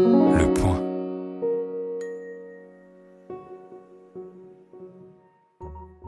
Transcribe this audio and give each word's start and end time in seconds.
Le 0.00 0.54
point. 0.54 0.80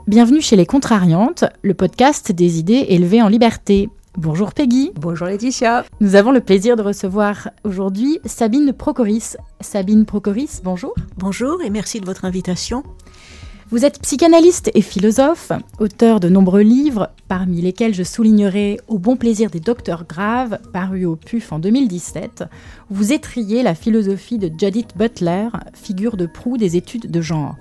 Bienvenue 0.07 0.41
chez 0.41 0.57
Les 0.57 0.65
Contrariantes, 0.65 1.45
le 1.61 1.75
podcast 1.75 2.33
des 2.33 2.59
idées 2.59 2.87
élevées 2.89 3.21
en 3.21 3.29
liberté. 3.29 3.91
Bonjour 4.17 4.55
Peggy. 4.55 4.93
Bonjour 4.95 5.27
Laetitia. 5.27 5.85
Nous 6.01 6.15
avons 6.15 6.33
le 6.33 6.41
plaisir 6.41 6.77
de 6.77 6.83
recevoir 6.83 7.51
aujourd'hui 7.65 8.19
Sabine 8.25 8.73
Procoris. 8.73 9.37
Sabine 9.61 10.07
Procoris, 10.07 10.63
bonjour. 10.65 10.95
Bonjour 11.19 11.61
et 11.63 11.69
merci 11.69 12.01
de 12.01 12.07
votre 12.07 12.25
invitation. 12.25 12.85
Vous 13.73 13.87
êtes 13.87 14.03
psychanalyste 14.03 14.71
et 14.75 14.83
philosophe, 14.83 15.51
auteur 15.81 16.21
de 16.21 16.29
nombreux 16.29 16.61
livres, 16.61 17.09
parmi 17.27 17.63
lesquels 17.63 17.95
je 17.95 18.03
soulignerai 18.03 18.79
Au 18.87 18.99
bon 18.99 19.17
plaisir 19.17 19.49
des 19.49 19.61
docteurs 19.61 20.05
graves, 20.05 20.59
paru 20.75 21.07
au 21.07 21.17
PUF 21.17 21.53
en 21.53 21.59
2017, 21.59 22.45
où 22.91 22.95
vous 22.95 23.15
étriez 23.15 23.63
la 23.63 23.75
philosophie 23.75 24.37
de 24.37 24.51
Judith 24.59 24.91
Butler, 24.95 25.49
figure 25.73 26.19
de 26.19 26.27
proue 26.27 26.59
des 26.59 26.77
études 26.77 27.11
de 27.11 27.21
genre. 27.23 27.57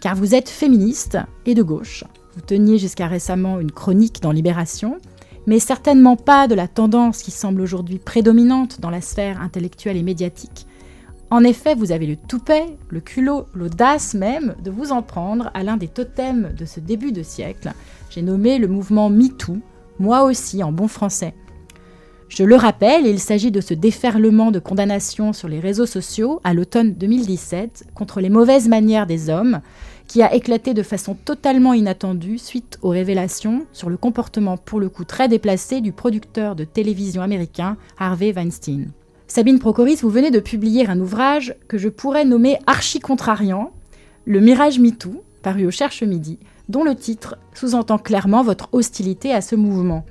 Car 0.00 0.14
vous 0.14 0.36
êtes 0.36 0.48
féministe 0.48 1.18
et 1.44 1.56
de 1.56 1.64
gauche. 1.64 2.04
Vous 2.36 2.42
teniez 2.42 2.78
jusqu'à 2.78 3.08
récemment 3.08 3.58
une 3.58 3.72
chronique 3.72 4.22
dans 4.22 4.30
Libération, 4.30 4.98
mais 5.48 5.58
certainement 5.58 6.14
pas 6.14 6.46
de 6.46 6.54
la 6.54 6.68
tendance 6.68 7.20
qui 7.20 7.32
semble 7.32 7.62
aujourd'hui 7.62 7.98
prédominante 7.98 8.80
dans 8.80 8.90
la 8.90 9.00
sphère 9.00 9.40
intellectuelle 9.40 9.96
et 9.96 10.04
médiatique, 10.04 10.68
en 11.32 11.44
effet, 11.44 11.74
vous 11.74 11.92
avez 11.92 12.06
le 12.06 12.16
toupet, 12.16 12.76
le 12.90 13.00
culot, 13.00 13.46
l'audace 13.54 14.12
même 14.12 14.54
de 14.62 14.70
vous 14.70 14.92
en 14.92 15.00
prendre 15.00 15.50
à 15.54 15.62
l'un 15.62 15.78
des 15.78 15.88
totems 15.88 16.52
de 16.54 16.66
ce 16.66 16.78
début 16.78 17.10
de 17.10 17.22
siècle. 17.22 17.72
J'ai 18.10 18.20
nommé 18.20 18.58
le 18.58 18.68
mouvement 18.68 19.08
MeToo, 19.08 19.56
moi 19.98 20.24
aussi 20.24 20.62
en 20.62 20.72
bon 20.72 20.88
français. 20.88 21.32
Je 22.28 22.44
le 22.44 22.54
rappelle, 22.54 23.06
il 23.06 23.18
s'agit 23.18 23.50
de 23.50 23.62
ce 23.62 23.72
déferlement 23.72 24.50
de 24.50 24.58
condamnations 24.58 25.32
sur 25.32 25.48
les 25.48 25.58
réseaux 25.58 25.86
sociaux 25.86 26.38
à 26.44 26.52
l'automne 26.52 26.92
2017 26.92 27.86
contre 27.94 28.20
les 28.20 28.28
mauvaises 28.28 28.68
manières 28.68 29.06
des 29.06 29.30
hommes 29.30 29.62
qui 30.08 30.20
a 30.20 30.34
éclaté 30.34 30.74
de 30.74 30.82
façon 30.82 31.14
totalement 31.14 31.72
inattendue 31.72 32.36
suite 32.36 32.78
aux 32.82 32.90
révélations 32.90 33.64
sur 33.72 33.88
le 33.88 33.96
comportement 33.96 34.58
pour 34.58 34.80
le 34.80 34.90
coup 34.90 35.04
très 35.04 35.28
déplacé 35.28 35.80
du 35.80 35.92
producteur 35.92 36.56
de 36.56 36.64
télévision 36.64 37.22
américain 37.22 37.78
Harvey 37.98 38.34
Weinstein. 38.34 38.92
Sabine 39.34 39.58
Procoris, 39.58 40.02
vous 40.02 40.10
venez 40.10 40.30
de 40.30 40.40
publier 40.40 40.86
un 40.86 41.00
ouvrage 41.00 41.54
que 41.66 41.78
je 41.78 41.88
pourrais 41.88 42.26
nommer 42.26 42.58
archi-contrariant, 42.66 43.72
Le 44.26 44.40
Mirage 44.40 44.78
MeToo, 44.78 45.24
paru 45.42 45.64
au 45.64 45.70
Cherche 45.70 46.02
Midi, 46.02 46.38
dont 46.68 46.84
le 46.84 46.94
titre 46.94 47.38
sous-entend 47.54 47.96
clairement 47.96 48.42
votre 48.42 48.68
hostilité 48.72 49.32
à 49.32 49.40
ce 49.40 49.56
mouvement. 49.56 50.04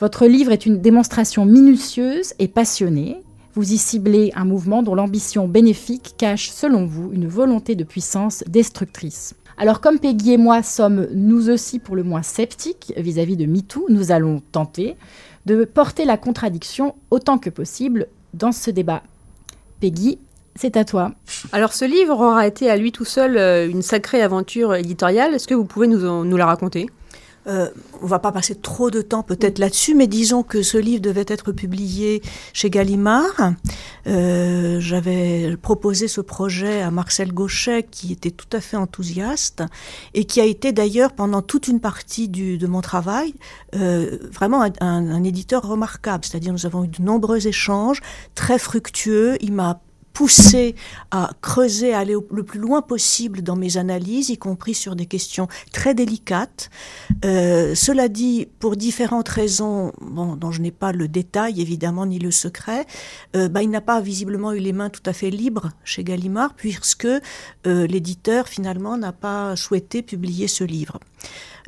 Votre 0.00 0.26
livre 0.26 0.52
est 0.52 0.66
une 0.66 0.82
démonstration 0.82 1.46
minutieuse 1.46 2.34
et 2.38 2.46
passionnée. 2.46 3.22
Vous 3.54 3.72
y 3.72 3.78
ciblez 3.78 4.32
un 4.36 4.44
mouvement 4.44 4.82
dont 4.82 4.94
l'ambition 4.94 5.48
bénéfique 5.48 6.12
cache, 6.18 6.50
selon 6.50 6.84
vous, 6.84 7.12
une 7.14 7.28
volonté 7.28 7.74
de 7.74 7.84
puissance 7.84 8.44
destructrice. 8.48 9.32
Alors 9.56 9.80
comme 9.80 9.98
Peggy 9.98 10.32
et 10.32 10.36
moi 10.36 10.62
sommes 10.62 11.08
nous 11.14 11.48
aussi 11.48 11.78
pour 11.78 11.96
le 11.96 12.02
moins 12.02 12.22
sceptiques 12.22 12.92
vis-à-vis 12.98 13.38
de 13.38 13.46
MeToo, 13.46 13.86
nous 13.88 14.12
allons 14.12 14.42
tenter 14.52 14.94
de 15.46 15.64
porter 15.64 16.04
la 16.04 16.18
contradiction 16.18 16.96
autant 17.10 17.38
que 17.38 17.48
possible 17.48 18.08
dans 18.34 18.52
ce 18.52 18.70
débat. 18.70 19.02
Peggy, 19.80 20.18
c'est 20.54 20.76
à 20.76 20.84
toi. 20.84 21.12
Alors 21.52 21.72
ce 21.72 21.84
livre 21.84 22.14
aura 22.14 22.46
été 22.46 22.70
à 22.70 22.76
lui 22.76 22.92
tout 22.92 23.04
seul 23.04 23.36
euh, 23.36 23.68
une 23.68 23.82
sacrée 23.82 24.22
aventure 24.22 24.74
éditoriale. 24.74 25.34
Est-ce 25.34 25.48
que 25.48 25.54
vous 25.54 25.64
pouvez 25.64 25.86
nous, 25.86 26.24
nous 26.24 26.36
la 26.36 26.46
raconter? 26.46 26.88
Euh, 27.46 27.70
on 28.02 28.06
va 28.06 28.18
pas 28.18 28.32
passer 28.32 28.54
trop 28.54 28.90
de 28.90 29.02
temps 29.02 29.22
peut-être 29.22 29.58
là-dessus, 29.58 29.94
mais 29.94 30.06
disons 30.06 30.42
que 30.42 30.62
ce 30.62 30.78
livre 30.78 31.00
devait 31.00 31.24
être 31.28 31.52
publié 31.52 32.22
chez 32.52 32.70
Gallimard. 32.70 33.52
Euh, 34.06 34.78
J'avais 34.80 35.56
proposé 35.56 36.08
ce 36.08 36.20
projet 36.20 36.82
à 36.82 36.90
Marcel 36.90 37.32
Gauchet, 37.32 37.84
qui 37.90 38.12
était 38.12 38.30
tout 38.30 38.48
à 38.52 38.60
fait 38.60 38.76
enthousiaste 38.76 39.62
et 40.14 40.24
qui 40.24 40.40
a 40.40 40.44
été 40.44 40.72
d'ailleurs 40.72 41.12
pendant 41.12 41.42
toute 41.42 41.68
une 41.68 41.80
partie 41.80 42.28
du, 42.28 42.58
de 42.58 42.66
mon 42.66 42.80
travail 42.80 43.34
euh, 43.74 44.18
vraiment 44.32 44.62
un, 44.62 44.72
un, 44.80 45.10
un 45.10 45.24
éditeur 45.24 45.62
remarquable. 45.62 46.24
C'est-à-dire 46.24 46.52
nous 46.52 46.66
avons 46.66 46.84
eu 46.84 46.88
de 46.88 47.02
nombreux 47.02 47.46
échanges 47.46 48.00
très 48.34 48.58
fructueux. 48.58 49.36
Il 49.40 49.52
m'a 49.52 49.80
poussé 50.16 50.74
à 51.10 51.30
creuser, 51.42 51.92
à 51.92 51.98
aller 51.98 52.16
le 52.30 52.42
plus 52.42 52.58
loin 52.58 52.80
possible 52.80 53.42
dans 53.42 53.54
mes 53.54 53.76
analyses, 53.76 54.30
y 54.30 54.38
compris 54.38 54.72
sur 54.72 54.96
des 54.96 55.04
questions 55.04 55.46
très 55.72 55.92
délicates. 55.92 56.70
Euh, 57.26 57.74
cela 57.74 58.08
dit, 58.08 58.48
pour 58.58 58.76
différentes 58.76 59.28
raisons, 59.28 59.92
bon, 60.00 60.36
dont 60.36 60.50
je 60.50 60.62
n'ai 60.62 60.70
pas 60.70 60.92
le 60.92 61.06
détail 61.06 61.60
évidemment 61.60 62.06
ni 62.06 62.18
le 62.18 62.30
secret, 62.30 62.86
euh, 63.36 63.50
bah, 63.50 63.62
il 63.62 63.68
n'a 63.68 63.82
pas 63.82 64.00
visiblement 64.00 64.54
eu 64.54 64.58
les 64.58 64.72
mains 64.72 64.88
tout 64.88 65.02
à 65.04 65.12
fait 65.12 65.28
libres 65.28 65.68
chez 65.84 66.02
Gallimard, 66.02 66.54
puisque 66.54 67.04
euh, 67.04 67.86
l'éditeur 67.86 68.48
finalement 68.48 68.96
n'a 68.96 69.12
pas 69.12 69.54
souhaité 69.54 70.00
publier 70.00 70.48
ce 70.48 70.64
livre. 70.64 70.98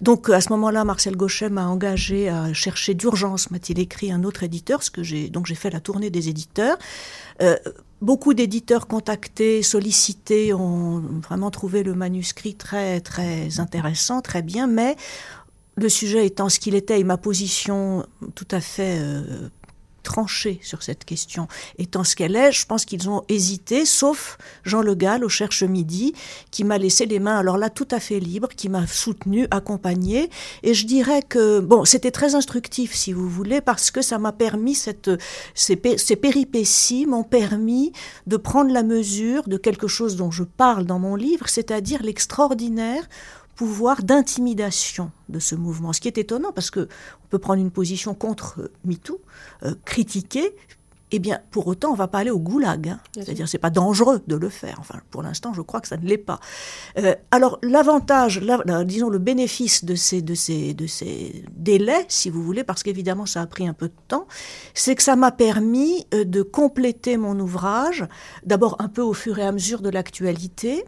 Donc 0.00 0.31
à 0.31 0.41
ce 0.41 0.50
moment-là, 0.50 0.84
Marcel 0.84 1.16
Gauchet 1.16 1.50
m'a 1.50 1.66
engagé 1.66 2.28
à 2.28 2.53
chercher 2.54 2.94
d'urgence, 2.94 3.50
m'a-t-il 3.50 3.78
écrit, 3.78 4.12
un 4.12 4.25
autre 4.25 4.42
éditeur, 4.42 4.82
ce 4.82 4.91
que 4.91 5.03
j'ai 5.03 5.28
donc 5.28 5.47
j'ai 5.47 5.56
fait 5.56 5.70
la 5.70 5.81
tournée 5.81 6.08
des 6.08 6.28
éditeurs. 6.28 6.78
Euh, 7.42 7.56
beaucoup 8.00 8.34
d'éditeurs 8.34 8.86
contactés, 8.86 9.62
sollicités, 9.62 10.53
ont 10.54 11.03
vraiment 11.22 11.50
trouvé 11.50 11.82
le 11.82 11.94
manuscrit 11.94 12.54
très 12.54 13.00
très 13.00 13.60
intéressant, 13.60 14.20
très 14.20 14.42
bien, 14.42 14.66
mais 14.66 14.97
le 15.76 15.88
sujet 15.88 16.26
étant 16.26 16.48
ce 16.48 16.58
qu'il 16.58 16.75
était 16.75 17.00
et 17.00 17.04
ma 17.04 17.16
position 17.16 18.04
tout 18.34 18.48
à 18.50 18.60
fait 18.60 18.98
euh, 18.98 19.48
tranché 20.08 20.58
sur 20.62 20.82
cette 20.82 21.04
question. 21.04 21.48
Étant 21.76 22.02
ce 22.02 22.16
qu'elle 22.16 22.34
est, 22.34 22.50
je 22.50 22.64
pense 22.64 22.86
qu'ils 22.86 23.10
ont 23.10 23.24
hésité, 23.28 23.84
sauf 23.84 24.38
Jean 24.64 24.80
Le 24.80 24.94
Gall 24.94 25.22
au 25.22 25.28
Cherche 25.28 25.62
Midi, 25.64 26.14
qui 26.50 26.64
m'a 26.64 26.78
laissé 26.78 27.04
les 27.04 27.19
mains, 27.19 27.36
alors 27.36 27.58
là, 27.58 27.69
tout 27.69 27.86
à 27.91 28.00
fait 28.00 28.19
libres, 28.19 28.48
qui 28.48 28.70
m'a 28.70 28.86
soutenu, 28.86 29.46
accompagné. 29.50 30.30
Et 30.62 30.72
je 30.72 30.86
dirais 30.86 31.20
que, 31.20 31.60
bon, 31.60 31.84
c'était 31.84 32.10
très 32.10 32.34
instructif, 32.34 32.94
si 32.94 33.12
vous 33.12 33.28
voulez, 33.28 33.60
parce 33.60 33.91
que 33.91 34.00
ça 34.00 34.19
m'a 34.19 34.32
permis, 34.32 34.74
cette, 34.74 35.10
ces, 35.54 35.78
ces 35.98 36.16
péripéties 36.16 37.04
m'ont 37.04 37.22
permis 37.22 37.92
de 38.26 38.38
prendre 38.38 38.72
la 38.72 38.82
mesure 38.82 39.46
de 39.46 39.58
quelque 39.58 39.88
chose 39.88 40.16
dont 40.16 40.30
je 40.30 40.44
parle 40.44 40.86
dans 40.86 40.98
mon 40.98 41.16
livre, 41.16 41.50
c'est-à-dire 41.50 42.02
l'extraordinaire 42.02 43.06
pouvoir 43.58 44.04
d'intimidation 44.04 45.10
de 45.28 45.41
ce 45.41 45.56
mouvement. 45.56 45.92
Ce 45.92 46.00
qui 46.00 46.06
est 46.06 46.16
étonnant 46.16 46.52
parce 46.52 46.70
que 46.70 46.88
on 47.24 47.26
peut 47.28 47.41
prendre 47.41 47.60
une 47.60 47.72
position 47.72 48.14
contre 48.14 48.60
euh, 48.60 48.72
MeToo, 48.84 49.20
euh, 49.64 49.74
critiquer, 49.84 50.54
eh 51.10 51.19
bien, 51.19 51.41
pour 51.50 51.66
autant, 51.66 51.91
on 51.91 51.94
va 51.94 52.06
pas 52.06 52.19
aller 52.19 52.30
au 52.30 52.38
goulag. 52.38 52.88
Hein. 52.88 53.00
C'est-à-dire, 53.14 53.48
c'est 53.48 53.58
pas 53.58 53.70
dangereux 53.70 54.22
de 54.28 54.36
le 54.36 54.48
faire. 54.48 54.76
Enfin, 54.78 55.00
pour 55.10 55.22
l'instant, 55.24 55.52
je 55.54 55.60
crois 55.62 55.80
que 55.80 55.88
ça 55.88 55.96
ne 55.96 56.06
l'est 56.06 56.19
pas. 56.19 56.38
Euh, 56.98 57.16
alors, 57.32 57.58
l'avantage, 57.62 58.41
la, 58.41 58.84
disons 58.84 59.08
le 59.08 59.19
bénéfice 59.19 59.84
de 59.84 59.96
ces, 59.96 60.22
de 60.22 60.34
ces, 60.34 60.72
de 60.75 60.86
ces 60.86 61.42
délais, 61.50 62.04
si 62.06 62.30
vous 62.30 62.44
voulez, 62.44 62.62
parce 62.62 62.84
qu'évidemment, 62.84 63.26
ça 63.26 63.42
a 63.42 63.46
pris 63.46 63.66
un 63.66 63.72
peu 63.72 63.88
de 63.88 63.94
temps, 64.06 64.28
c'est 64.72 64.94
que 64.94 65.02
ça 65.02 65.16
m'a 65.16 65.32
permis 65.32 66.06
de 66.12 66.42
compléter 66.42 67.16
mon 67.16 67.40
ouvrage, 67.40 68.06
d'abord 68.44 68.76
un 68.78 68.88
peu 68.88 69.02
au 69.02 69.14
fur 69.14 69.38
et 69.40 69.46
à 69.46 69.50
mesure 69.50 69.80
de 69.80 69.88
l'actualité, 69.88 70.84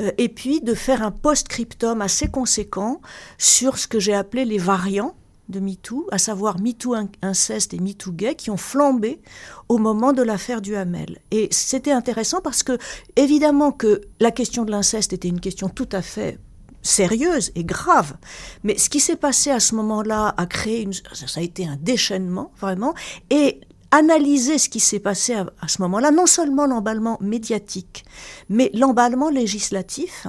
euh, 0.00 0.10
et 0.18 0.28
puis 0.28 0.60
de 0.60 0.74
faire 0.74 1.02
un 1.02 1.10
post-scriptum 1.10 2.02
assez 2.02 2.28
conséquent 2.28 3.00
sur 3.38 3.78
ce 3.78 3.86
que 3.86 3.98
j'ai 3.98 4.14
appelé 4.14 4.44
les 4.44 4.58
variants 4.58 5.14
de 5.48 5.60
MeToo, 5.60 6.06
à 6.10 6.18
savoir 6.18 6.58
MeToo 6.60 6.94
inceste 7.22 7.72
et 7.72 7.78
MeToo 7.78 8.12
gay, 8.12 8.34
qui 8.34 8.50
ont 8.50 8.56
flambé 8.56 9.20
au 9.68 9.78
moment 9.78 10.12
de 10.12 10.22
l'affaire 10.22 10.60
du 10.60 10.74
Hamel. 10.74 11.20
Et 11.30 11.48
c'était 11.52 11.92
intéressant 11.92 12.40
parce 12.40 12.62
que, 12.62 12.78
évidemment, 13.14 13.70
que 13.70 14.00
la 14.20 14.32
question 14.32 14.64
de 14.64 14.72
l'inceste 14.72 15.12
était 15.12 15.28
une 15.28 15.40
question 15.40 15.68
tout 15.68 15.88
à 15.92 16.02
fait 16.02 16.38
sérieuse 16.82 17.52
et 17.54 17.64
grave. 17.64 18.16
Mais 18.64 18.78
ce 18.78 18.88
qui 18.88 19.00
s'est 19.00 19.16
passé 19.16 19.50
à 19.50 19.60
ce 19.60 19.74
moment-là 19.76 20.34
a 20.36 20.46
créé 20.46 20.82
une, 20.82 20.92
ça 20.92 21.40
a 21.40 21.42
été 21.42 21.66
un 21.66 21.76
déchaînement, 21.76 22.52
vraiment. 22.60 22.94
Et 23.30 23.60
analyser 23.90 24.58
ce 24.58 24.68
qui 24.68 24.80
s'est 24.80 25.00
passé 25.00 25.34
à, 25.34 25.46
à 25.60 25.68
ce 25.68 25.80
moment-là, 25.82 26.10
non 26.10 26.26
seulement 26.26 26.66
l'emballement 26.66 27.18
médiatique, 27.20 28.04
mais 28.48 28.70
l'emballement 28.74 29.30
législatif, 29.30 30.26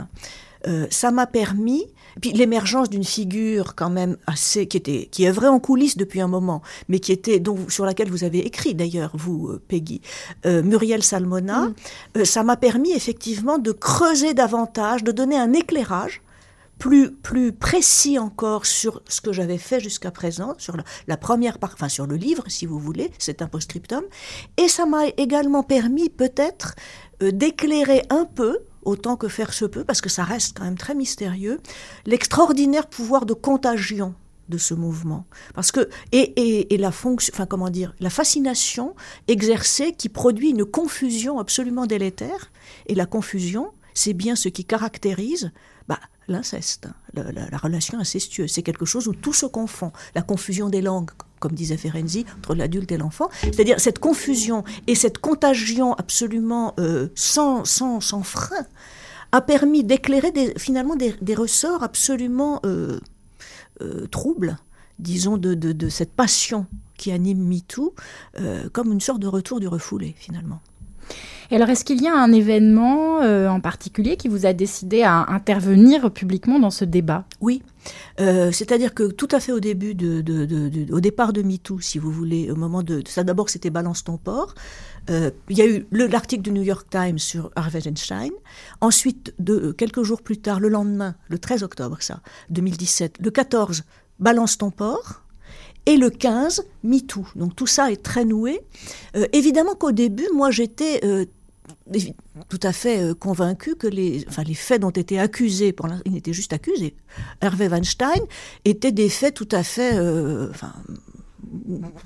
euh, 0.67 0.87
ça 0.89 1.11
m'a 1.11 1.27
permis, 1.27 1.85
puis 2.19 2.31
l'émergence 2.31 2.89
d'une 2.89 3.03
figure 3.03 3.75
quand 3.75 3.89
même 3.89 4.17
assez 4.25 4.67
qui 4.67 4.77
était 4.77 5.07
qui 5.11 5.23
est 5.23 5.31
vraie 5.31 5.47
en 5.47 5.59
coulisses 5.59 5.97
depuis 5.97 6.19
un 6.19 6.27
moment, 6.27 6.61
mais 6.89 6.99
qui 6.99 7.11
était 7.11 7.39
dont 7.39 7.57
sur 7.69 7.85
laquelle 7.85 8.09
vous 8.09 8.23
avez 8.23 8.39
écrit 8.39 8.73
d'ailleurs 8.73 9.11
vous 9.13 9.49
euh, 9.49 9.61
Peggy, 9.67 10.01
euh, 10.45 10.63
Muriel 10.63 11.03
Salmona, 11.03 11.69
mm. 12.15 12.25
ça 12.25 12.43
m'a 12.43 12.57
permis 12.57 12.91
effectivement 12.91 13.59
de 13.59 13.71
creuser 13.71 14.33
davantage, 14.33 15.03
de 15.03 15.11
donner 15.11 15.37
un 15.37 15.53
éclairage 15.53 16.21
plus, 16.77 17.11
plus 17.11 17.51
précis 17.51 18.19
encore 18.19 18.65
sur 18.65 19.01
ce 19.07 19.21
que 19.21 19.33
j'avais 19.33 19.57
fait 19.57 19.79
jusqu'à 19.79 20.11
présent, 20.11 20.53
sur 20.57 20.77
la, 21.07 21.17
première 21.17 21.57
enfin 21.61 21.89
sur 21.89 22.07
le 22.07 22.15
livre, 22.15 22.43
si 22.47 22.65
vous 22.65 22.79
voulez, 22.79 23.11
c'est 23.17 23.41
un 23.41 23.47
post-scriptum. 23.47 24.03
Et 24.57 24.67
ça 24.67 24.85
m'a 24.85 25.07
également 25.17 25.63
permis 25.63 26.09
peut-être 26.09 26.75
euh, 27.23 27.31
d'éclairer 27.31 28.03
un 28.09 28.25
peu, 28.25 28.59
autant 28.83 29.17
que 29.17 29.27
faire 29.27 29.53
se 29.53 29.65
peut, 29.65 29.83
parce 29.83 30.01
que 30.01 30.09
ça 30.09 30.23
reste 30.23 30.57
quand 30.57 30.63
même 30.63 30.77
très 30.77 30.95
mystérieux, 30.95 31.59
l'extraordinaire 32.05 32.87
pouvoir 32.87 33.25
de 33.25 33.33
contagion 33.33 34.13
de 34.49 34.57
ce 34.57 34.73
mouvement. 34.73 35.25
Parce 35.53 35.71
que, 35.71 35.89
et, 36.11 36.73
et, 36.73 36.77
la 36.77 36.91
fonction, 36.91 37.31
enfin, 37.35 37.45
comment 37.45 37.69
dire, 37.69 37.93
la 37.99 38.09
fascination 38.09 38.95
exercée 39.27 39.91
qui 39.91 40.07
produit 40.07 40.51
une 40.51 40.63
confusion 40.63 41.39
absolument 41.39 41.85
délétère. 41.85 42.51
Et 42.85 42.95
la 42.95 43.05
confusion, 43.05 43.71
c'est 43.97 44.13
bien 44.13 44.35
ce 44.35 44.47
qui 44.47 44.63
caractérise 44.63 45.51
bah, 45.87 45.99
l'inceste, 46.27 46.87
la, 47.13 47.57
relation 47.57 47.99
incestueuse. 47.99 48.51
C'est 48.51 48.61
quelque 48.61 48.85
chose 48.85 49.07
où 49.07 49.13
tout 49.13 49.33
se 49.33 49.47
confond. 49.47 49.91
La 50.13 50.21
confusion 50.21 50.69
des 50.69 50.81
langues, 50.81 51.09
comme 51.39 51.53
disait 51.53 51.77
Ferenczi, 51.77 52.25
entre 52.37 52.53
l'adulte 52.53 52.91
et 52.91 52.97
l'enfant. 52.97 53.29
C'est-à-dire 53.41 53.79
cette 53.79 53.97
confusion 53.97 54.63
et 54.85 54.93
cette 54.93 55.17
contagion 55.17 55.93
absolument 55.95 56.75
euh, 56.79 57.07
sans, 57.15 57.65
sans, 57.65 57.99
sans 57.99 58.21
frein 58.21 58.67
a 59.31 59.41
permis 59.41 59.83
d'éclairer 59.83 60.31
finalement 60.57 60.95
des, 60.95 61.35
ressorts 61.35 61.81
absolument 61.81 62.59
euh, 62.65 62.99
euh, 63.81 64.05
troubles, 64.07 64.57
disons, 64.99 65.37
de, 65.37 65.55
de, 65.55 65.89
cette 65.89 66.13
passion 66.13 66.67
qui 66.97 67.11
anime 67.11 67.43
MeToo, 67.43 67.95
comme 68.73 68.91
une 68.91 69.01
sorte 69.01 69.19
de 69.19 69.27
retour 69.27 69.59
du 69.59 69.67
refoulé 69.67 70.15
finalement. 70.17 70.61
Alors, 71.51 71.69
est-ce 71.69 71.85
qu'il 71.85 72.01
y 72.01 72.07
a 72.07 72.15
un 72.15 72.31
événement 72.31 73.19
en 73.19 73.59
particulier 73.61 74.17
qui 74.17 74.27
vous 74.27 74.45
a 74.45 74.53
décidé 74.53 75.03
à 75.03 75.25
intervenir 75.29 76.11
publiquement 76.11 76.59
dans 76.59 76.71
ce 76.71 76.85
débat? 76.85 77.25
Oui, 77.41 77.61
c'est-à-dire 78.17 78.93
que 78.93 79.11
tout 79.11 79.29
à 79.31 79.39
fait 79.39 79.51
au 79.53 79.59
début 79.59 79.95
de, 79.95 80.93
au 80.93 80.99
départ 80.99 81.31
de 81.31 81.41
MeToo, 81.41 81.79
si 81.79 81.99
vous 81.99 82.11
voulez, 82.11 82.51
au 82.51 82.55
moment 82.55 82.83
de 82.83 83.01
ça 83.07 83.23
d'abord 83.23 83.49
c'était 83.49 83.69
Balance 83.69 84.03
ton 84.03 84.17
port, 84.17 84.55
euh, 85.09 85.31
il 85.49 85.57
y 85.57 85.61
a 85.61 85.67
eu 85.67 85.85
l'article 85.91 86.41
du 86.43 86.51
New 86.51 86.63
York 86.63 86.87
Times 86.89 87.19
sur 87.19 87.51
Harvey 87.55 87.79
Weinstein. 87.83 88.31
Ensuite, 88.81 89.33
de, 89.39 89.71
quelques 89.71 90.03
jours 90.03 90.21
plus 90.21 90.37
tard, 90.37 90.59
le 90.59 90.69
lendemain, 90.69 91.15
le 91.29 91.39
13 91.39 91.63
octobre, 91.63 91.97
ça, 92.01 92.21
2017, 92.49 93.17
le 93.19 93.31
14, 93.31 93.83
Balance 94.19 94.57
ton 94.57 94.71
port. 94.71 95.23
Et 95.85 95.95
le 95.95 96.09
15, 96.09 96.65
MeToo. 96.83 97.25
Donc 97.37 97.55
tout 97.55 97.67
ça 97.67 97.89
est 97.89 98.03
très 98.03 98.25
noué. 98.25 98.59
Euh, 99.15 99.25
évidemment 99.31 99.73
qu'au 99.73 99.93
début, 99.93 100.27
moi 100.35 100.51
j'étais 100.51 100.99
euh, 101.05 101.23
tout 102.49 102.59
à 102.63 102.73
fait 102.73 103.17
convaincu 103.19 103.75
que 103.75 103.87
les, 103.87 104.25
enfin, 104.27 104.43
les 104.43 104.53
faits 104.53 104.81
dont 104.81 104.91
étaient 104.91 105.19
accusés, 105.19 105.73
pour 105.73 105.87
il 106.05 106.17
était 106.17 106.33
juste 106.33 106.53
accusé, 106.53 106.95
Hervé 107.41 107.67
Weinstein, 107.67 108.21
étaient 108.65 108.91
des 108.91 109.09
faits 109.09 109.33
tout 109.33 109.49
à 109.51 109.63
fait, 109.63 109.93
enfin, 110.49 110.73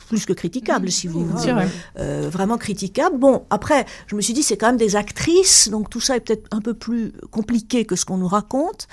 plus 0.07 0.25
que 0.25 0.33
critiquable, 0.33 0.91
si 0.91 1.07
vous 1.07 1.25
voulez. 1.25 1.53
Euh, 1.99 2.29
vraiment 2.31 2.57
critiquable. 2.57 3.17
Bon, 3.17 3.45
après, 3.49 3.85
je 4.07 4.15
me 4.15 4.21
suis 4.21 4.33
dit, 4.33 4.43
c'est 4.43 4.57
quand 4.57 4.67
même 4.67 4.77
des 4.77 4.95
actrices, 4.95 5.69
donc 5.69 5.89
tout 5.89 6.01
ça 6.01 6.15
est 6.15 6.19
peut-être 6.19 6.47
un 6.51 6.61
peu 6.61 6.73
plus 6.73 7.13
compliqué 7.31 7.85
que 7.85 7.95
ce 7.95 8.05
qu'on 8.05 8.17
nous 8.17 8.27
raconte. 8.27 8.87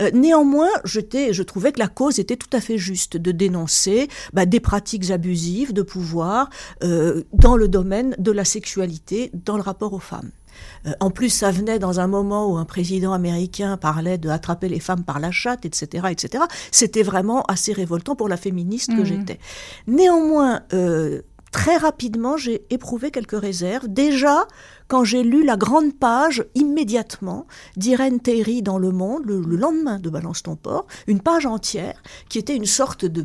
Euh, 0.00 0.10
néanmoins, 0.12 0.70
je 0.84 1.42
trouvais 1.42 1.72
que 1.72 1.78
la 1.78 1.88
cause 1.88 2.18
était 2.18 2.36
tout 2.36 2.50
à 2.52 2.60
fait 2.60 2.78
juste 2.78 3.16
de 3.16 3.32
dénoncer 3.32 4.08
bah, 4.32 4.46
des 4.46 4.60
pratiques 4.60 5.10
abusives 5.10 5.72
de 5.72 5.82
pouvoir 5.82 6.50
euh, 6.82 7.22
dans 7.32 7.56
le 7.56 7.68
domaine 7.68 8.14
de 8.18 8.32
la 8.32 8.44
sexualité, 8.44 9.30
dans 9.32 9.56
le 9.56 9.62
rapport 9.62 9.92
aux 9.92 9.98
femmes. 9.98 10.30
Euh, 10.86 10.92
en 11.00 11.10
plus, 11.10 11.30
ça 11.30 11.50
venait 11.50 11.78
dans 11.78 12.00
un 12.00 12.06
moment 12.06 12.50
où 12.50 12.56
un 12.56 12.64
président 12.64 13.12
américain 13.12 13.76
parlait 13.76 14.18
de 14.18 14.28
attraper 14.28 14.68
les 14.68 14.80
femmes 14.80 15.04
par 15.04 15.20
la 15.20 15.30
chatte, 15.30 15.64
etc., 15.64 16.08
etc. 16.10 16.44
C'était 16.70 17.02
vraiment 17.02 17.42
assez 17.42 17.72
révoltant 17.72 18.16
pour 18.16 18.28
la 18.28 18.36
féministe 18.36 18.90
que 18.90 19.00
mhm. 19.00 19.04
j'étais. 19.04 19.38
Néanmoins, 19.86 20.60
euh, 20.72 21.22
très 21.50 21.76
rapidement, 21.76 22.36
j'ai 22.36 22.64
éprouvé 22.70 23.10
quelques 23.10 23.40
réserves. 23.40 23.86
Déjà, 23.88 24.46
quand 24.88 25.04
j'ai 25.04 25.22
lu 25.22 25.44
la 25.44 25.56
grande 25.56 25.94
page 25.94 26.44
immédiatement 26.54 27.46
d'Irène 27.76 28.20
Terry 28.20 28.62
dans 28.62 28.78
Le 28.78 28.90
Monde, 28.90 29.22
le, 29.24 29.40
le, 29.40 29.56
lendemain 29.56 29.98
de 29.98 30.10
Balance 30.10 30.42
ton 30.42 30.56
port, 30.56 30.86
une 31.06 31.20
page 31.20 31.46
entière 31.46 32.02
qui 32.28 32.38
était 32.38 32.56
une 32.56 32.66
sorte 32.66 33.04
de 33.04 33.24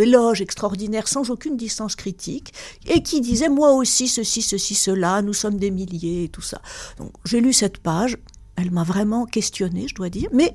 éloge 0.00 0.40
extraordinaire 0.40 1.08
sans 1.08 1.30
aucune 1.30 1.56
distance 1.56 1.96
critique 1.96 2.52
et 2.86 3.02
qui 3.02 3.20
disait 3.20 3.48
moi 3.48 3.72
aussi 3.72 4.08
ceci, 4.08 4.42
ceci, 4.42 4.74
cela, 4.74 5.22
nous 5.22 5.32
sommes 5.32 5.58
des 5.58 5.70
milliers 5.70 6.24
et 6.24 6.28
tout 6.28 6.42
ça. 6.42 6.60
Donc 6.98 7.10
j'ai 7.24 7.40
lu 7.40 7.52
cette 7.52 7.78
page, 7.78 8.18
elle 8.56 8.70
m'a 8.70 8.84
vraiment 8.84 9.26
questionné, 9.26 9.86
je 9.88 9.94
dois 9.94 10.08
dire, 10.08 10.28
mais 10.32 10.54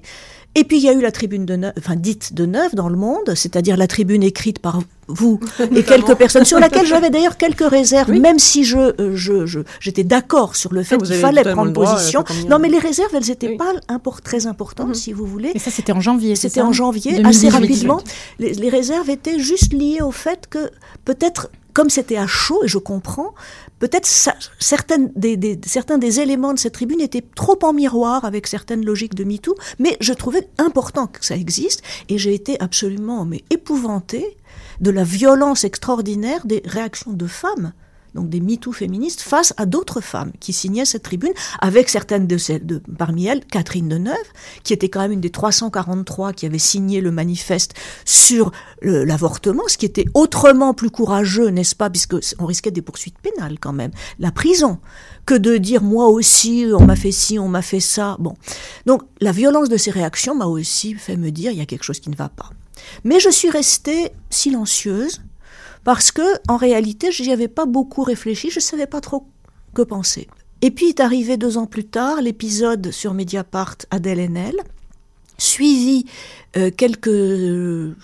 et 0.53 0.65
puis 0.65 0.77
il 0.77 0.83
y 0.83 0.89
a 0.89 0.93
eu 0.93 1.01
la 1.01 1.11
tribune 1.11 1.45
de 1.45 1.55
neuf, 1.55 1.73
enfin 1.77 1.95
dite 1.95 2.33
de 2.33 2.45
neuf 2.45 2.75
dans 2.75 2.89
le 2.89 2.97
monde, 2.97 3.35
c'est-à-dire 3.35 3.77
la 3.77 3.87
tribune 3.87 4.21
écrite 4.21 4.59
par 4.59 4.81
vous 5.07 5.39
et 5.75 5.83
quelques 5.83 6.15
personnes, 6.15 6.43
sur 6.43 6.59
laquelle 6.59 6.85
j'avais 6.85 7.09
d'ailleurs 7.09 7.37
quelques 7.37 7.67
réserves, 7.67 8.11
même 8.11 8.37
si 8.37 8.65
je, 8.65 8.77
euh, 8.77 9.15
je, 9.15 9.59
j'étais 9.79 10.03
d'accord 10.03 10.55
sur 10.55 10.73
le 10.73 10.83
fait 10.83 10.97
ah, 10.99 11.05
qu'il 11.05 11.15
fallait 11.15 11.43
prendre 11.43 11.71
position. 11.71 12.23
non, 12.49 12.59
mais 12.59 12.67
les 12.67 12.79
réserves, 12.79 13.11
elles 13.13 13.27
n'étaient 13.27 13.55
pas 13.55 13.73
très 14.23 14.45
importantes, 14.45 14.89
mhm. 14.89 14.93
si 14.93 15.13
vous 15.13 15.25
voulez. 15.25 15.51
Et 15.53 15.59
ça, 15.59 15.71
c'était 15.71 15.93
en 15.93 16.01
janvier. 16.01 16.35
C'était 16.35 16.61
en 16.61 16.73
janvier, 16.73 17.23
assez 17.23 17.49
rapidement. 17.49 18.01
Les, 18.39 18.53
les 18.53 18.69
réserves 18.69 19.09
étaient 19.09 19.39
juste 19.39 19.73
liées 19.73 20.01
au 20.01 20.11
fait 20.11 20.47
que 20.49 20.69
peut-être 21.05 21.49
comme 21.73 21.89
c'était 21.89 22.17
à 22.17 22.27
chaud, 22.27 22.63
et 22.63 22.67
je 22.67 22.77
comprends, 22.77 23.33
peut-être 23.79 24.07
certains 24.59 24.97
des 25.17 26.19
éléments 26.19 26.53
de 26.53 26.59
cette 26.59 26.73
tribune 26.73 27.01
étaient 27.01 27.23
trop 27.35 27.57
en 27.63 27.73
miroir 27.73 28.25
avec 28.25 28.47
certaines 28.47 28.85
logiques 28.85 29.15
de 29.15 29.23
MeToo, 29.23 29.55
mais 29.79 29.97
je 30.01 30.13
trouvais 30.13 30.47
important 30.57 31.07
que 31.07 31.25
ça 31.25 31.35
existe, 31.35 31.81
et 32.09 32.17
j'ai 32.17 32.33
été 32.33 32.61
absolument 32.61 33.25
mais 33.25 33.43
épouvantée 33.49 34.37
de 34.79 34.91
la 34.91 35.03
violence 35.03 35.63
extraordinaire 35.63 36.45
des 36.45 36.61
réactions 36.65 37.13
de 37.13 37.27
femmes 37.27 37.73
donc 38.15 38.29
des 38.29 38.41
MeToo 38.41 38.71
féministes, 38.71 39.21
face 39.21 39.53
à 39.57 39.65
d'autres 39.65 40.01
femmes 40.01 40.31
qui 40.39 40.53
signaient 40.53 40.85
cette 40.85 41.03
tribune, 41.03 41.33
avec 41.59 41.89
certaines 41.89 42.27
de 42.27 42.37
celles, 42.37 42.65
de, 42.65 42.81
parmi 42.97 43.25
elles, 43.25 43.45
Catherine 43.45 43.87
Deneuve, 43.87 44.15
qui 44.63 44.73
était 44.73 44.89
quand 44.89 45.01
même 45.01 45.11
une 45.11 45.21
des 45.21 45.29
343 45.29 46.33
qui 46.33 46.45
avait 46.45 46.59
signé 46.59 47.01
le 47.01 47.11
manifeste 47.11 47.73
sur 48.05 48.51
l'avortement, 48.81 49.63
ce 49.67 49.77
qui 49.77 49.85
était 49.85 50.05
autrement 50.13 50.73
plus 50.73 50.89
courageux, 50.89 51.49
n'est-ce 51.49 51.75
pas, 51.75 51.89
puisque 51.89 52.15
on 52.39 52.45
risquait 52.45 52.71
des 52.71 52.81
poursuites 52.81 53.17
pénales 53.19 53.59
quand 53.59 53.73
même, 53.73 53.91
la 54.19 54.31
prison, 54.31 54.79
que 55.25 55.35
de 55.35 55.57
dire 55.57 55.83
moi 55.83 56.07
aussi, 56.07 56.65
on 56.73 56.85
m'a 56.85 56.95
fait 56.95 57.11
ci, 57.11 57.39
on 57.39 57.47
m'a 57.47 57.61
fait 57.61 57.79
ça. 57.79 58.17
Bon, 58.19 58.35
donc 58.85 59.03
la 59.19 59.31
violence 59.31 59.69
de 59.69 59.77
ces 59.77 59.91
réactions 59.91 60.35
m'a 60.35 60.45
aussi 60.45 60.93
fait 60.95 61.15
me 61.15 61.31
dire 61.31 61.51
il 61.51 61.57
y 61.57 61.61
a 61.61 61.65
quelque 61.65 61.83
chose 61.83 61.99
qui 61.99 62.09
ne 62.09 62.15
va 62.15 62.29
pas. 62.29 62.49
Mais 63.03 63.19
je 63.19 63.29
suis 63.29 63.49
restée 63.49 64.11
silencieuse 64.29 65.21
parce 65.83 66.11
que 66.11 66.21
en 66.47 66.57
réalité, 66.57 67.11
j'y 67.11 67.31
avais 67.31 67.47
pas 67.47 67.65
beaucoup 67.65 68.03
réfléchi, 68.03 68.49
je 68.49 68.59
savais 68.59 68.87
pas 68.87 69.01
trop 69.01 69.27
que 69.73 69.81
penser. 69.81 70.27
Et 70.61 70.71
puis 70.71 70.89
est 70.89 70.99
arrivé 70.99 71.37
deux 71.37 71.57
ans 71.57 71.65
plus 71.65 71.85
tard 71.85 72.21
l'épisode 72.21 72.91
sur 72.91 73.13
Mediapart 73.13 73.77
Adèle 73.89 74.19
Haenel, 74.19 74.55
suivi 75.37 76.05
euh, 76.57 76.69
quelques 76.75 77.09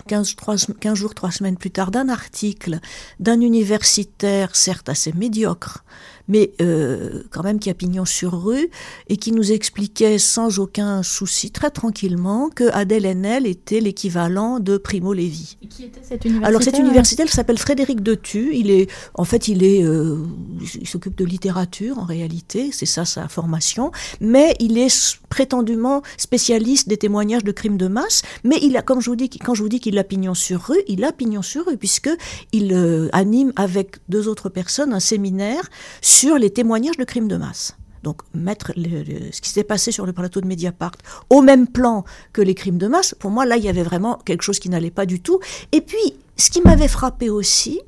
15, 0.06 0.36
15 0.80 0.94
jours, 0.94 1.14
trois 1.14 1.30
semaines 1.30 1.56
plus 1.56 1.70
tard 1.70 1.90
d'un 1.90 2.08
article 2.08 2.78
d'un 3.20 3.40
universitaire, 3.40 4.56
certes 4.56 4.88
assez 4.88 5.12
médiocre, 5.12 5.84
mais 6.28 6.52
euh, 6.60 7.22
quand 7.30 7.42
même 7.42 7.58
qui 7.58 7.70
a 7.70 7.74
pignon 7.74 8.04
sur 8.04 8.44
rue, 8.44 8.68
et 9.08 9.16
qui 9.16 9.32
nous 9.32 9.50
expliquait 9.50 10.18
sans 10.18 10.58
aucun 10.58 11.02
souci, 11.02 11.50
très 11.50 11.70
tranquillement, 11.70 12.50
que 12.50 12.70
Adèle 12.72 13.06
Haenel 13.06 13.46
était 13.46 13.80
l'équivalent 13.80 14.60
de 14.60 14.76
Primo 14.76 15.12
Levi. 15.14 15.56
Et 15.62 15.66
qui 15.66 15.84
était 15.84 16.00
cet 16.02 16.24
universitaire 16.24 16.48
Alors 16.48 16.62
cet 16.62 16.78
universitaire? 16.78 17.28
s'appelle 17.28 17.58
Frédéric 17.58 18.02
Detu. 18.02 18.50
Il 18.54 18.70
est, 18.70 18.90
en 19.14 19.24
fait, 19.24 19.48
il 19.48 19.62
est, 19.62 19.82
euh, 19.82 20.18
il 20.80 20.86
s'occupe 20.86 21.16
de 21.16 21.24
littérature 21.24 21.98
en 21.98 22.04
réalité, 22.04 22.70
c'est 22.72 22.86
ça 22.86 23.04
sa 23.04 23.28
formation, 23.28 23.90
mais 24.20 24.54
il 24.60 24.78
est 24.78 25.18
prétendument 25.28 26.02
spécialiste 26.16 26.88
des 26.88 26.96
témoignages 26.96 27.44
de 27.44 27.52
crimes 27.52 27.76
de 27.76 27.88
masse. 27.88 28.22
Mais 28.44 28.58
il 28.62 28.76
a, 28.76 28.82
comme 28.82 29.00
je 29.00 29.10
vous 29.10 29.16
dis, 29.16 29.28
quand 29.28 29.54
je 29.54 29.62
vous 29.62 29.68
dis 29.68 29.80
qu'il 29.80 29.98
a 29.98 30.04
pignon 30.04 30.34
sur 30.34 30.62
rue, 30.62 30.82
il 30.88 31.04
a 31.04 31.12
pignon 31.12 31.42
sur 31.42 31.66
rue 31.66 31.76
puisque 31.76 32.10
il 32.52 32.72
euh, 32.72 33.08
anime 33.12 33.52
avec 33.56 33.96
deux 34.08 34.28
autres 34.28 34.48
personnes 34.48 34.92
un 34.92 35.00
séminaire 35.00 35.68
sur 36.00 36.38
les 36.38 36.50
témoignages 36.50 36.96
de 36.96 37.04
crimes 37.04 37.28
de 37.28 37.36
masse. 37.36 37.76
Donc 38.02 38.22
mettre 38.32 38.72
ce 38.76 39.40
qui 39.40 39.50
s'est 39.50 39.64
passé 39.64 39.90
sur 39.90 40.06
le 40.06 40.12
plateau 40.12 40.40
de 40.40 40.46
Mediapart 40.46 40.92
au 41.30 41.42
même 41.42 41.66
plan 41.66 42.04
que 42.32 42.40
les 42.40 42.54
crimes 42.54 42.78
de 42.78 42.86
masse, 42.86 43.14
pour 43.18 43.30
moi 43.30 43.44
là 43.44 43.56
il 43.56 43.64
y 43.64 43.68
avait 43.68 43.82
vraiment 43.82 44.18
quelque 44.24 44.42
chose 44.42 44.58
qui 44.58 44.68
n'allait 44.68 44.90
pas 44.90 45.06
du 45.06 45.20
tout. 45.20 45.40
Et 45.72 45.80
puis 45.80 46.14
ce 46.36 46.50
qui 46.50 46.60
m'avait 46.62 46.88
frappé 46.88 47.30
aussi, 47.30 47.80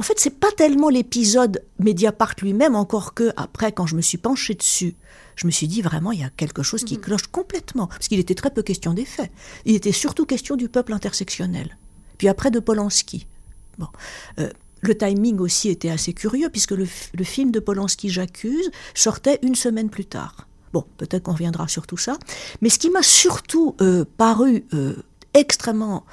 en 0.00 0.02
fait 0.02 0.18
c'est 0.18 0.40
pas 0.40 0.50
tellement 0.56 0.88
l'épisode 0.88 1.62
Mediapart 1.78 2.34
lui-même, 2.40 2.74
encore 2.74 3.12
que 3.12 3.34
après 3.36 3.70
quand 3.70 3.86
je 3.86 3.96
me 3.96 4.00
suis 4.00 4.16
penchée 4.16 4.54
dessus, 4.54 4.94
je 5.36 5.46
me 5.46 5.50
suis 5.50 5.68
dit 5.68 5.82
vraiment 5.82 6.10
il 6.10 6.20
y 6.20 6.24
a 6.24 6.30
quelque 6.30 6.62
chose 6.62 6.84
qui 6.84 6.96
mm-hmm. 6.96 7.00
cloche 7.00 7.26
complètement, 7.26 7.86
parce 7.86 8.08
qu'il 8.08 8.18
était 8.18 8.34
très 8.34 8.50
peu 8.50 8.62
question 8.62 8.94
des 8.94 9.04
faits. 9.04 9.30
Il 9.66 9.74
était 9.74 9.92
surtout 9.92 10.24
question 10.24 10.56
du 10.56 10.70
peuple 10.70 10.94
intersectionnel. 10.94 11.76
Puis 12.16 12.28
après 12.28 12.50
de 12.50 12.60
Polanski. 12.60 13.26
Bon. 13.76 13.88
Euh, 14.38 14.48
le 14.80 14.96
timing 14.96 15.38
aussi 15.38 15.68
était 15.68 15.90
assez 15.90 16.14
curieux, 16.14 16.48
puisque 16.48 16.70
le, 16.70 16.86
film 16.86 17.50
de 17.50 17.60
Polanski, 17.60 18.08
J'accuse, 18.08 18.70
sortait 18.94 19.38
une 19.42 19.54
semaine 19.54 19.90
plus 19.90 20.06
tard. 20.06 20.48
Bon, 20.72 20.86
peut-être 20.96 21.24
qu'on 21.24 21.32
reviendra 21.32 21.68
sur 21.68 21.86
tout 21.86 21.98
ça. 21.98 22.16
Mais 22.62 22.70
ce 22.70 22.78
qui 22.78 22.88
m'a 22.88 23.02
surtout 23.02 23.76
euh, 23.82 24.06
paru 24.16 24.64
euh, 24.72 24.96
extrêmement 25.34 26.06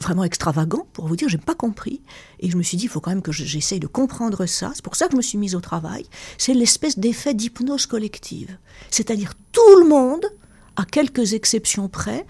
vraiment 0.00 0.24
extravagant, 0.24 0.86
pour 0.92 1.06
vous 1.06 1.16
dire, 1.16 1.28
j'ai 1.28 1.38
pas 1.38 1.54
compris. 1.54 2.00
Et 2.40 2.50
je 2.50 2.56
me 2.56 2.62
suis 2.62 2.76
dit, 2.76 2.84
il 2.84 2.88
faut 2.88 3.00
quand 3.00 3.10
même 3.10 3.22
que 3.22 3.32
j'essaye 3.32 3.80
de 3.80 3.86
comprendre 3.86 4.46
ça. 4.46 4.72
C'est 4.74 4.84
pour 4.84 4.96
ça 4.96 5.06
que 5.06 5.12
je 5.12 5.16
me 5.16 5.22
suis 5.22 5.38
mise 5.38 5.54
au 5.54 5.60
travail. 5.60 6.06
C'est 6.38 6.54
l'espèce 6.54 6.98
d'effet 6.98 7.34
d'hypnose 7.34 7.86
collective. 7.86 8.56
C'est-à-dire 8.90 9.34
tout 9.52 9.78
le 9.80 9.88
monde 9.88 10.24
à 10.76 10.84
quelques 10.84 11.34
exceptions 11.34 11.88
près, 11.88 12.26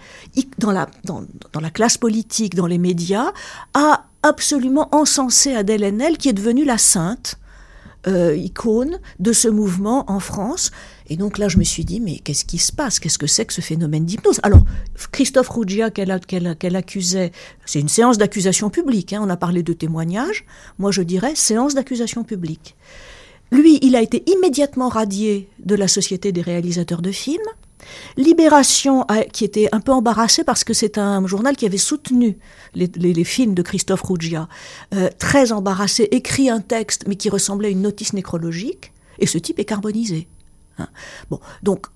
dans 0.59 0.71
la, 0.71 0.87
dans 1.03 1.25
la 1.59 1.71
classe 1.71 1.97
politique, 1.97 2.53
dans 2.53 2.67
les 2.67 2.77
médias, 2.77 3.33
a 3.73 4.05
absolument 4.21 4.89
encensé 4.93 5.53
Adèle 5.53 5.83
Haenel, 5.83 6.17
qui 6.17 6.29
est 6.29 6.33
devenue 6.33 6.65
la 6.65 6.77
sainte 6.77 7.39
euh, 8.07 8.35
icône 8.35 8.99
de 9.19 9.33
ce 9.33 9.47
mouvement 9.47 10.09
en 10.11 10.19
France. 10.19 10.71
Et 11.07 11.17
donc 11.17 11.37
là, 11.37 11.47
je 11.47 11.57
me 11.57 11.63
suis 11.63 11.85
dit, 11.85 11.99
mais 11.99 12.17
qu'est-ce 12.19 12.45
qui 12.45 12.57
se 12.57 12.71
passe? 12.71 12.99
Qu'est-ce 12.99 13.17
que 13.17 13.27
c'est 13.27 13.45
que 13.45 13.53
ce 13.53 13.61
phénomène 13.61 14.05
d'hypnose? 14.05 14.39
Alors, 14.43 14.63
Christophe 15.11 15.49
Ruggia, 15.49 15.91
qu'elle 15.91 16.75
accusait, 16.75 17.31
c'est 17.65 17.79
une 17.79 17.89
séance 17.89 18.17
d'accusation 18.17 18.69
publique, 18.69 19.13
hein, 19.13 19.21
on 19.23 19.29
a 19.29 19.37
parlé 19.37 19.63
de 19.63 19.73
témoignages, 19.73 20.45
moi 20.79 20.91
je 20.91 21.01
dirais 21.01 21.35
séance 21.35 21.75
d'accusation 21.75 22.23
publique. 22.23 22.75
Lui, 23.51 23.79
il 23.81 23.95
a 23.95 24.01
été 24.01 24.23
immédiatement 24.29 24.89
radié 24.89 25.47
de 25.59 25.75
la 25.75 25.87
Société 25.87 26.31
des 26.31 26.41
réalisateurs 26.41 27.01
de 27.01 27.11
films. 27.11 27.45
Libération, 28.17 29.05
qui 29.31 29.45
était 29.45 29.69
un 29.71 29.79
peu 29.79 29.91
embarrassé 29.91 30.43
parce 30.43 30.63
que 30.63 30.73
c'est 30.73 30.97
un 30.97 31.25
journal 31.27 31.55
qui 31.55 31.67
avait 31.67 31.77
soutenu 31.77 32.37
les, 32.73 33.23
films 33.23 33.53
de 33.53 33.61
Christophe 33.61 34.01
Ruggia, 34.01 34.49
euh, 34.95 35.09
très 35.19 35.51
embarrassé, 35.51 36.07
écrit 36.11 36.49
un 36.49 36.61
texte 36.61 37.05
mais 37.07 37.15
qui 37.15 37.29
ressemblait 37.29 37.67
à 37.67 37.71
une 37.71 37.83
notice 37.83 38.13
nécrologique, 38.13 38.91
et 39.19 39.27
ce 39.27 39.37
type 39.37 39.59
est 39.59 39.65
carbonisé. 39.65 40.27
Hein. 40.77 40.87
Bon, 41.29 41.39
donc 41.63 41.87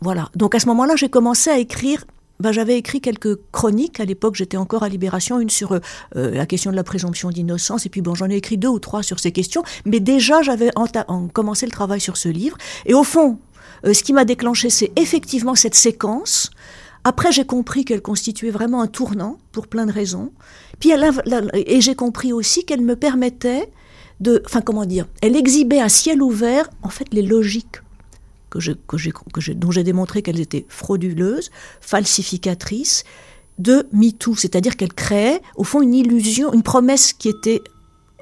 voilà. 0.00 0.30
Donc 0.34 0.54
à 0.54 0.60
ce 0.60 0.66
moment-là, 0.66 0.96
j'ai 0.96 1.08
commencé 1.08 1.50
à 1.50 1.58
écrire 1.58 2.04
ben, 2.42 2.50
j'avais 2.50 2.76
écrit 2.76 3.00
quelques 3.00 3.38
chroniques. 3.52 4.00
À 4.00 4.04
l'époque, 4.04 4.34
j'étais 4.34 4.56
encore 4.56 4.82
à 4.82 4.88
Libération, 4.88 5.38
une 5.38 5.48
sur 5.48 5.72
euh, 5.72 5.80
la 6.14 6.44
question 6.44 6.72
de 6.72 6.76
la 6.76 6.82
présomption 6.82 7.30
d'innocence, 7.30 7.86
et 7.86 7.88
puis 7.88 8.00
bon, 8.00 8.16
j'en 8.16 8.28
ai 8.28 8.34
écrit 8.34 8.58
deux 8.58 8.68
ou 8.68 8.80
trois 8.80 9.04
sur 9.04 9.20
ces 9.20 9.30
questions. 9.30 9.62
Mais 9.84 10.00
déjà, 10.00 10.42
j'avais 10.42 10.70
commencé 11.32 11.66
le 11.66 11.72
travail 11.72 12.00
sur 12.00 12.16
ce 12.16 12.28
livre. 12.28 12.58
Et 12.84 12.94
au 12.94 13.04
fond, 13.04 13.38
euh, 13.86 13.94
ce 13.94 14.02
qui 14.02 14.12
m'a 14.12 14.24
déclenché, 14.24 14.70
c'est 14.70 14.90
effectivement 14.96 15.54
cette 15.54 15.76
séquence. 15.76 16.50
Après, 17.04 17.30
j'ai 17.30 17.44
compris 17.44 17.84
qu'elle 17.84 18.02
constituait 18.02 18.50
vraiment 18.50 18.82
un 18.82 18.88
tournant 18.88 19.38
pour 19.52 19.68
plein 19.68 19.86
de 19.86 19.92
raisons. 19.92 20.32
Puis, 20.80 20.90
et 21.54 21.80
j'ai 21.80 21.94
compris 21.94 22.32
aussi 22.32 22.64
qu'elle 22.64 22.82
me 22.82 22.96
permettait 22.96 23.70
de, 24.18 24.42
enfin, 24.46 24.62
comment 24.62 24.84
dire, 24.84 25.06
elle 25.20 25.36
exhibait 25.36 25.80
à 25.80 25.88
ciel 25.88 26.22
ouvert, 26.22 26.70
en 26.82 26.88
fait, 26.88 27.06
les 27.12 27.22
logiques 27.22 27.82
dont 28.58 29.70
j'ai 29.70 29.84
démontré 29.84 30.22
qu'elles 30.22 30.40
étaient 30.40 30.66
frauduleuses, 30.68 31.50
falsificatrices 31.80 33.04
de 33.58 33.86
MeToo, 33.92 34.34
c'est-à-dire 34.34 34.76
qu'elle 34.76 34.92
créait 34.92 35.40
au 35.56 35.64
fond 35.64 35.82
une 35.82 35.94
illusion, 35.94 36.52
une 36.52 36.62
promesse 36.62 37.12
qui 37.12 37.28
était 37.28 37.62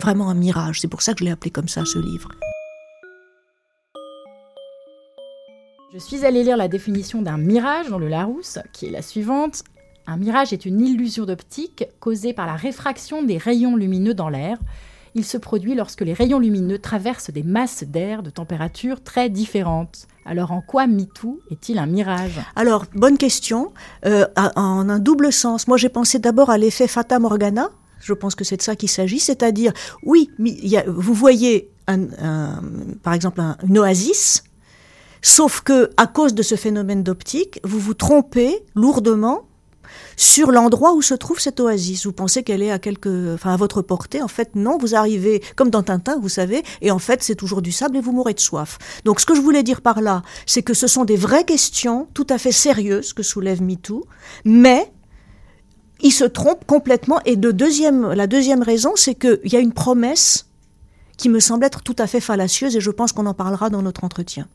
vraiment 0.00 0.28
un 0.28 0.34
mirage. 0.34 0.80
C'est 0.80 0.88
pour 0.88 1.02
ça 1.02 1.12
que 1.14 1.20
je 1.20 1.24
l'ai 1.24 1.30
appelé 1.30 1.50
comme 1.50 1.68
ça 1.68 1.84
ce 1.84 1.98
livre. 1.98 2.28
Je 5.92 5.98
suis 5.98 6.24
allée 6.24 6.44
lire 6.44 6.56
la 6.56 6.68
définition 6.68 7.20
d'un 7.20 7.36
mirage 7.36 7.88
dans 7.88 7.98
le 7.98 8.08
Larousse, 8.08 8.58
qui 8.72 8.86
est 8.86 8.90
la 8.90 9.02
suivante. 9.02 9.64
Un 10.06 10.16
mirage 10.16 10.52
est 10.52 10.64
une 10.64 10.80
illusion 10.80 11.24
d'optique 11.24 11.84
causée 11.98 12.32
par 12.32 12.46
la 12.46 12.54
réfraction 12.54 13.22
des 13.22 13.38
rayons 13.38 13.76
lumineux 13.76 14.14
dans 14.14 14.28
l'air. 14.28 14.58
Il 15.14 15.24
se 15.24 15.36
produit 15.36 15.74
lorsque 15.74 16.02
les 16.02 16.12
rayons 16.12 16.38
lumineux 16.38 16.78
traversent 16.78 17.30
des 17.30 17.42
masses 17.42 17.84
d'air 17.84 18.22
de 18.22 18.30
températures 18.30 19.02
très 19.02 19.28
différentes. 19.28 20.06
Alors 20.24 20.52
en 20.52 20.60
quoi 20.60 20.86
MeToo 20.86 21.40
est-il 21.50 21.78
un 21.78 21.86
mirage? 21.86 22.40
Alors, 22.54 22.84
bonne 22.94 23.18
question. 23.18 23.72
Euh, 24.06 24.26
en 24.36 24.88
un 24.88 24.98
double 25.00 25.32
sens. 25.32 25.66
Moi, 25.66 25.76
j'ai 25.76 25.88
pensé 25.88 26.18
d'abord 26.18 26.50
à 26.50 26.58
l'effet 26.58 26.86
Fata 26.86 27.18
Morgana. 27.18 27.70
Je 28.00 28.14
pense 28.14 28.34
que 28.34 28.44
c'est 28.44 28.56
de 28.56 28.62
ça 28.62 28.76
qu'il 28.76 28.88
s'agit. 28.88 29.18
C'est-à-dire, 29.18 29.72
oui, 30.04 30.30
vous 30.86 31.14
voyez, 31.14 31.70
par 31.86 33.12
exemple, 33.12 33.42
une 33.66 33.78
oasis, 33.78 34.44
sauf 35.22 35.60
que 35.60 35.90
à 35.96 36.06
cause 36.06 36.34
de 36.34 36.42
ce 36.42 36.54
phénomène 36.54 37.02
d'optique, 37.02 37.60
vous 37.64 37.78
vous 37.78 37.94
trompez 37.94 38.64
lourdement 38.74 39.42
sur 40.16 40.50
l'endroit 40.50 40.94
où 40.94 41.02
se 41.02 41.14
trouve 41.14 41.40
cette 41.40 41.60
oasis. 41.60 42.06
Vous 42.06 42.12
pensez 42.12 42.42
qu'elle 42.42 42.62
est 42.62 42.70
à 42.70 42.78
quelque, 42.78 43.34
enfin 43.34 43.52
à 43.52 43.56
votre 43.56 43.82
portée? 43.82 44.22
En 44.22 44.28
fait, 44.28 44.54
non. 44.54 44.78
Vous 44.78 44.94
arrivez 44.94 45.42
comme 45.56 45.70
dans 45.70 45.82
Tintin, 45.82 46.18
vous 46.20 46.28
savez, 46.28 46.62
et 46.80 46.90
en 46.90 46.98
fait, 46.98 47.22
c'est 47.22 47.34
toujours 47.34 47.60
du 47.60 47.72
sable 47.72 47.96
et 47.96 48.00
vous 48.00 48.12
mourrez 48.12 48.34
de 48.34 48.40
soif. 48.40 48.78
Donc, 49.04 49.20
ce 49.20 49.26
que 49.26 49.34
je 49.34 49.40
voulais 49.40 49.62
dire 49.62 49.80
par 49.80 50.00
là, 50.00 50.22
c'est 50.46 50.62
que 50.62 50.74
ce 50.74 50.86
sont 50.86 51.04
des 51.04 51.16
vraies 51.16 51.44
questions 51.44 52.08
tout 52.14 52.26
à 52.30 52.38
fait 52.38 52.52
sérieuses 52.52 53.12
que 53.12 53.22
soulève 53.22 53.62
MeToo, 53.62 54.06
mais 54.44 54.90
il 56.00 56.12
se 56.12 56.24
trompe 56.24 56.64
complètement. 56.66 57.20
Et 57.24 57.36
de 57.36 57.50
deuxième, 57.50 58.12
la 58.12 58.26
deuxième 58.26 58.62
raison, 58.62 58.92
c'est 58.94 59.14
qu'il 59.14 59.52
y 59.52 59.56
a 59.56 59.60
une 59.60 59.72
promesse 59.72 60.46
qui 61.16 61.28
me 61.28 61.40
semble 61.40 61.64
être 61.64 61.82
tout 61.82 61.96
à 61.98 62.06
fait 62.06 62.20
fallacieuse, 62.20 62.76
et 62.76 62.80
je 62.80 62.90
pense 62.90 63.12
qu'on 63.12 63.26
en 63.26 63.34
parlera 63.34 63.68
dans 63.68 63.82
notre 63.82 64.04
entretien. 64.04 64.48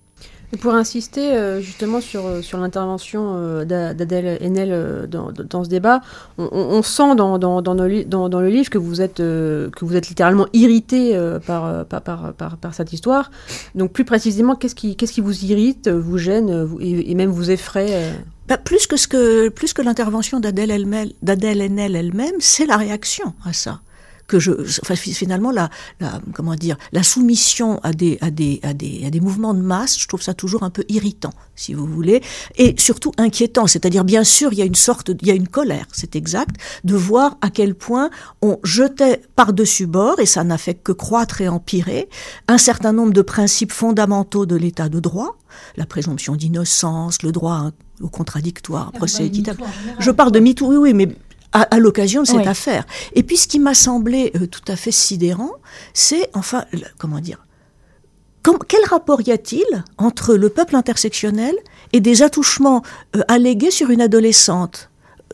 Pour 0.61 0.73
insister 0.73 1.33
euh, 1.33 1.59
justement 1.59 1.99
sur, 1.99 2.25
euh, 2.25 2.41
sur 2.41 2.59
l'intervention 2.59 3.33
euh, 3.35 3.65
d'Adèle 3.65 4.37
Haenel 4.41 5.07
dans, 5.09 5.31
dans, 5.31 5.63
ce 5.63 5.69
débat, 5.69 6.01
on, 6.37 6.81
sent 6.81 7.15
dans, 7.15 7.37
dans, 7.37 7.61
dans, 7.61 7.73
le, 7.73 8.47
livre 8.47 8.69
que 8.69 8.77
vous 8.77 9.01
êtes, 9.01 9.17
que 9.17 9.85
vous 9.85 9.95
êtes 9.95 10.07
littéralement 10.07 10.47
irrité 10.53 11.19
par, 11.45 11.85
par, 11.85 12.33
par, 12.33 12.57
par, 12.57 12.73
cette 12.73 12.93
histoire. 12.93 13.31
Donc 13.73 13.91
plus 13.91 14.05
précisément, 14.05 14.55
qu'est-ce 14.55 14.75
qui, 14.75 14.95
qu'est-ce 14.95 15.13
qui 15.13 15.21
vous 15.21 15.45
irrite, 15.45 15.89
vous 15.89 16.17
gêne 16.17 16.69
et, 16.79 17.15
même 17.15 17.29
vous 17.29 17.51
effraie 17.51 18.13
bah, 18.47 18.57
plus 18.57 18.85
que 18.85 18.97
ce 18.97 19.07
que 19.07 19.49
plus 19.49 19.73
que 19.73 19.81
l'intervention 19.81 20.39
d'Adèle 20.39 20.71
Haenel 20.71 21.95
elle-même, 21.95 22.35
c'est 22.39 22.65
la 22.65 22.77
réaction 22.77 23.33
à 23.43 23.53
ça 23.53 23.79
que 24.27 24.39
je, 24.39 24.51
enfin, 24.82 24.96
finalement, 24.96 25.51
la, 25.51 25.70
la, 26.00 26.20
comment 26.34 26.55
dire, 26.55 26.77
la 26.91 27.03
soumission 27.03 27.79
à 27.84 27.94
des, 27.94 28.17
à 28.22 28.32
des, 28.32 28.60
à 28.63 28.74
des, 28.74 29.03
à 29.05 29.10
des 29.10 29.20
mouvements 29.20 29.53
de 29.53 29.62
masse, 29.62 30.00
je 30.00 30.08
trouve 30.08 30.22
ça 30.22 30.34
toujours 30.34 30.63
un 30.63 30.70
peu 30.70 30.84
irritant, 30.89 31.34
si 31.55 31.74
vous 31.74 31.86
voulez, 31.86 32.22
et 32.58 32.75
surtout 32.77 33.12
inquiétant. 33.17 33.67
C'est-à-dire, 33.67 34.03
bien 34.03 34.24
sûr, 34.24 34.51
il 34.53 34.60
y 34.60 34.62
a 34.62 34.65
une 34.65 34.75
sorte, 34.75 35.12
il 35.22 35.27
y 35.27 35.32
a 35.32 35.36
une 35.36 35.48
colère, 35.48 35.86
c'est 35.91 36.15
exact, 36.15 36.55
de 36.84 36.96
voir 36.96 37.38
à 37.41 37.50
quel 37.50 37.75
point 37.75 38.10
on 38.41 38.60
jetait 38.63 39.22
par-dessus 39.36 39.86
bord, 39.86 40.20
et 40.20 40.25
ça 40.25 40.44
n'a 40.44 40.58
fait 40.58 40.75
que 40.75 40.91
croître 40.91 41.41
et 41.41 41.48
empirer, 41.48 42.10
un 42.48 42.58
certain 42.58 42.94
nombre 42.94 43.13
de 43.13 43.22
principes 43.22 43.72
fondamentaux 43.72 44.46
de 44.46 44.55
l'état 44.55 44.89
de 44.89 45.00
droit, 45.00 45.38
la 45.77 45.86
présomption 45.86 46.36
d'innocence, 46.36 47.22
le 47.22 47.32
droit 47.32 47.72
au 48.01 48.10
contradictoire, 48.10 48.91
ah, 48.94 48.98
procès 48.98 49.25
équitable. 49.25 49.63
Je 50.00 50.12
parle 50.12 50.32
de 50.32 50.39
MeToo, 50.39 50.67
oui, 50.67 50.77
oui, 50.77 50.94
mais 50.94 51.15
à, 51.55 51.79
l'occasion 51.79 52.21
de 52.21 52.27
cette 52.27 52.47
affaire. 52.47 52.85
Et 53.13 53.24
puis 53.24 53.38
ce 53.38 53.47
qui 53.47 53.59
m'a 53.59 53.74
semblé 53.74 54.31
euh, 54.35 54.45
tout 54.45 54.63
à 54.67 54.75
fait 54.75 54.91
sidérant, 54.91 55.53
c'est 55.93 56.29
enfin, 56.33 56.65
comment 56.97 57.19
dire, 57.19 57.45
quel 58.67 58.83
rapport 58.85 59.21
y 59.21 59.31
a-t-il 59.31 59.65
entre 59.97 60.35
le 60.35 60.50
peuple 60.50 60.75
intersectionnel 60.75 61.55
et 61.93 62.00
des 62.00 62.21
attouchements 62.21 62.83
euh, 63.15 63.21
allégués 63.27 63.71
sur 63.71 63.89
une 63.89 64.01
adolescente? 64.01 64.89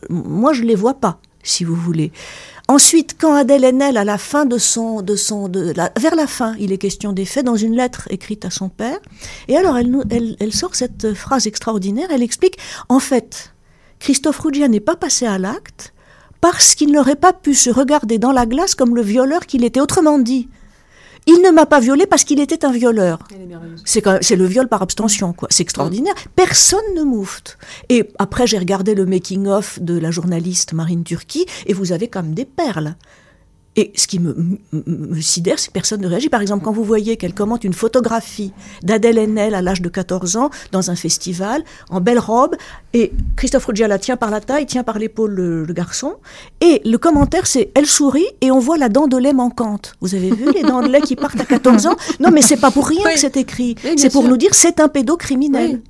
Moi, 0.08 0.52
je 0.52 0.62
ne 0.62 0.68
les 0.68 0.74
vois 0.74 0.94
pas, 0.94 1.18
si 1.42 1.64
vous 1.64 1.74
voulez. 1.74 2.12
Ensuite, 2.68 3.16
quand 3.20 3.34
Adèle 3.34 3.64
Haenel, 3.64 3.96
à 3.96 4.04
la 4.04 4.16
fin 4.16 4.46
de 4.46 4.56
son, 4.56 5.02
de 5.02 5.16
son, 5.16 5.48
de 5.48 5.74
vers 5.98 6.14
la 6.14 6.26
fin, 6.26 6.54
il 6.58 6.72
est 6.72 6.78
question 6.78 7.12
des 7.12 7.24
faits 7.24 7.44
dans 7.44 7.56
une 7.56 7.76
lettre 7.76 8.06
écrite 8.10 8.44
à 8.44 8.50
son 8.50 8.68
père. 8.68 8.98
Et 9.48 9.56
alors, 9.56 9.76
elle, 9.76 9.94
elle, 10.10 10.36
elle 10.40 10.52
sort 10.52 10.74
cette 10.74 11.12
phrase 11.12 11.46
extraordinaire. 11.46 12.08
Elle 12.10 12.22
explique, 12.22 12.56
en 12.88 13.00
fait, 13.00 13.52
Christophe 13.98 14.38
Ruggia 14.38 14.68
n'est 14.68 14.80
pas 14.80 14.96
passé 14.96 15.26
à 15.26 15.38
l'acte 15.38 15.92
parce 16.42 16.74
qu'il 16.74 16.92
n'aurait 16.92 17.16
pas 17.16 17.32
pu 17.32 17.54
se 17.54 17.70
regarder 17.70 18.18
dans 18.18 18.32
la 18.32 18.44
glace 18.44 18.74
comme 18.74 18.94
le 18.94 19.00
violeur 19.00 19.46
qu'il 19.46 19.64
était. 19.64 19.80
Autrement 19.80 20.18
dit, 20.18 20.48
il 21.26 21.40
ne 21.40 21.50
m'a 21.50 21.66
pas 21.66 21.78
violé 21.78 22.04
parce 22.04 22.24
qu'il 22.24 22.40
était 22.40 22.64
un 22.64 22.72
violeur. 22.72 23.20
C'est 23.84 24.36
le 24.36 24.44
viol 24.44 24.68
par 24.68 24.82
abstention, 24.82 25.32
quoi. 25.32 25.46
C'est 25.52 25.62
extraordinaire. 25.62 26.14
Personne 26.34 26.80
ne 26.96 27.04
moufte. 27.04 27.58
Et 27.88 28.08
après, 28.18 28.48
j'ai 28.48 28.58
regardé 28.58 28.96
le 28.96 29.06
making-of 29.06 29.80
de 29.80 29.96
la 29.96 30.10
journaliste 30.10 30.72
Marine 30.72 31.04
Turki, 31.04 31.46
et 31.66 31.72
vous 31.72 31.92
avez 31.92 32.08
comme 32.08 32.34
des 32.34 32.44
perles. 32.44 32.96
Et 33.74 33.90
ce 33.96 34.06
qui 34.06 34.18
me, 34.18 34.58
me, 34.72 35.20
sidère, 35.22 35.58
c'est 35.58 35.68
que 35.68 35.72
personne 35.72 36.02
ne 36.02 36.06
réagit. 36.06 36.28
Par 36.28 36.42
exemple, 36.42 36.62
quand 36.62 36.72
vous 36.72 36.84
voyez 36.84 37.16
qu'elle 37.16 37.32
commente 37.32 37.64
une 37.64 37.72
photographie 37.72 38.52
d'Adèle 38.82 39.18
Haenel 39.18 39.54
à 39.54 39.62
l'âge 39.62 39.80
de 39.80 39.88
14 39.88 40.36
ans 40.36 40.50
dans 40.72 40.90
un 40.90 40.94
festival, 40.94 41.64
en 41.88 42.02
belle 42.02 42.18
robe, 42.18 42.54
et 42.92 43.12
Christophe 43.34 43.64
Ruggia 43.64 43.88
la 43.88 43.98
tient 43.98 44.18
par 44.18 44.30
la 44.30 44.40
taille, 44.40 44.66
tient 44.66 44.84
par 44.84 44.98
l'épaule 44.98 45.32
le, 45.32 45.72
garçon, 45.72 46.16
et 46.60 46.82
le 46.84 46.98
commentaire 46.98 47.46
c'est 47.46 47.70
elle 47.74 47.86
sourit 47.86 48.26
et 48.42 48.50
on 48.50 48.58
voit 48.58 48.76
la 48.76 48.90
dent 48.90 49.06
de 49.06 49.16
lait 49.16 49.32
manquante. 49.32 49.94
Vous 50.02 50.14
avez 50.14 50.30
vu 50.30 50.52
les 50.52 50.62
dents 50.62 50.82
de 50.82 50.88
lait 50.88 51.00
qui 51.00 51.16
partent 51.16 51.40
à 51.40 51.46
14 51.46 51.86
ans? 51.86 51.96
Non, 52.20 52.30
mais 52.30 52.42
c'est 52.42 52.58
pas 52.58 52.70
pour 52.70 52.86
rien 52.86 53.04
que 53.04 53.18
c'est 53.18 53.38
écrit. 53.38 53.76
c'est 53.96 54.12
pour 54.12 54.24
nous 54.24 54.36
dire 54.36 54.54
c'est 54.54 54.80
un 54.80 54.88
pédocriminel. 54.88 55.80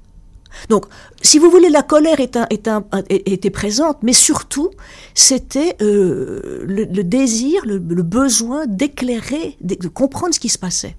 Donc, 0.69 0.87
si 1.21 1.39
vous 1.39 1.51
voulez, 1.51 1.71
la 1.71 1.83
colère 1.83 2.21
est 2.21 2.37
un, 2.37 2.47
est 2.51 2.69
un, 2.69 2.85
était 3.09 3.51
présente, 3.51 3.99
mais 4.03 4.13
surtout, 4.13 4.71
c'était 5.15 5.77
euh, 5.83 6.63
le, 6.67 7.03
désir, 7.03 7.63
le, 7.65 7.79
besoin 7.79 8.67
d'éclairer, 8.67 9.57
de, 9.61 9.89
comprendre 9.89 10.35
ce 10.35 10.41
qui 10.41 10.49
se 10.49 10.59
passait. 10.59 10.97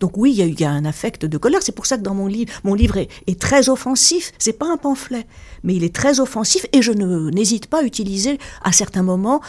Donc 0.00 0.18
oui, 0.18 0.34
il 0.36 0.60
y, 0.60 0.64
a, 0.64 0.70
un 0.70 0.84
affect 0.84 1.24
de 1.24 1.38
colère. 1.38 1.62
C'est 1.62 1.72
pour 1.72 1.86
ça 1.86 1.96
que 1.96 2.02
dans 2.02 2.14
mon 2.14 2.26
livre, 2.26 2.52
mon 2.64 2.74
livre 2.74 2.98
est, 2.98 3.40
très 3.40 3.70
offensif. 3.70 4.32
C'est 4.38 4.52
pas 4.52 4.70
un 4.70 4.76
pamphlet, 4.76 5.26
mais 5.62 5.74
il 5.74 5.84
est 5.84 5.94
très 5.94 6.20
offensif 6.20 6.66
et 6.72 6.82
je 6.82 6.92
n'hésite 6.92 7.66
pas 7.66 7.80
à 7.80 7.82
utiliser 7.82 8.38
à 8.62 8.72
certains 8.72 9.02
moments 9.02 9.40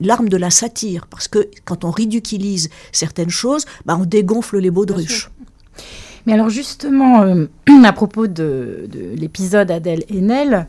l'arme 0.00 0.28
de 0.28 0.36
la 0.36 0.50
satire, 0.50 1.06
parce 1.08 1.26
que 1.26 1.48
quand 1.64 1.84
on 1.84 1.90
ridiculise 1.90 2.70
certaines 2.92 3.30
choses, 3.30 3.64
bah, 3.84 3.96
on 4.00 4.04
dégonfle 4.04 4.58
les 4.58 4.70
baudruches. 4.70 5.30
Mais 6.26 6.32
alors 6.32 6.50
justement, 6.50 7.22
euh, 7.22 7.46
à 7.84 7.92
propos 7.92 8.26
de, 8.26 8.88
l'épisode 9.16 9.70
Adèle 9.70 10.02
Haenel, 10.10 10.66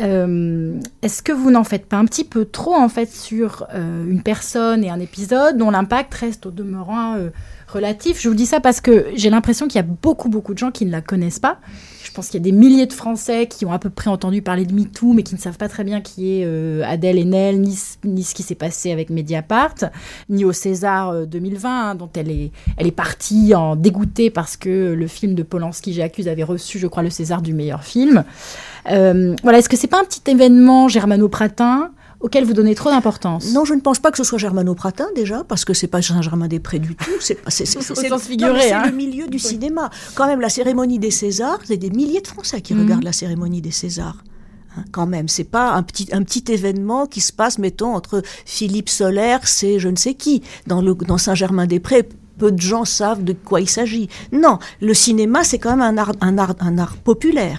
euh, 0.00 0.78
est-ce 1.02 1.22
que 1.22 1.32
vous 1.32 1.50
n'en 1.50 1.64
faites 1.64 1.86
pas 1.86 1.96
un 1.96 2.04
petit 2.04 2.24
peu 2.24 2.44
trop 2.44 2.74
en 2.74 2.88
fait 2.88 3.10
sur 3.10 3.66
euh, 3.74 4.06
une 4.08 4.22
personne 4.22 4.84
et 4.84 4.90
un 4.90 5.00
épisode 5.00 5.58
dont 5.58 5.70
l'impact 5.70 6.14
reste 6.14 6.46
au 6.46 6.50
demeurant 6.50 7.16
relatif 7.72 8.20
Je 8.20 8.28
vous 8.28 8.34
dis 8.34 8.46
ça 8.46 8.60
parce 8.60 8.80
que 8.80 9.06
j'ai 9.14 9.30
l'impression 9.30 9.66
qu'il 9.66 9.76
y 9.76 9.84
a 9.84 9.88
beaucoup 10.02 10.28
beaucoup 10.28 10.54
de 10.54 10.58
gens 10.58 10.70
qui 10.70 10.86
ne 10.86 10.90
la 10.90 11.00
connaissent 11.00 11.40
pas 11.40 11.58
je 12.12 12.16
pense 12.16 12.28
qu'il 12.28 12.40
y 12.40 12.42
a 12.42 12.44
des 12.44 12.52
milliers 12.52 12.84
de 12.84 12.92
Français 12.92 13.46
qui 13.46 13.64
ont 13.64 13.72
à 13.72 13.78
peu 13.78 13.88
près 13.88 14.10
entendu 14.10 14.42
parler 14.42 14.66
de 14.66 14.74
MeToo, 14.74 15.14
mais 15.14 15.22
qui 15.22 15.34
ne 15.34 15.40
savent 15.40 15.56
pas 15.56 15.70
très 15.70 15.82
bien 15.82 16.02
qui 16.02 16.40
est 16.40 16.44
euh, 16.44 16.82
Adèle 16.84 17.18
Haenel, 17.18 17.58
ni, 17.58 17.78
ni 18.04 18.22
ce 18.22 18.34
qui 18.34 18.42
s'est 18.42 18.54
passé 18.54 18.92
avec 18.92 19.08
Mediapart, 19.08 19.76
ni 20.28 20.44
au 20.44 20.52
César 20.52 21.26
2020, 21.26 21.68
euh, 21.68 21.90
hein, 21.90 21.94
dont 21.94 22.10
elle 22.14 22.30
est, 22.30 22.90
partie 22.90 23.54
en 23.54 23.76
dégoûtée 23.76 24.28
parce 24.28 24.58
que 24.58 24.92
le 24.92 25.06
film 25.06 25.34
de 25.34 25.42
Polanski, 25.42 25.94
J'accuse, 25.94 26.28
avait 26.28 26.42
reçu, 26.42 26.78
je 26.78 26.86
crois, 26.86 27.02
le 27.02 27.08
César 27.08 27.40
du 27.40 27.54
meilleur 27.54 27.82
film. 27.82 28.24
Euh, 28.90 29.34
voilà, 29.42 29.58
est-ce 29.58 29.70
que 29.70 29.78
c'est 29.78 29.86
pas 29.86 29.98
un 29.98 30.04
petit 30.04 30.30
événement 30.30 30.88
germano-pratin 30.88 31.92
auquel 32.22 32.44
vous 32.44 32.54
donnez 32.54 32.74
trop 32.74 32.90
d'importance. 32.90 33.52
Non, 33.52 33.64
je 33.64 33.74
ne 33.74 33.80
pense 33.80 33.98
pas 33.98 34.10
que 34.10 34.16
ce 34.16 34.24
soit 34.24 34.38
Germano-Pratin 34.38 35.08
déjà, 35.14 35.44
parce 35.44 35.64
que 35.64 35.74
c'est 35.74 35.88
pas 35.88 36.00
Saint-Germain-des-Prés 36.00 36.78
du 36.78 36.94
tout. 36.94 37.10
C'est 37.20 37.38
hein. 38.72 38.86
le 38.86 38.92
milieu 38.92 39.26
du 39.26 39.38
cinéma. 39.38 39.90
Quand 40.14 40.26
même, 40.26 40.40
la 40.40 40.48
cérémonie 40.48 40.98
des 40.98 41.10
Césars, 41.10 41.58
c'est 41.64 41.76
des 41.76 41.90
milliers 41.90 42.20
de 42.20 42.26
Français 42.26 42.60
qui 42.60 42.74
mhm. 42.74 42.82
regardent 42.82 43.04
la 43.04 43.12
cérémonie 43.12 43.60
des 43.60 43.70
Césars. 43.70 44.22
Hein, 44.76 44.84
quand 44.92 45.06
même, 45.06 45.28
c'est 45.28 45.44
pas 45.44 45.72
un 45.72 45.82
petit, 45.82 46.08
un 46.12 46.22
petit 46.22 46.44
événement 46.48 47.06
qui 47.06 47.20
se 47.20 47.32
passe, 47.32 47.58
mettons, 47.58 47.94
entre 47.94 48.22
Philippe 48.46 48.88
Soler 48.88 49.36
et 49.62 49.78
je 49.78 49.88
ne 49.88 49.96
sais 49.96 50.14
qui. 50.14 50.42
Dans, 50.66 50.80
le, 50.80 50.94
dans 50.94 51.18
Saint-Germain-des-Prés, 51.18 52.08
peu 52.38 52.52
de 52.52 52.60
gens 52.60 52.84
savent 52.84 53.24
de 53.24 53.32
quoi 53.32 53.60
il 53.60 53.68
s'agit. 53.68 54.08
Non, 54.32 54.58
le 54.80 54.94
cinéma, 54.94 55.44
c'est 55.44 55.58
quand 55.58 55.70
même 55.70 55.82
un 55.82 55.98
art, 55.98 56.12
un 56.20 56.38
art, 56.38 56.54
un 56.60 56.78
art 56.78 56.96
populaire. 56.96 57.58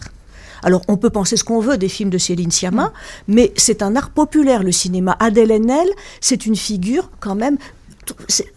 Alors, 0.64 0.82
on 0.88 0.98
peut 0.98 1.10
penser 1.10 1.38
ce 1.38 1.44
qu'on 1.44 1.60
veut 1.60 1.78
des 1.78 1.90
films 1.90 2.10
de 2.10 2.18
Céline 2.18 2.52
Sciamma, 2.52 2.94
mais 3.28 3.54
c'est 3.58 3.82
un 3.82 3.96
art 3.96 4.10
populaire, 4.10 4.64
le 4.64 4.72
cinéma. 4.72 5.16
Adèle 5.20 5.52
Haenel, 5.52 5.90
c'est 6.22 6.46
une 6.46 6.56
figure 6.56 7.10
quand 7.20 7.36
même 7.36 7.58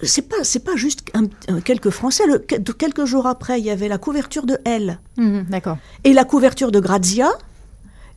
c'est 0.02 0.22
pas 0.22 0.42
c'est 0.42 0.64
pas 0.64 0.76
juste 0.76 1.04
quelques 1.64 1.90
Français. 1.90 2.24
quelques 2.78 3.04
jours 3.04 3.26
après, 3.26 3.60
il 3.60 3.64
y 3.64 3.70
avait 3.70 3.88
la 3.88 3.98
couverture 3.98 4.46
de 4.46 4.58
Elle. 4.64 4.98
Mhm, 5.16 5.46
d'accord. 5.48 5.78
Et 6.04 6.12
la 6.12 6.24
couverture 6.24 6.72
de 6.72 6.80
Grazia. 6.80 7.30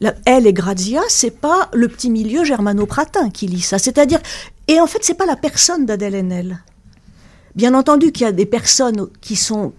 La, 0.02 0.16
Elle 0.26 0.48
et 0.48 0.54
Grazia, 0.54 1.02
c'est 1.10 1.42
pas 1.42 1.70
le 1.74 1.90
petit 1.90 2.10
milieu 2.10 2.46
germano-pratin 2.46 3.30
qui 3.30 3.48
lit 3.48 3.60
ça. 3.60 3.78
C'est-à-dire, 3.78 4.20
et 4.70 4.80
en 4.80 4.88
fait, 4.88 5.00
c'est 5.02 5.14
pas 5.14 5.26
la 5.26 5.36
personne 5.36 5.86
d'Adèle 5.86 6.16
Haenel. 6.16 6.64
Bien 7.54 7.74
entendu 7.74 8.14
qu'il 8.14 8.26
y 8.26 8.30
a 8.30 8.32
des 8.32 8.46
personnes 8.46 9.08
qui 9.20 9.36
sont, 9.36 9.74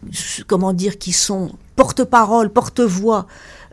comment 0.47 0.75
dire, 0.75 0.99
qui 0.99 1.13
sont 1.13 1.53
porte-parole, 1.75 2.51
porte-voix 2.51 3.27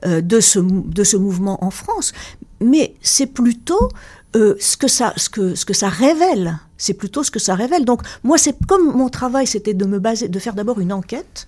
de, 0.06 0.40
ce, 0.40 0.60
de 0.60 1.04
ce 1.04 1.18
mouvement 1.18 1.64
en 1.64 1.72
France, 1.72 2.14
mais 2.60 2.96
c'est 3.02 3.28
plutôt 3.28 3.90
euh, 4.36 4.56
ce, 4.60 4.78
que 4.78 4.88
ça, 4.88 5.14
ce, 5.16 5.30
que, 5.30 5.56
ce 5.56 5.66
que 5.66 5.74
ça 5.74 5.90
révèle. 5.90 6.60
C'est 6.78 6.94
plutôt 6.94 7.24
ce 7.24 7.32
que 7.32 7.40
ça 7.40 7.56
révèle. 7.56 7.86
Donc 7.86 8.02
moi, 8.24 8.38
c'est 8.38 8.56
comme 8.68 8.96
mon 8.96 9.10
travail, 9.10 9.48
c'était 9.48 9.74
de 9.74 9.86
me 9.86 10.00
baser, 10.00 10.28
de 10.28 10.40
faire 10.40 10.54
d'abord 10.54 10.80
une 10.80 10.94
enquête. 10.94 11.48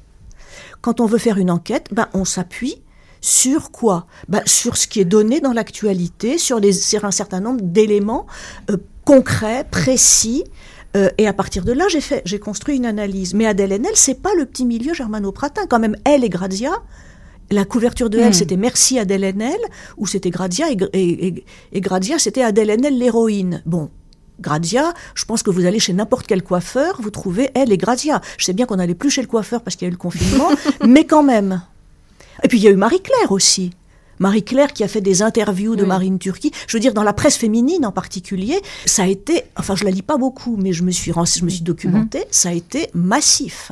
Quand 0.82 1.00
on 1.02 1.06
veut 1.06 1.18
faire 1.18 1.38
une 1.38 1.52
enquête, 1.52 1.88
ben, 1.92 2.08
on 2.14 2.26
s'appuie 2.26 2.82
sur 3.22 3.72
quoi? 3.72 4.08
Ben, 4.30 4.42
Sur 4.46 4.78
ce 4.78 4.88
qui 4.88 5.02
est 5.02 5.06
donné 5.06 5.42
dans 5.42 5.52
l'actualité, 5.52 6.38
sur, 6.38 6.62
sur 6.74 7.04
un 7.04 7.12
certain 7.12 7.42
nombre 7.42 7.62
d'éléments 7.62 8.26
euh, 8.72 8.78
concrets, 9.06 9.66
précis, 9.70 10.44
et 11.20 11.28
à 11.28 11.34
partir 11.34 11.64
de 11.66 11.72
là, 11.72 11.86
j'ai 12.26 12.40
construit 12.40 12.76
une 12.76 12.88
analyse. 12.88 13.36
Mais 13.36 13.46
Adèle 13.46 13.74
Haenel, 13.74 13.92
c'est 13.94 14.20
pas 14.20 14.34
le 14.36 14.48
petit 14.48 14.66
milieu 14.66 14.96
germano-pratin. 14.96 15.68
Quand 15.70 15.78
même, 15.78 15.96
elle 16.04 16.24
et 16.24 16.30
Grazia, 16.30 16.72
la 17.52 17.66
couverture 17.66 18.10
de 18.10 18.20
Elle, 18.20 18.30
hmm. 18.30 18.34
c'était 18.34 18.58
Merci 18.58 19.00
Adèle 19.00 19.24
Haenel, 19.24 19.60
ou 19.98 20.08
c'était 20.08 20.30
Grazia, 20.30 20.68
et, 20.94 21.44
Grazia, 21.76 22.20
c'était 22.20 22.44
Adèle 22.44 22.70
Haenel, 22.70 22.98
l'héroïne. 22.98 23.62
Bon, 23.66 23.90
Grazia, 24.40 24.94
je 25.16 25.26
pense 25.26 25.44
que 25.44 25.50
vous 25.50 25.66
allez 25.66 25.80
chez 25.80 25.94
n'importe 25.94 26.28
quel 26.28 26.44
coiffeur, 26.44 27.02
vous 27.02 27.12
trouvez 27.12 27.50
elle 27.56 27.72
et 27.72 27.78
Grazia. 27.78 28.22
Je 28.38 28.46
sais 28.46 28.54
bien 28.54 28.66
qu'on 28.66 28.78
n'allait 28.78 28.96
plus 28.96 29.10
chez 29.10 29.22
le 29.22 29.28
coiffeur 29.28 29.62
parce 29.62 29.76
qu'il 29.76 29.86
y 29.86 29.88
a 29.88 29.90
eu 29.90 29.92
le 29.92 29.98
confinement, 29.98 30.50
mais 30.88 31.06
quand 31.06 31.24
même. 31.24 31.62
Et 32.44 32.48
puis 32.48 32.58
il 32.58 32.64
y 32.64 32.68
a 32.68 32.72
eu 32.72 32.76
Marie-Claire 32.76 33.32
aussi. 33.32 33.72
Marie-Claire 34.20 34.74
qui 34.74 34.84
a 34.84 34.88
fait 34.88 35.02
des 35.02 35.22
interviews 35.22 35.76
de 35.76 35.86
Marine 35.86 36.20
Turquie. 36.20 36.52
Je 36.68 36.76
veux 36.76 36.82
dire, 36.82 36.94
dans 36.94 37.04
la 37.04 37.14
presse 37.14 37.38
féminine 37.38 37.86
en 37.86 37.92
particulier, 37.92 38.62
ça 38.86 39.04
a 39.04 39.08
été, 39.08 39.44
enfin 39.58 39.76
je 39.76 39.86
la 39.86 39.92
lis 39.92 40.02
pas 40.02 40.18
beaucoup, 40.18 40.58
mais 40.58 40.74
je 40.74 40.84
me 40.84 40.92
suis, 40.92 41.14
je 41.14 41.46
me 41.46 41.50
suis 41.50 41.64
documentée, 41.64 42.20
mhm. 42.20 42.26
ça 42.30 42.50
a 42.50 42.54
été 42.54 42.90
massif. 42.94 43.72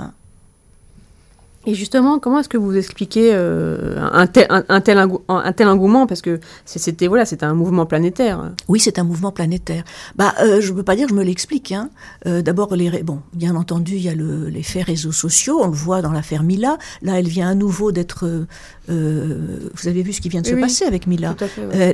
Et 1.67 1.73
justement, 1.73 2.17
comment 2.17 2.39
est-ce 2.39 2.47
que 2.47 2.57
vous 2.57 2.77
expliquez 2.77 3.31
euh, 3.33 3.99
un, 4.13 4.25
tel, 4.25 4.47
un, 4.49 4.79
tel 4.79 4.97
un, 5.27 5.51
tel, 5.51 5.67
engouement? 5.67 6.07
Parce 6.07 6.21
que 6.21 6.39
c'était 6.63 7.07
voilà, 7.07 7.25
un 7.41 7.53
mouvement 7.53 7.85
planétaire. 7.85 8.53
Oui, 8.69 8.79
c'est 8.79 8.99
un 8.99 9.03
mouvement 9.03 9.33
planétaire. 9.33 9.83
Bah, 10.15 10.33
euh, 10.41 10.61
je 10.61 10.71
ne 10.71 10.77
peux 10.77 10.83
pas 10.83 10.95
dire, 10.95 11.09
je 11.09 11.13
me 11.13 11.25
l'explique. 11.25 11.73
Hein. 11.73 11.89
Euh, 12.25 12.41
D'abord, 12.41 12.73
les 12.73 13.03
bon, 13.03 13.19
bien 13.33 13.53
entendu, 13.57 13.95
il 13.95 14.01
y 14.01 14.07
a 14.07 14.15
l'effet 14.15 14.81
réseaux 14.81 15.11
sociaux. 15.11 15.59
On 15.61 15.67
le 15.67 15.73
voit 15.73 16.01
dans 16.01 16.13
l'affaire 16.13 16.41
Mila. 16.41 16.77
Là, 17.01 17.19
elle 17.19 17.27
vient 17.27 17.49
à 17.49 17.55
nouveau 17.55 17.91
d'être. 17.91 18.45
Vous 18.87 19.87
avez 19.87 20.03
vu 20.03 20.13
ce 20.13 20.21
qui 20.21 20.29
vient 20.29 20.41
de 20.41 20.47
se 20.47 20.55
passer 20.55 20.85
avec 20.85 21.05
Mila. 21.05 21.35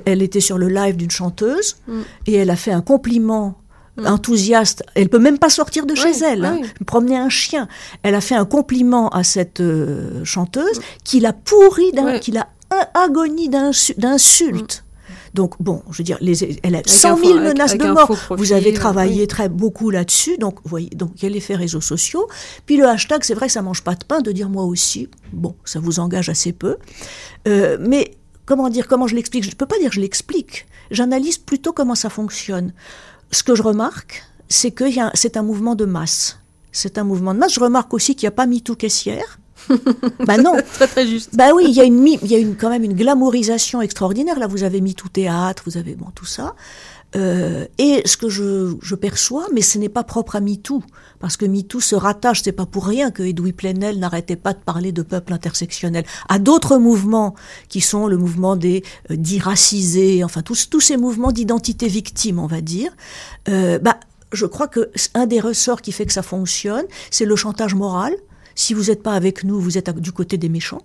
elle, 0.05 0.21
était 0.21 0.39
sur 0.39 0.59
le 0.59 0.67
live 0.69 0.97
d'une 0.97 1.09
chanteuse 1.09 1.77
mm. 1.87 2.01
et 2.27 2.35
elle 2.35 2.51
a 2.51 2.55
fait 2.55 2.71
un 2.71 2.81
compliment 2.81 3.57
Mm. 3.97 4.07
enthousiaste. 4.07 4.83
Elle 4.95 5.09
peut 5.09 5.19
même 5.19 5.37
pas 5.37 5.49
sortir 5.49 5.85
de 5.85 5.93
chez 5.93 6.11
elle, 6.23 6.43
hein. 6.45 6.61
promener 6.87 7.17
un 7.17 7.29
chien. 7.29 7.67
Elle 8.01 8.15
a 8.15 8.21
fait 8.21 8.35
un 8.35 8.45
compliment 8.45 9.09
à 9.09 9.23
cette 9.23 9.59
euh, 9.59 10.23
chanteuse 10.23 10.79
mm. 10.79 10.83
qui 11.03 11.19
l'a 11.19 11.33
pourri, 11.33 11.91
qui 12.21 12.31
l'a 12.31 12.47
agonie 12.95 13.49
d'insultes. 13.49 14.83
Mm. 14.83 14.93
Donc 15.35 15.55
bon, 15.59 15.83
je 15.91 15.97
veux 15.99 16.03
dire, 16.03 16.17
les, 16.21 16.59
elle 16.63 16.75
a 16.75 16.81
100 16.85 17.17
000 17.17 17.39
menaces 17.39 17.77
de 17.77 17.87
mort. 17.87 18.11
vous 18.31 18.53
avez 18.53 18.73
travaillé 18.73 19.25
très 19.27 19.49
beaucoup 19.49 19.89
là-dessus, 19.89 20.37
donc 20.37 20.55
vous 20.63 20.69
voyez, 20.69 20.89
donc 20.89 21.11
il 21.17 21.23
y 21.23 21.25
a 21.25 21.29
l'effet 21.29 21.55
réseaux 21.55 21.81
sociaux. 21.81 22.27
Puis 22.65 22.77
le 22.77 22.87
hashtag, 22.87 23.23
c'est 23.23 23.33
vrai, 23.33 23.49
ça 23.49 23.61
mange 23.61 23.83
pas 23.83 23.95
de 23.95 24.03
pain 24.05 24.21
de 24.21 24.31
dire 24.31 24.49
moi 24.49 24.63
aussi. 24.63 25.09
Bon, 25.31 25.55
ça 25.65 25.79
vous 25.79 25.99
engage 25.99 26.29
assez 26.29 26.51
peu, 26.51 26.77
euh, 27.47 27.77
mais 27.79 28.15
comment 28.45 28.69
dire, 28.69 28.87
comment 28.87 29.07
je 29.07 29.15
l'explique? 29.15 29.43
Je 29.43 29.49
ne 29.49 29.55
peux 29.55 29.65
pas 29.65 29.79
dire 29.79 29.91
je 29.91 30.01
l'explique. 30.01 30.67
J'analyse 30.91 31.39
plutôt 31.39 31.73
comment 31.73 31.95
ça 31.95 32.09
fonctionne 32.09 32.73
ce 33.33 33.43
que 33.43 33.55
je 33.55 33.63
remarque, 33.63 34.23
c'est 34.47 34.71
que 34.71 34.85
c'est 35.13 35.37
un 35.37 35.43
mouvement 35.43 35.75
de 35.75 35.85
masse. 35.85 36.39
C'est 36.71 36.97
un 36.97 37.03
mouvement 37.03 37.33
de 37.33 37.39
masse. 37.39 37.53
Je 37.53 37.59
remarque 37.59 37.93
aussi 37.93 38.15
qu'il 38.15 38.27
n'y 38.27 38.33
a 38.33 38.35
pas 38.35 38.45
MeToo 38.45 38.75
caissière. 38.75 39.39
bah 40.19 40.37
non. 40.37 40.55
très 40.73 40.87
très 40.87 41.07
juste. 41.07 41.35
Bah 41.35 41.51
oui, 41.55 41.65
il 41.67 41.73
y 41.73 41.81
a 41.81 41.83
une, 41.83 42.05
il 42.05 42.27
y 42.27 42.35
a 42.35 42.37
une, 42.37 42.55
quand 42.55 42.69
même 42.69 42.83
une 42.83 42.93
glamourisation 42.93 43.81
extraordinaire. 43.81 44.39
Là, 44.39 44.47
vous 44.47 44.63
avez 44.63 44.81
mis 44.81 44.95
tout 44.95 45.09
théâtre, 45.09 45.63
vous 45.65 45.77
avez 45.77 45.95
bon 45.95 46.07
tout 46.13 46.25
ça. 46.25 46.55
Euh, 47.15 47.65
et 47.77 48.01
ce 48.05 48.17
que 48.17 48.29
je, 48.29 48.75
je 48.81 48.95
perçois, 48.95 49.47
mais 49.53 49.61
ce 49.61 49.77
n'est 49.77 49.89
pas 49.89 50.03
propre 50.03 50.35
à 50.35 50.41
MeToo, 50.41 50.83
parce 51.19 51.37
que 51.37 51.45
MeToo 51.45 51.79
se 51.79 51.95
rattache, 51.95 52.41
c'est 52.43 52.51
pas 52.51 52.65
pour 52.65 52.85
rien 52.85 53.11
que 53.11 53.23
Edoui 53.23 53.53
Plenel 53.53 53.99
n'arrêtait 53.99 54.35
pas 54.35 54.53
de 54.53 54.59
parler 54.59 54.91
de 54.91 55.03
peuple 55.03 55.33
intersectionnel, 55.33 56.05
à 56.27 56.39
d'autres 56.39 56.77
mouvements 56.77 57.35
qui 57.69 57.81
sont 57.81 58.07
le 58.07 58.17
mouvement 58.17 58.55
des 58.55 58.83
euh, 59.11 60.23
enfin 60.23 60.41
tous, 60.41 60.69
tous 60.69 60.81
ces 60.81 60.97
mouvements 60.97 61.31
d'identité 61.31 61.87
victime, 61.87 62.39
on 62.39 62.47
va 62.47 62.61
dire. 62.61 62.91
Euh, 63.47 63.79
bah, 63.79 63.99
je 64.31 64.45
crois 64.45 64.67
que 64.67 64.91
un 65.13 65.27
des 65.27 65.39
ressorts 65.39 65.81
qui 65.81 65.91
fait 65.91 66.05
que 66.05 66.13
ça 66.13 66.23
fonctionne, 66.23 66.85
c'est 67.11 67.25
le 67.25 67.35
chantage 67.35 67.75
moral. 67.75 68.13
Si 68.55 68.73
vous 68.73 68.85
n'êtes 68.85 69.03
pas 69.03 69.13
avec 69.13 69.43
nous, 69.43 69.59
vous 69.59 69.77
êtes 69.77 69.89
du 69.99 70.11
côté 70.11 70.37
des 70.37 70.49
méchants. 70.49 70.81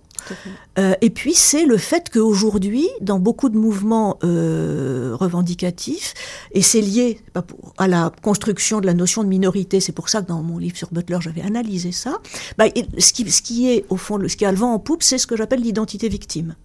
Euh, 0.77 0.95
et 1.01 1.09
puis 1.09 1.33
c'est 1.33 1.65
le 1.65 1.77
fait 1.77 2.09
qu'aujourd'hui, 2.11 2.87
dans 3.01 3.19
beaucoup 3.19 3.49
de 3.49 3.57
mouvements 3.57 4.17
euh, 4.23 5.15
revendicatifs, 5.15 6.13
et 6.51 6.61
c'est 6.61 6.81
lié 6.81 7.19
à 7.77 7.87
la 7.87 8.11
construction 8.21 8.81
de 8.81 8.85
la 8.85 8.93
notion 8.93 9.23
de 9.23 9.29
minorité, 9.29 9.79
c'est 9.79 9.91
pour 9.91 10.09
ça 10.09 10.21
que 10.21 10.27
dans 10.27 10.41
mon 10.41 10.57
livre 10.57 10.77
sur 10.77 10.91
Butler, 10.91 11.17
j'avais 11.21 11.41
analysé 11.41 11.91
ça, 11.91 12.19
bah, 12.57 12.65
ce, 12.97 13.13
qui, 13.13 13.29
ce 13.29 13.41
qui 13.41 13.69
est 13.69 13.85
au 13.89 13.97
fond, 13.97 14.19
ce 14.27 14.35
qui 14.35 14.45
a 14.45 14.51
le 14.51 14.57
vent 14.57 14.73
en 14.73 14.79
poupe, 14.79 15.03
c'est 15.03 15.17
ce 15.17 15.27
que 15.27 15.35
j'appelle 15.35 15.61
l'identité 15.61 16.09
victime. 16.09 16.55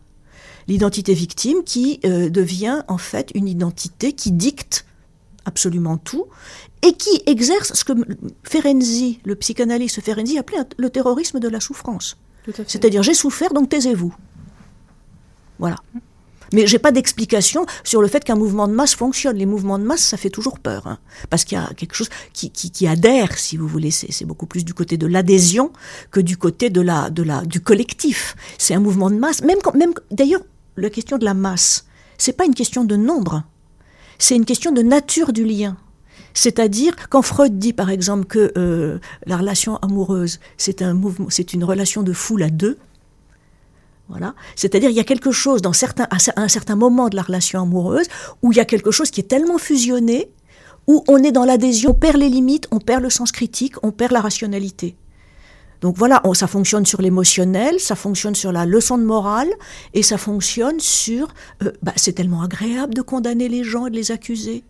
L'identité 0.66 1.12
victime 1.12 1.62
qui 1.64 2.00
euh, 2.04 2.30
devient 2.30 2.82
en 2.88 2.98
fait 2.98 3.30
une 3.34 3.48
identité 3.48 4.12
qui 4.12 4.32
dicte 4.32 4.86
absolument 5.44 5.96
tout, 5.96 6.26
et 6.83 6.92
qui 6.92 7.22
exerce 7.26 7.74
ce 7.74 7.85
que 7.85 7.92
Ferenczi, 8.42 9.20
le 9.24 9.35
psychanalyste 9.37 10.00
Ferenczi, 10.00 10.38
appelait 10.38 10.59
le 10.76 10.90
terrorisme 10.90 11.40
de 11.40 11.48
la 11.48 11.61
souffrance. 11.61 12.16
C'est-à-dire, 12.66 13.02
j'ai 13.02 13.14
souffert, 13.14 13.52
donc 13.54 13.70
taisez-vous. 13.70 14.14
Voilà. 15.59 15.76
Mais 16.52 16.66
j'ai 16.66 16.78
pas 16.78 16.92
d'explication 16.92 17.66
sur 17.85 18.02
le 18.02 18.09
fait 18.09 18.22
qu'un 18.22 18.37
mouvement 18.37 18.68
de 18.68 18.74
masse 18.74 18.94
fonctionne. 18.94 19.37
Les 19.37 19.46
mouvements 19.46 19.78
de 19.78 19.85
masse, 19.85 20.02
ça 20.02 20.16
fait 20.16 20.30
toujours 20.30 20.59
peur, 20.59 20.87
hein. 20.87 20.98
parce 21.30 21.44
qu'il 21.44 21.59
y 21.59 21.61
a 21.61 21.70
quelque 21.74 21.94
chose 21.94 22.11
qui, 22.33 22.50
qui, 22.50 22.87
adhère, 22.87 23.38
si 23.38 23.57
vous 23.57 23.66
voulez. 23.66 23.90
C'est 23.90 24.24
beaucoup 24.24 24.46
plus 24.46 24.64
du 24.64 24.74
côté 24.74 24.96
de 24.96 25.07
l'adhésion 25.07 25.72
que 26.11 26.20
du 26.20 26.37
côté 26.37 26.70
de 26.70 26.80
la, 26.80 27.11
de 27.11 27.22
la, 27.22 27.42
du 27.44 27.61
collectif. 27.61 28.37
C'est 28.59 28.74
un 28.74 28.80
mouvement 28.80 29.11
de 29.11 29.16
masse. 29.16 29.42
Même, 29.42 29.59
quand, 29.62 29.74
même 29.74 29.94
d'ailleurs, 30.11 30.42
la 30.76 30.90
question 30.90 31.18
de 31.18 31.24
la 31.24 31.35
masse, 31.35 31.87
c'est 32.18 32.37
pas 32.37 32.44
une 32.44 32.54
question 32.54 32.85
de 32.85 32.96
nombre 32.96 33.42
c'est 34.18 34.37
une 34.37 34.44
question 34.44 34.72
de 34.72 34.83
nature 34.83 35.33
du 35.33 35.44
lien. 35.44 35.77
C'est-à-dire, 36.35 36.94
quand 37.11 37.22
Freud 37.22 37.59
dit 37.59 37.72
par 37.72 37.90
exemple 37.90 38.24
que 38.24 38.53
euh, 38.59 38.98
la 39.27 39.37
relation 39.37 39.77
amoureuse, 39.77 40.40
c'est 40.57 40.83
un 40.83 40.94
mouvement, 40.94 41.27
c'est 41.31 41.53
une 41.55 41.64
relation 41.64 42.03
de 42.03 42.12
foule 42.12 42.42
à 42.42 42.50
deux, 42.50 42.77
voilà. 44.09 44.35
C'est-à-dire, 44.55 44.90
il 44.90 44.96
y 44.96 45.00
a 45.00 45.05
quelque 45.05 45.31
chose 45.31 45.62
dans 45.62 45.72
certains, 45.72 46.07
à 46.11 46.18
un 46.37 46.48
certain 46.48 46.77
moment 46.77 47.09
de 47.09 47.16
la 47.16 47.22
relation 47.22 47.62
amoureuse 47.62 48.07
où 48.42 48.53
il 48.53 48.57
y 48.57 48.61
a 48.61 48.64
quelque 48.64 48.90
chose 48.90 49.11
qui 49.11 49.20
est 49.20 49.24
tellement 49.24 49.59
fusionné, 49.59 50.31
où 50.87 51.03
on 51.09 51.22
est 51.22 51.33
dans 51.33 51.44
l'adhésion, 51.44 51.92
on 51.92 51.94
perd 51.94 52.18
les 52.18 52.29
limites, 52.29 52.68
on 52.70 52.79
perd 52.79 53.03
le 53.03 53.09
sens 53.11 53.33
critique, 53.33 53.77
on 53.83 53.92
perd 53.92 54.12
la 54.12 54.20
rationalité. 54.20 54.96
Donc 55.80 55.96
voilà, 55.96 56.22
ça 56.34 56.46
fonctionne 56.46 56.87
sur 56.87 57.02
l'émotionnel, 57.02 57.78
ça 57.78 57.94
fonctionne 57.94 58.34
sur 58.34 58.52
la 58.52 58.66
leçon 58.66 58.98
de 58.98 59.04
morale, 59.04 59.50
et 59.92 60.02
ça 60.02 60.18
fonctionne 60.18 60.80
sur... 60.80 61.34
Euh, 61.62 61.72
bah, 61.82 61.92
c'est 61.96 62.12
tellement 62.12 62.42
agréable 62.42 62.94
de 62.94 63.02
condamner 63.02 63.48
les 63.48 63.64
gens 63.64 63.87
et 63.87 63.90
de 63.90 63.96
les 63.96 64.10
accuser, 64.10 64.64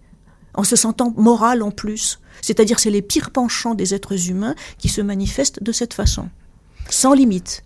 en 0.54 0.64
se 0.64 0.76
sentant 0.76 1.12
moral 1.16 1.62
en 1.62 1.70
plus. 1.70 2.20
C'est-à-dire 2.40 2.80
c'est 2.80 2.90
les 2.90 3.02
pires 3.02 3.30
penchants 3.30 3.74
des 3.74 3.94
êtres 3.94 4.28
humains 4.28 4.54
qui 4.78 4.88
se 4.88 5.00
manifestent 5.00 5.62
de 5.62 5.72
cette 5.72 5.94
façon, 5.94 6.28
sans 6.88 7.14
limite. 7.14 7.62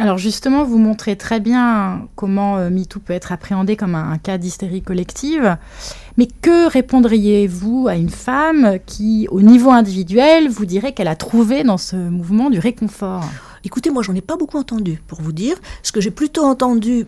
Alors 0.00 0.16
justement, 0.16 0.62
vous 0.62 0.78
montrez 0.78 1.16
très 1.16 1.40
bien 1.40 2.06
comment 2.14 2.56
euh, 2.56 2.70
MeToo 2.70 3.00
peut 3.00 3.12
être 3.12 3.32
appréhendé 3.32 3.74
comme 3.74 3.96
un, 3.96 4.16
cas 4.18 4.38
d'hystérie 4.38 4.80
collective. 4.80 5.56
Mais 6.16 6.26
que 6.26 6.68
répondriez-vous 6.70 7.88
à 7.88 7.96
une 7.96 8.08
femme 8.08 8.78
qui, 8.86 9.26
au 9.30 9.42
niveau 9.42 9.70
individuel, 9.70 10.48
vous 10.48 10.66
dirait 10.66 10.92
qu'elle 10.92 11.08
a 11.08 11.16
trouvé 11.16 11.64
dans 11.64 11.78
ce 11.78 11.96
mouvement 11.96 12.48
du 12.48 12.60
réconfort? 12.60 13.28
Écoutez, 13.64 13.90
moi, 13.90 14.04
j'en 14.04 14.14
ai 14.14 14.20
pas 14.20 14.36
beaucoup 14.36 14.56
entendu, 14.56 15.02
pour 15.08 15.20
vous 15.20 15.32
dire. 15.32 15.56
Ce 15.82 15.90
que 15.90 16.00
j'ai 16.00 16.12
plutôt 16.12 16.44
entendu 16.44 17.06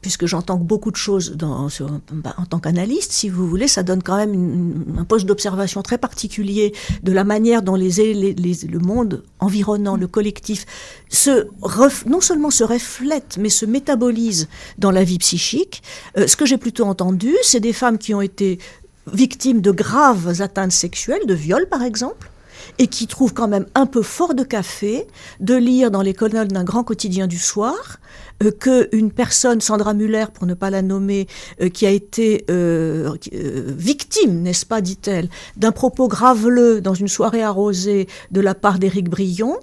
puisque 0.00 0.26
j'entends 0.26 0.56
beaucoup 0.56 0.90
de 0.90 0.96
choses 0.96 1.36
bah, 1.36 2.34
en 2.38 2.46
tant 2.46 2.58
qu'analyste, 2.58 3.12
si 3.12 3.28
vous 3.28 3.46
voulez, 3.46 3.68
ça 3.68 3.82
donne 3.82 4.02
quand 4.02 4.16
même 4.16 4.96
un 4.98 5.04
poste 5.04 5.26
d'observation 5.26 5.82
très 5.82 5.98
particulier 5.98 6.72
de 7.02 7.12
la 7.12 7.24
manière 7.24 7.62
dont 7.62 7.74
les, 7.74 7.90
le 7.92 8.78
monde 8.78 9.24
environnant, 9.38 9.96
le 9.96 10.06
collectif, 10.06 10.66
se 11.08 11.48
non 12.06 12.20
seulement 12.20 12.50
se 12.50 12.64
reflète, 12.64 13.36
mais 13.38 13.50
se 13.50 13.66
métabolise 13.66 14.48
dans 14.78 14.90
la 14.90 15.04
vie 15.04 15.18
psychique. 15.18 15.82
Euh, 16.16 16.26
ce 16.26 16.36
que 16.36 16.46
j'ai 16.46 16.58
plutôt 16.58 16.84
entendu, 16.84 17.34
c'est 17.42 17.60
des 17.60 17.72
femmes 17.72 17.98
qui 17.98 18.14
ont 18.14 18.22
été 18.22 18.58
victimes 19.12 19.60
de 19.60 19.70
graves 19.70 20.40
atteintes 20.40 20.72
sexuelles, 20.72 21.26
de 21.26 21.34
viols 21.34 21.68
par 21.68 21.82
exemple, 21.82 22.30
et 22.78 22.86
qui 22.86 23.06
trouvent 23.06 23.34
quand 23.34 23.48
même 23.48 23.66
un 23.74 23.86
peu 23.86 24.02
fort 24.02 24.34
de 24.34 24.44
café 24.44 25.06
de 25.40 25.54
lire 25.54 25.90
dans 25.90 26.02
les 26.02 26.14
colonnes 26.14 26.48
d'un 26.48 26.64
grand 26.64 26.84
quotidien 26.84 27.26
du 27.26 27.38
soir 27.38 27.98
euh, 28.42 28.50
qu'une 28.50 29.10
personne, 29.10 29.60
Sandra 29.60 29.94
Muller, 29.94 30.26
pour 30.32 30.46
ne 30.46 30.54
pas 30.54 30.70
la 30.70 30.82
nommer, 30.82 31.26
euh, 31.60 31.68
qui 31.68 31.86
a 31.86 31.90
été 31.90 32.44
euh, 32.50 33.14
victime, 33.32 34.42
n'est-ce 34.42 34.66
pas, 34.66 34.80
dit-elle, 34.80 35.28
d'un 35.56 35.72
propos 35.72 36.08
graveleux 36.08 36.80
dans 36.80 36.94
une 36.94 37.08
soirée 37.08 37.42
arrosée 37.42 38.08
de 38.30 38.40
la 38.40 38.54
part 38.54 38.78
d'Éric 38.78 39.08
Brion, 39.08 39.56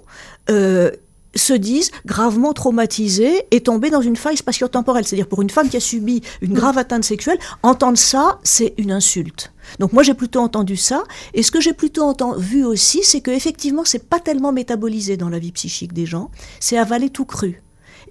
se 1.34 1.52
disent 1.52 1.90
gravement 2.06 2.54
traumatisés 2.54 3.44
et 3.50 3.60
tombés 3.60 3.90
dans 3.90 4.00
une 4.00 4.16
faille 4.16 4.38
spatio-temporelle. 4.38 5.04
C'est-à-dire 5.04 5.28
pour 5.28 5.42
une 5.42 5.50
femme 5.50 5.68
qui 5.68 5.76
a 5.76 5.80
subi 5.80 6.22
une 6.40 6.54
grave 6.54 6.78
atteinte 6.78 7.04
sexuelle, 7.04 7.38
entendre 7.62 7.98
ça, 7.98 8.38
c'est 8.42 8.74
une 8.78 8.90
insulte. 8.90 9.52
Donc 9.78 9.92
moi 9.92 10.02
j'ai 10.02 10.14
plutôt 10.14 10.40
entendu 10.40 10.76
ça, 10.76 11.04
et 11.34 11.42
ce 11.42 11.50
que 11.50 11.60
j'ai 11.60 11.74
plutôt 11.74 12.02
entendu, 12.02 12.42
vu 12.42 12.64
aussi, 12.64 13.00
c'est 13.02 13.20
que 13.20 13.30
effectivement 13.30 13.82
c'est 13.84 14.08
pas 14.08 14.20
tellement 14.20 14.52
métabolisé 14.52 15.16
dans 15.16 15.28
la 15.28 15.38
vie 15.38 15.52
psychique 15.52 15.92
des 15.92 16.06
gens, 16.06 16.30
c'est 16.60 16.78
avalé 16.78 17.10
tout 17.10 17.26
cru, 17.26 17.62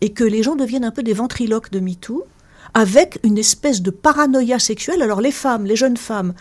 et 0.01 0.09
que 0.09 0.23
les 0.23 0.43
gens 0.43 0.55
deviennent 0.55 0.85
un 0.85 0.91
peu 0.91 1.03
des 1.03 1.13
ventriloques 1.13 1.71
de 1.71 1.79
MeToo, 1.79 2.25
avec 2.73 3.19
une 3.23 3.37
espèce 3.37 3.81
de 3.81 3.91
paranoïa 3.91 4.59
sexuelle. 4.59 5.01
Alors 5.01 5.21
les 5.21 5.31
femmes, 5.31 5.65
les 5.65 5.75
jeunes 5.75 5.97
femmes, 5.97 6.33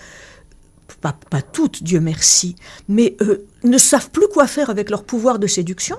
pas, 1.00 1.16
pas 1.30 1.42
toutes, 1.42 1.82
Dieu 1.82 2.00
merci, 2.00 2.56
mais 2.88 3.16
euh, 3.20 3.46
ne 3.64 3.78
savent 3.78 4.10
plus 4.10 4.28
quoi 4.28 4.46
faire 4.46 4.70
avec 4.70 4.90
leur 4.90 5.04
pouvoir 5.04 5.38
de 5.38 5.46
séduction. 5.46 5.96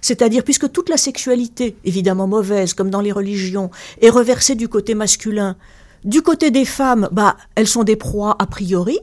C'est-à-dire, 0.00 0.44
puisque 0.44 0.70
toute 0.70 0.88
la 0.88 0.96
sexualité, 0.96 1.76
évidemment 1.84 2.28
mauvaise, 2.28 2.72
comme 2.72 2.90
dans 2.90 3.00
les 3.00 3.12
religions, 3.12 3.70
est 4.00 4.10
reversée 4.10 4.54
du 4.54 4.68
côté 4.68 4.94
masculin, 4.94 5.56
du 6.04 6.22
côté 6.22 6.50
des 6.50 6.64
femmes, 6.64 7.08
bah, 7.10 7.36
elles 7.56 7.66
sont 7.66 7.84
des 7.84 7.96
proies 7.96 8.36
a 8.38 8.46
priori. 8.46 8.98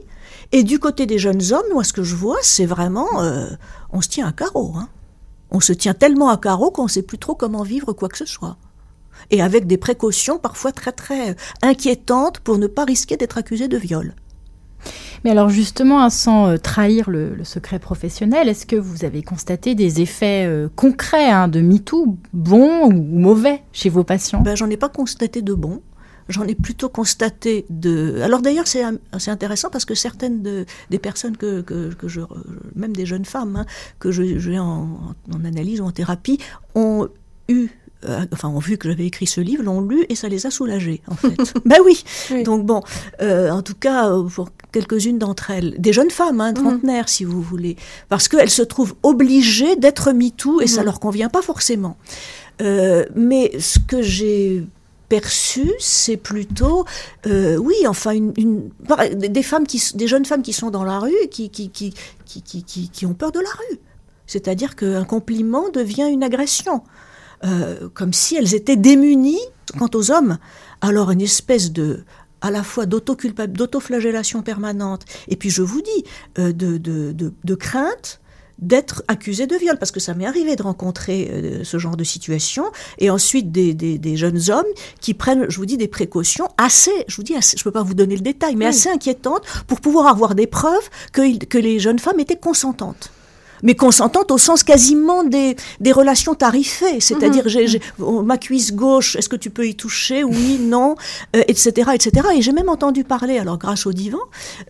Et 0.52 0.62
du 0.62 0.78
côté 0.78 1.06
des 1.06 1.18
jeunes 1.18 1.52
hommes, 1.52 1.66
moi, 1.72 1.84
ce 1.84 1.92
que 1.92 2.02
je 2.02 2.14
vois, 2.14 2.38
c'est 2.42 2.66
vraiment, 2.66 3.20
euh, 3.20 3.48
on 3.90 4.00
se 4.00 4.08
tient 4.08 4.26
à 4.26 4.32
carreau. 4.32 4.72
Hein. 4.76 4.88
On 5.50 5.60
se 5.60 5.72
tient 5.72 5.94
tellement 5.94 6.28
à 6.28 6.36
carreau 6.36 6.70
qu'on 6.70 6.84
ne 6.84 6.88
sait 6.88 7.02
plus 7.02 7.18
trop 7.18 7.34
comment 7.34 7.62
vivre 7.62 7.92
quoi 7.92 8.08
que 8.08 8.18
ce 8.18 8.26
soit. 8.26 8.56
Et 9.30 9.42
avec 9.42 9.66
des 9.66 9.76
précautions 9.76 10.38
parfois 10.38 10.72
très 10.72 10.92
très 10.92 11.30
euh, 11.30 11.34
inquiétantes 11.62 12.40
pour 12.40 12.58
ne 12.58 12.66
pas 12.66 12.84
risquer 12.84 13.16
d'être 13.16 13.38
accusé 13.38 13.68
de 13.68 13.76
viol. 13.76 14.14
Mais 15.24 15.30
alors 15.30 15.48
justement, 15.48 16.02
hein, 16.02 16.10
sans 16.10 16.48
euh, 16.48 16.56
trahir 16.58 17.10
le, 17.10 17.42
secret 17.44 17.78
professionnel, 17.78 18.48
est-ce 18.48 18.66
que 18.66 18.76
vous 18.76 19.04
avez 19.04 19.22
constaté 19.22 19.74
des 19.74 20.00
effets 20.00 20.48
concrets 20.76 21.30
hein, 21.30 21.48
de 21.48 21.60
MeToo, 21.60 22.18
bons 22.32 22.84
ou 22.84 22.92
mauvais, 22.92 23.62
chez 23.72 23.88
vos 23.88 24.04
patients? 24.04 24.42
Ben, 24.42 24.54
J'en 24.54 24.70
ai 24.70 24.76
pas 24.76 24.88
constaté 24.88 25.42
de 25.42 25.54
bons 25.54 25.80
j'en 26.28 26.44
ai 26.44 26.54
plutôt 26.54 26.88
constaté 26.88 27.66
de. 27.70 28.20
Alors 28.22 28.40
d'ailleurs, 28.40 28.66
c'est 28.66 28.82
assez 29.12 29.30
intéressant 29.30 29.70
parce 29.70 29.84
que 29.84 29.94
certaines 29.94 30.42
de, 30.42 30.66
des 30.90 30.98
personnes 30.98 31.36
que, 31.36 31.60
que, 31.60 31.92
que, 31.94 32.08
je, 32.08 32.20
même 32.74 32.94
des 32.94 33.06
jeunes 33.06 33.24
femmes 33.24 33.56
hein, 33.56 33.66
que 33.98 34.10
j'ai 34.10 34.58
en, 34.58 35.14
en, 35.32 35.44
analyse 35.44 35.80
ou 35.80 35.84
en 35.84 35.92
thérapie, 35.92 36.38
ont 36.74 37.08
eu 37.48 37.70
euh, 38.04 38.24
enfin, 38.32 38.48
ont 38.48 38.58
vu 38.58 38.76
que 38.76 38.88
j'avais 38.88 39.06
écrit 39.06 39.26
ce 39.26 39.40
livre, 39.40 39.62
l'ont 39.62 39.80
lu 39.80 40.04
et 40.08 40.14
ça 40.14 40.28
les 40.28 40.46
a 40.46 40.50
soulagées, 40.50 41.00
en 41.08 41.16
fait. 41.16 41.36
ben 41.64 41.78
oui. 41.84 42.04
Donc 42.44 42.64
bon, 42.64 42.82
euh, 43.22 43.50
en 43.50 43.62
tout 43.62 43.74
cas, 43.74 44.10
euh, 44.10 44.24
pour 44.24 44.50
quelques-unes 44.70 45.18
d'entre 45.18 45.50
elles, 45.50 45.74
des 45.78 45.92
jeunes 45.92 46.10
femmes, 46.10 46.40
hein, 46.40 46.50
mhm. 46.50 46.54
trentenaires, 46.54 47.08
si 47.08 47.24
vous 47.24 47.40
voulez, 47.40 47.76
parce 48.08 48.28
qu'elles 48.28 48.50
se 48.50 48.62
trouvent 48.62 48.94
obligées 49.02 49.76
d'être 49.76 50.12
MeToo 50.12 50.60
et 50.60 50.66
ça 50.66 50.80
mhm. 50.80 50.86
leur 50.86 51.00
convient 51.00 51.28
pas 51.28 51.42
forcément. 51.42 51.96
mais 52.60 53.52
ce 53.58 53.78
que 53.78 54.02
j'ai 54.02 54.66
perçu, 55.08 55.72
c'est 55.78 56.16
plutôt, 56.16 56.84
euh, 57.26 57.56
oui, 57.56 57.74
enfin, 57.86 58.14
des 58.18 59.42
femmes 59.42 59.66
qui, 59.66 59.82
jeunes 60.06 60.24
femmes 60.24 60.42
qui 60.42 60.52
sont 60.52 60.70
dans 60.70 60.84
la 60.84 60.98
rue 60.98 61.28
qui, 61.30 61.50
qui, 61.50 61.70
qui, 61.70 61.92
qui, 62.24 62.62
qui 62.90 63.06
ont 63.06 63.14
peur 63.14 63.32
de 63.32 63.40
la 63.40 63.48
rue. 63.48 63.78
C'est-à-dire 64.26 64.74
qu'un 64.74 65.04
compliment 65.04 65.68
devient 65.68 66.08
une 66.10 66.24
agression, 66.24 66.82
euh, 67.44 67.88
comme 67.94 68.12
si 68.12 68.36
elles 68.36 68.54
étaient 68.54 68.76
démunies. 68.76 69.40
Quant 69.78 69.90
aux 69.94 70.12
hommes, 70.12 70.38
alors 70.80 71.10
une 71.10 71.20
espèce 71.20 71.72
de 71.72 72.04
à 72.40 72.52
la 72.52 72.62
fois 72.62 72.86
d'autoflagellation 72.86 74.42
permanente, 74.42 75.04
et 75.26 75.34
puis 75.34 75.50
je 75.50 75.62
vous 75.62 75.82
dis, 75.82 76.04
euh, 76.38 76.52
de 76.52 77.54
crainte, 77.56 78.20
d'être 78.58 79.02
accusé 79.08 79.46
de 79.46 79.56
viol, 79.56 79.78
parce 79.78 79.90
que 79.90 80.00
ça 80.00 80.14
m'est 80.14 80.26
arrivé 80.26 80.56
de 80.56 80.62
rencontrer 80.62 81.30
euh, 81.30 81.64
ce 81.64 81.78
genre 81.78 81.96
de 81.96 82.04
situation, 82.04 82.64
et 82.98 83.10
ensuite 83.10 83.52
des, 83.52 83.74
des, 83.74 84.16
jeunes 84.16 84.50
hommes 84.50 84.66
qui 85.00 85.14
prennent, 85.14 85.46
je 85.48 85.56
vous 85.58 85.66
dis, 85.66 85.76
des 85.76 85.88
précautions 85.88 86.48
assez, 86.56 86.92
je 87.08 87.16
vous 87.16 87.22
dis, 87.22 87.34
je 87.34 87.58
ne 87.58 87.62
peux 87.64 87.70
pas 87.70 87.82
vous 87.82 87.94
donner 87.94 88.16
le 88.16 88.22
détail, 88.22 88.56
mais 88.56 88.66
assez 88.66 88.88
inquiétantes 88.88 89.42
pour 89.66 89.80
pouvoir 89.80 90.06
avoir 90.06 90.34
des 90.34 90.46
preuves 90.46 90.88
que, 91.12 91.44
que 91.44 91.58
les 91.58 91.78
jeunes 91.78 91.98
femmes 91.98 92.20
étaient 92.20 92.36
consentantes 92.36 93.10
mais 93.62 93.74
consentante 93.74 94.30
au 94.30 94.38
sens 94.38 94.62
quasiment 94.62 95.24
des, 95.24 95.56
des 95.80 95.92
relations 95.92 96.34
tarifées, 96.34 97.00
c'est-à-dire 97.00 97.48
j'ai, 97.48 97.80
ma 97.98 98.38
cuisse 98.38 98.74
gauche, 98.74 99.16
est-ce 99.16 99.28
que 99.28 99.36
tu 99.36 99.50
peux 99.50 99.66
y 99.66 99.74
toucher? 99.74 100.24
Oui, 100.24 100.58
non, 100.60 100.96
etc., 101.34 101.88
euh, 101.88 101.92
etc. 101.92 102.28
Et 102.36 102.42
j'ai 102.42 102.52
même 102.52 102.68
entendu 102.68 103.04
parler, 103.04 103.38
alors 103.38 103.58
grâce 103.58 103.86
au 103.86 103.92
divan, 103.92 104.18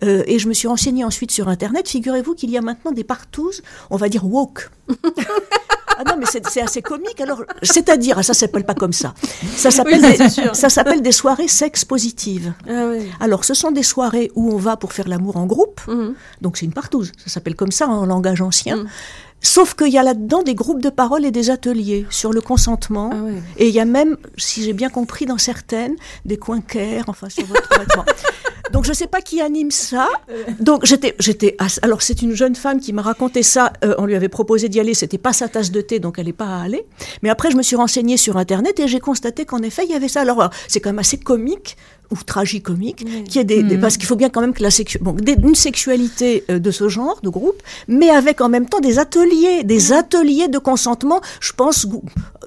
euh, 0.03 0.23
et 0.27 0.39
je 0.39 0.47
me 0.47 0.53
suis 0.53 0.67
renseignée 0.67 1.03
ensuite 1.03 1.31
sur 1.31 1.47
Internet, 1.47 1.87
figurez-vous 1.87 2.35
qu'il 2.35 2.49
y 2.49 2.57
a 2.57 2.61
maintenant 2.61 2.91
des 2.91 3.03
partous, 3.03 3.61
on 3.89 3.97
va 3.97 4.09
dire 4.09 4.25
woke. 4.25 4.69
Ah 5.97 6.03
non, 6.05 6.15
mais 6.17 6.25
c'est 6.29 6.61
assez 6.61 6.81
comique. 6.81 7.19
Alors, 7.19 7.43
c'est-à-dire, 7.63 8.23
ça 8.23 8.33
s'appelle 8.33 8.65
pas 8.65 8.75
comme 8.75 8.93
ça. 8.93 9.13
Ça 9.55 9.71
s'appelle 9.71 10.01
des, 10.01 10.17
ça 10.53 10.69
s'appelle 10.69 11.01
des 11.01 11.11
soirées 11.11 11.47
sex 11.47 11.85
positives. 11.85 12.53
Ah 12.69 12.91
Alors, 13.19 13.45
ce 13.45 13.53
sont 13.53 13.71
des 13.71 13.83
soirées 13.83 14.31
où 14.35 14.51
on 14.53 14.57
va 14.57 14.77
pour 14.77 14.93
faire 14.93 15.07
l'amour 15.07 15.37
en 15.37 15.45
groupe. 15.45 15.81
Mhm. 15.87 16.13
Donc, 16.41 16.57
c'est 16.57 16.65
une 16.65 16.73
partouze. 16.73 17.11
Ça 17.17 17.31
s'appelle 17.31 17.55
comme 17.55 17.71
ça 17.71 17.87
en 17.87 18.05
langage 18.05 18.41
ancien. 18.41 18.77
Mhm. 18.77 18.87
Sauf 19.41 19.75
qu'il 19.75 19.89
y 19.89 19.97
a 19.97 20.03
là-dedans 20.03 20.41
des 20.41 20.55
groupes 20.55 20.81
de 20.81 20.89
parole 20.89 21.23
et 21.25 21.31
des 21.31 21.49
ateliers 21.49 22.05
sur 22.09 22.33
le 22.33 22.41
consentement. 22.41 23.11
Ah 23.13 23.39
et 23.57 23.67
il 23.67 23.73
y 23.73 23.79
a 23.79 23.85
même, 23.85 24.17
si 24.37 24.63
j'ai 24.63 24.73
bien 24.73 24.89
compris, 24.89 25.25
dans 25.25 25.37
certaines, 25.37 25.95
des 26.25 26.37
coins 26.37 26.61
care, 26.61 27.05
enfin, 27.07 27.29
sur 27.29 27.45
votre 27.45 27.67
traitement. 27.69 28.05
Donc 28.71 28.83
je 28.85 28.89
ne 28.89 28.95
sais 28.95 29.07
pas 29.07 29.21
qui 29.21 29.41
anime 29.41 29.71
ça. 29.71 30.09
Donc 30.59 30.85
j'étais, 30.85 31.15
j'étais. 31.19 31.55
Alors 31.81 32.01
c'est 32.01 32.21
une 32.21 32.33
jeune 32.33 32.55
femme 32.55 32.79
qui 32.79 32.93
m'a 32.93 33.01
raconté 33.01 33.43
ça. 33.43 33.73
Euh, 33.83 33.95
on 33.97 34.05
lui 34.05 34.15
avait 34.15 34.29
proposé 34.29 34.69
d'y 34.69 34.79
aller. 34.79 34.93
C'était 34.93 35.17
pas 35.17 35.33
sa 35.33 35.47
tasse 35.47 35.71
de 35.71 35.81
thé, 35.81 35.99
donc 35.99 36.19
elle 36.19 36.25
n'est 36.25 36.33
pas 36.33 36.59
allée. 36.59 36.85
Mais 37.21 37.29
après 37.29 37.51
je 37.51 37.57
me 37.57 37.63
suis 37.63 37.75
renseignée 37.75 38.17
sur 38.17 38.37
internet 38.37 38.79
et 38.79 38.87
j'ai 38.87 38.99
constaté 38.99 39.45
qu'en 39.45 39.61
effet 39.61 39.83
il 39.85 39.91
y 39.91 39.95
avait 39.95 40.07
ça. 40.07 40.21
Alors 40.21 40.49
c'est 40.67 40.79
quand 40.79 40.89
même 40.89 40.99
assez 40.99 41.17
comique 41.17 41.77
ou 42.11 42.15
tragicomique, 42.25 43.05
qui 43.25 43.39
est 43.39 43.43
des, 43.43 43.63
mm. 43.63 43.81
parce 43.81 43.97
qu'il 43.97 44.05
faut 44.05 44.15
bien 44.15 44.29
quand 44.29 44.41
même 44.41 44.53
que 44.53 44.63
la 44.63 44.71
sexu 44.71 44.97
bon, 44.99 45.15
une 45.43 45.55
sexualité 45.55 46.43
euh, 46.49 46.59
de 46.59 46.71
ce 46.71 46.89
genre, 46.89 47.19
de 47.21 47.29
groupe, 47.29 47.61
mais 47.87 48.09
avec 48.09 48.41
en 48.41 48.49
même 48.49 48.67
temps 48.67 48.79
des 48.79 48.99
ateliers, 48.99 49.63
des 49.63 49.89
mm. 49.89 49.93
ateliers 49.93 50.47
de 50.47 50.57
consentement. 50.57 51.21
Je 51.39 51.53
pense, 51.53 51.87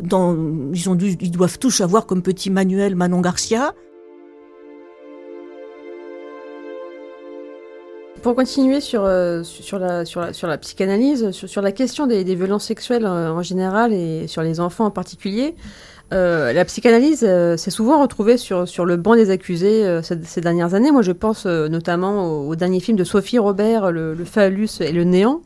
dans, 0.00 0.36
ils, 0.72 0.88
ont 0.88 0.94
dû, 0.94 1.16
ils 1.20 1.30
doivent 1.30 1.58
tous 1.58 1.80
avoir 1.80 2.06
comme 2.06 2.22
petit 2.22 2.50
manuel 2.50 2.94
Manon 2.94 3.20
Garcia. 3.20 3.74
pour 8.22 8.34
continuer 8.34 8.82
sur, 8.82 9.08
sur, 9.44 9.78
la, 9.78 10.04
sur, 10.04 10.20
la, 10.20 10.34
sur 10.34 10.46
la 10.46 10.58
psychanalyse, 10.58 11.30
sur, 11.30 11.48
sur 11.48 11.62
la 11.62 11.72
question 11.72 12.06
des, 12.06 12.22
des 12.22 12.34
violences 12.34 12.66
sexuelles 12.66 13.06
en 13.06 13.40
général 13.40 13.94
et 13.94 14.26
sur 14.26 14.42
les 14.42 14.60
enfants 14.60 14.84
en 14.84 14.90
particulier, 14.90 15.54
euh, 16.12 16.52
la 16.52 16.64
psychanalyse 16.64 17.24
euh, 17.26 17.56
s'est 17.56 17.70
souvent 17.70 18.00
retrouvée 18.00 18.36
sur, 18.36 18.66
sur 18.66 18.84
le 18.84 18.96
banc 18.96 19.14
des 19.14 19.30
accusés 19.30 19.86
euh, 19.86 20.02
ces, 20.02 20.40
dernières 20.40 20.74
années. 20.74 20.90
Moi, 20.90 21.02
je 21.02 21.12
pense 21.12 21.46
notamment 21.46 22.46
au, 22.46 22.56
dernier 22.56 22.80
film 22.80 22.96
de 22.96 23.04
Sophie 23.04 23.38
Robert, 23.38 23.92
le, 23.92 24.14
le 24.14 24.24
phallus 24.24 24.80
et 24.80 24.92
le 24.92 25.04
néant, 25.04 25.42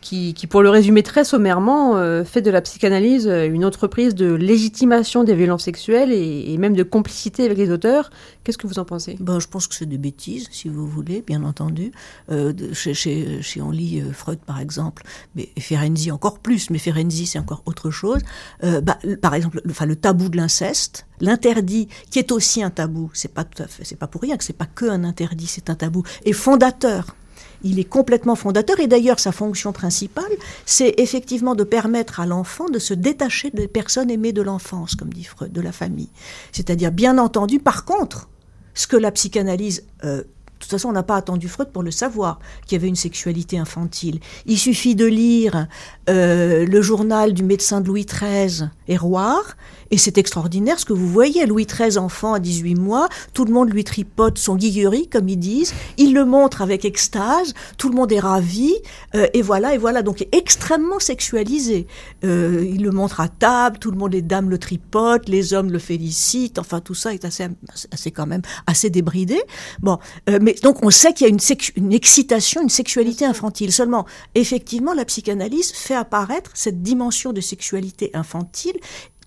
qui, 0.00 0.34
pour 0.48 0.62
le 0.62 0.70
résumer 0.70 1.02
très 1.02 1.24
sommairement, 1.24 1.96
euh, 1.96 2.24
fait 2.24 2.40
de 2.40 2.50
la 2.50 2.62
psychanalyse 2.62 3.28
euh, 3.28 3.46
une 3.46 3.64
entreprise 3.64 4.14
de 4.14 4.32
légitimation 4.32 5.24
des 5.24 5.34
violences 5.34 5.64
sexuelles 5.64 6.12
et, 6.12 6.56
même 6.58 6.74
de 6.74 6.82
complicité 6.82 7.44
avec 7.44 7.58
les 7.58 7.70
auteurs. 7.70 8.10
Qu'est-ce 8.42 8.58
que 8.58 8.66
vous 8.66 8.78
en 8.78 8.84
pensez? 8.84 9.16
Ben, 9.20 9.38
Je 9.38 9.46
pense 9.46 9.66
que 9.66 9.74
c'est 9.74 9.86
des 9.86 9.98
bêtises, 9.98 10.48
si 10.50 10.68
vous 10.68 10.86
voulez, 10.86 11.22
bien 11.26 11.42
entendu. 11.42 11.92
Euh, 12.30 12.52
chez, 12.72 12.94
chez, 12.94 13.42
chez, 13.42 13.62
on 13.62 13.72
Freud, 14.12 14.38
par 14.44 14.60
exemple, 14.60 15.04
mais 15.34 15.48
Ferenczi 15.58 16.10
encore 16.10 16.38
plus, 16.38 16.70
mais 16.70 16.78
Ferenczi, 16.78 17.26
c'est 17.26 17.38
encore 17.38 17.62
autre 17.66 17.90
chose. 17.90 18.20
Bah, 18.62 18.98
par 19.22 19.34
exemple, 19.34 19.60
le, 19.64 19.70
enfin, 19.70 19.86
le 19.86 19.96
tabou 19.96 20.28
de 20.28 20.36
l'inceste, 20.36 21.06
l'interdit, 21.20 21.88
qui 22.10 22.18
est 22.18 22.32
aussi 22.32 22.62
un 22.62 22.70
tabou, 22.70 23.10
c'est 23.14 23.32
pas 23.32 23.44
pas 23.44 24.06
pour 24.06 24.22
rien 24.22 24.36
que 24.36 24.44
c'est 24.44 24.52
pas 24.52 24.66
que 24.66 24.86
un 24.86 25.04
interdit, 25.04 25.46
c'est 25.46 25.70
un 25.70 25.74
tabou, 25.74 26.02
est 26.24 26.32
fondateur 26.32 27.14
il 27.62 27.78
est 27.78 27.84
complètement 27.84 28.34
fondateur 28.34 28.80
et 28.80 28.86
d'ailleurs 28.86 29.20
sa 29.20 29.32
fonction 29.32 29.72
principale, 29.72 30.30
c'est 30.66 30.94
effectivement 30.98 31.54
de 31.54 31.64
permettre 31.64 32.20
à 32.20 32.26
l'enfant 32.26 32.68
de 32.68 32.78
se 32.78 32.94
détacher 32.94 33.50
des 33.50 33.68
personnes 33.68 34.10
aimées 34.10 34.32
de 34.32 34.42
l'enfance, 34.42 34.94
comme 34.94 35.12
dit 35.12 35.24
Freud, 35.24 35.52
de 35.52 35.60
la 35.60 35.72
famille. 35.72 36.10
C'est-à-dire, 36.52 36.92
bien 36.92 37.18
entendu, 37.18 37.58
par 37.58 37.84
contre, 37.84 38.28
ce 38.74 38.86
que 38.86 38.96
la 38.96 39.10
psychanalyse 39.10 39.84
euh, 40.04 40.22
de 40.60 40.64
toute 40.66 40.72
façon, 40.72 40.90
on 40.90 40.92
n'a 40.92 41.02
pas 41.02 41.16
attendu 41.16 41.48
Freud 41.48 41.70
pour 41.72 41.82
le 41.82 41.90
savoir, 41.90 42.38
qu'il 42.66 42.76
y 42.76 42.78
avait 42.78 42.88
une 42.88 42.94
sexualité 42.94 43.56
infantile. 43.56 44.20
Il 44.44 44.58
suffit 44.58 44.94
de 44.94 45.06
lire 45.06 45.66
euh, 46.10 46.66
le 46.66 46.82
journal 46.82 47.32
du 47.32 47.42
médecin 47.42 47.80
de 47.80 47.86
Louis 47.86 48.04
XIII, 48.04 48.68
Héroard, 48.86 49.56
et 49.90 49.98
c'est 49.98 50.18
extraordinaire 50.18 50.78
ce 50.78 50.84
que 50.84 50.92
vous 50.92 51.08
voyez. 51.08 51.46
Louis 51.46 51.66
XIII, 51.66 51.98
enfant 51.98 52.34
à 52.34 52.40
18 52.40 52.74
mois, 52.76 53.08
tout 53.34 53.44
le 53.44 53.52
monde 53.52 53.70
lui 53.70 53.84
tripote 53.84 54.38
son 54.38 54.56
guillerie, 54.56 55.08
comme 55.08 55.28
ils 55.28 55.38
disent. 55.38 55.74
Il 55.96 56.14
le 56.14 56.24
montre 56.24 56.62
avec 56.62 56.84
extase, 56.84 57.54
tout 57.76 57.88
le 57.88 57.94
monde 57.94 58.12
est 58.12 58.20
ravi, 58.20 58.74
euh, 59.14 59.26
et 59.34 59.42
voilà, 59.42 59.74
et 59.74 59.78
voilà. 59.78 60.02
Donc 60.02 60.26
extrêmement 60.32 61.00
sexualisé. 61.00 61.86
Euh, 62.24 62.64
il 62.68 62.82
le 62.82 62.90
montre 62.90 63.20
à 63.20 63.28
table, 63.28 63.78
tout 63.78 63.90
le 63.90 63.96
monde, 63.96 64.12
les 64.12 64.22
dames 64.22 64.50
le 64.50 64.58
tripotent, 64.58 65.28
les 65.28 65.54
hommes 65.54 65.70
le 65.70 65.78
félicitent. 65.78 66.58
Enfin, 66.58 66.80
tout 66.80 66.94
ça 66.94 67.12
est 67.12 67.24
assez, 67.24 67.48
assez 67.92 68.10
quand 68.10 68.26
même 68.26 68.42
assez 68.66 68.90
débridé. 68.90 69.40
Bon, 69.80 69.98
euh, 70.28 70.38
mais 70.40 70.54
donc 70.62 70.84
on 70.84 70.90
sait 70.90 71.12
qu'il 71.12 71.26
y 71.26 71.30
a 71.30 71.32
une, 71.32 71.40
une 71.76 71.92
excitation, 71.92 72.62
une 72.62 72.68
sexualité 72.68 73.24
infantile. 73.24 73.72
Seulement, 73.72 74.06
effectivement, 74.34 74.94
la 74.94 75.04
psychanalyse 75.04 75.72
fait 75.72 75.94
apparaître 75.94 76.50
cette 76.54 76.82
dimension 76.82 77.32
de 77.32 77.40
sexualité 77.40 78.10
infantile 78.14 78.74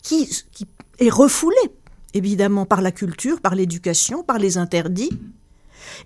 qui, 0.04 0.30
est 1.00 1.10
refoulé, 1.10 1.58
évidemment, 2.14 2.66
par 2.66 2.82
la 2.82 2.92
culture, 2.92 3.42
par 3.42 3.56
l'éducation, 3.56 4.22
par 4.22 4.38
les 4.38 4.58
interdits, 4.60 5.10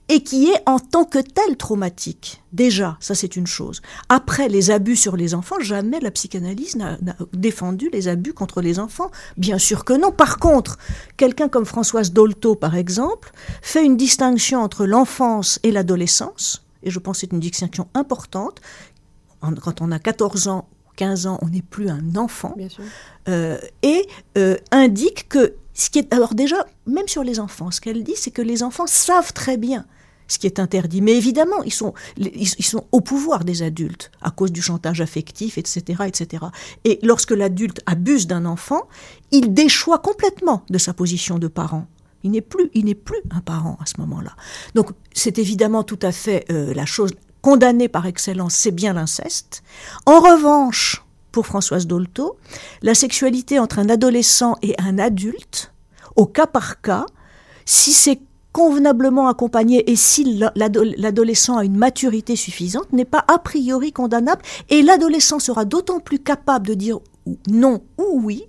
et 0.10 0.24
qui 0.24 0.50
est 0.50 0.62
en 0.66 0.80
tant 0.80 1.04
que 1.04 1.20
tel 1.20 1.58
traumatique. 1.58 2.42
Déjà, 2.52 2.98
ça 3.00 3.16
c'est 3.16 3.36
une 3.36 3.48
chose. 3.48 3.82
Après, 4.10 4.48
les 4.48 4.72
abus 4.72 4.96
sur 4.96 5.18
les 5.18 5.34
enfants, 5.34 5.60
jamais 5.60 6.00
la 6.00 6.12
psychanalyse 6.12 6.76
n'a 6.76 6.98
défendu 7.34 7.90
les 7.92 8.08
abus 8.08 8.34
contre 8.34 8.62
les 8.62 8.80
enfants. 8.80 9.12
Bien 9.38 9.58
sûr 9.58 9.86
que 9.86 9.94
non. 9.94 10.12
Par 10.12 10.40
contre, 10.40 10.78
quelqu'un 11.16 11.48
comme 11.48 11.66
Françoise 11.66 12.12
Dolto, 12.12 12.56
par 12.56 12.76
exemple, 12.76 13.32
fait 13.62 13.86
une 13.86 13.98
distinction 13.98 14.62
entre 14.62 14.86
l'enfance 14.86 15.60
et 15.64 15.72
l'adolescence, 15.72 16.64
et 16.84 16.90
je 16.90 17.00
pense 17.00 17.18
que 17.18 17.22
c'est 17.22 17.34
une 17.34 17.40
distinction 17.40 17.88
importante. 17.94 18.62
Quand 19.42 19.82
on 19.82 19.92
a 19.92 20.00
14 20.00 20.48
ans 20.48 20.68
15 20.98 21.28
ans, 21.28 21.40
on 21.42 21.48
n'est 21.48 21.62
plus 21.62 21.90
un 21.90 22.16
enfant, 22.16 22.56
euh, 23.30 23.58
et 23.84 24.06
euh, 24.38 24.58
indique 24.72 25.30
que 25.30 25.54
ce 25.74 25.90
qui 25.90 26.00
est 26.00 26.14
alors 26.14 26.34
déjà 26.34 26.66
même 26.86 27.08
sur 27.08 27.24
les 27.24 27.40
enfants, 27.40 27.72
ce 27.72 27.80
qu'elle 27.80 28.04
dit, 28.04 28.16
c'est 28.16 28.32
que 28.32 28.42
les 28.42 28.64
enfants 28.64 28.88
savent 28.88 29.32
très 29.32 29.56
bien 29.56 29.86
ce 30.28 30.40
qui 30.40 30.48
est 30.48 30.60
interdit. 30.60 31.02
Mais 31.02 31.16
évidemment, 31.16 31.64
ils 31.64 31.74
sont, 31.74 31.94
ils, 32.18 32.48
sont 32.48 32.86
au 32.92 33.02
pouvoir 33.02 33.46
des 33.46 33.64
adultes 33.64 34.12
à 34.22 34.32
cause 34.32 34.52
du 34.52 34.62
chantage 34.62 35.02
affectif, 35.02 35.58
etc., 35.58 36.04
etc. 36.06 36.46
Et 36.84 37.00
lorsque 37.04 37.32
l'adulte 37.32 37.82
abuse 37.86 38.28
d'un 38.28 38.46
enfant, 38.46 38.88
il 39.32 39.54
déchoit 39.54 40.00
complètement 40.00 40.64
de 40.70 40.78
sa 40.78 40.94
position 40.94 41.40
de 41.40 41.48
parent. 41.48 41.88
Il 42.24 42.32
n'est 42.32 42.42
plus, 42.42 42.70
il 42.74 42.86
n'est 42.86 42.96
plus 42.96 43.20
un 43.30 43.42
parent 43.42 43.78
à 43.80 43.86
ce 43.86 43.94
moment-là. 44.00 44.36
Donc, 44.76 44.90
c'est 45.14 45.38
évidemment 45.38 45.84
tout 45.84 46.00
à 46.02 46.12
fait 46.12 46.46
euh, 46.52 46.74
la 46.74 46.86
chose 46.86 47.12
condamné 47.48 47.88
par 47.88 48.06
excellence, 48.08 48.56
c'est 48.56 48.72
bien 48.72 48.92
l'inceste. 48.92 49.64
En 50.06 50.20
revanche, 50.20 51.06
pour 51.32 51.46
Françoise 51.46 51.88
Dolto, 51.88 52.36
la 52.82 52.94
sexualité 52.94 53.58
entre 53.58 53.80
un 53.80 53.88
adolescent 53.88 54.58
et 54.62 54.76
un 54.80 55.00
adulte, 55.00 55.72
au 56.18 56.26
cas 56.26 56.46
par 56.46 56.82
cas, 56.82 57.06
si 57.64 57.94
c'est 57.94 58.20
convenablement 58.52 59.30
accompagné 59.30 59.90
et 59.90 59.96
si 59.96 60.42
l'adolescent 60.98 61.56
a 61.56 61.64
une 61.64 61.78
maturité 61.78 62.36
suffisante, 62.36 62.92
n'est 62.92 63.06
pas 63.06 63.24
a 63.30 63.38
priori 63.38 63.94
condamnable 63.94 64.42
et 64.70 64.82
l'adolescent 64.82 65.40
sera 65.40 65.64
d'autant 65.64 66.02
plus 66.02 66.20
capable 66.20 66.68
de 66.68 66.74
dire 66.74 67.00
non 67.50 67.82
ou 67.98 68.24
oui 68.26 68.44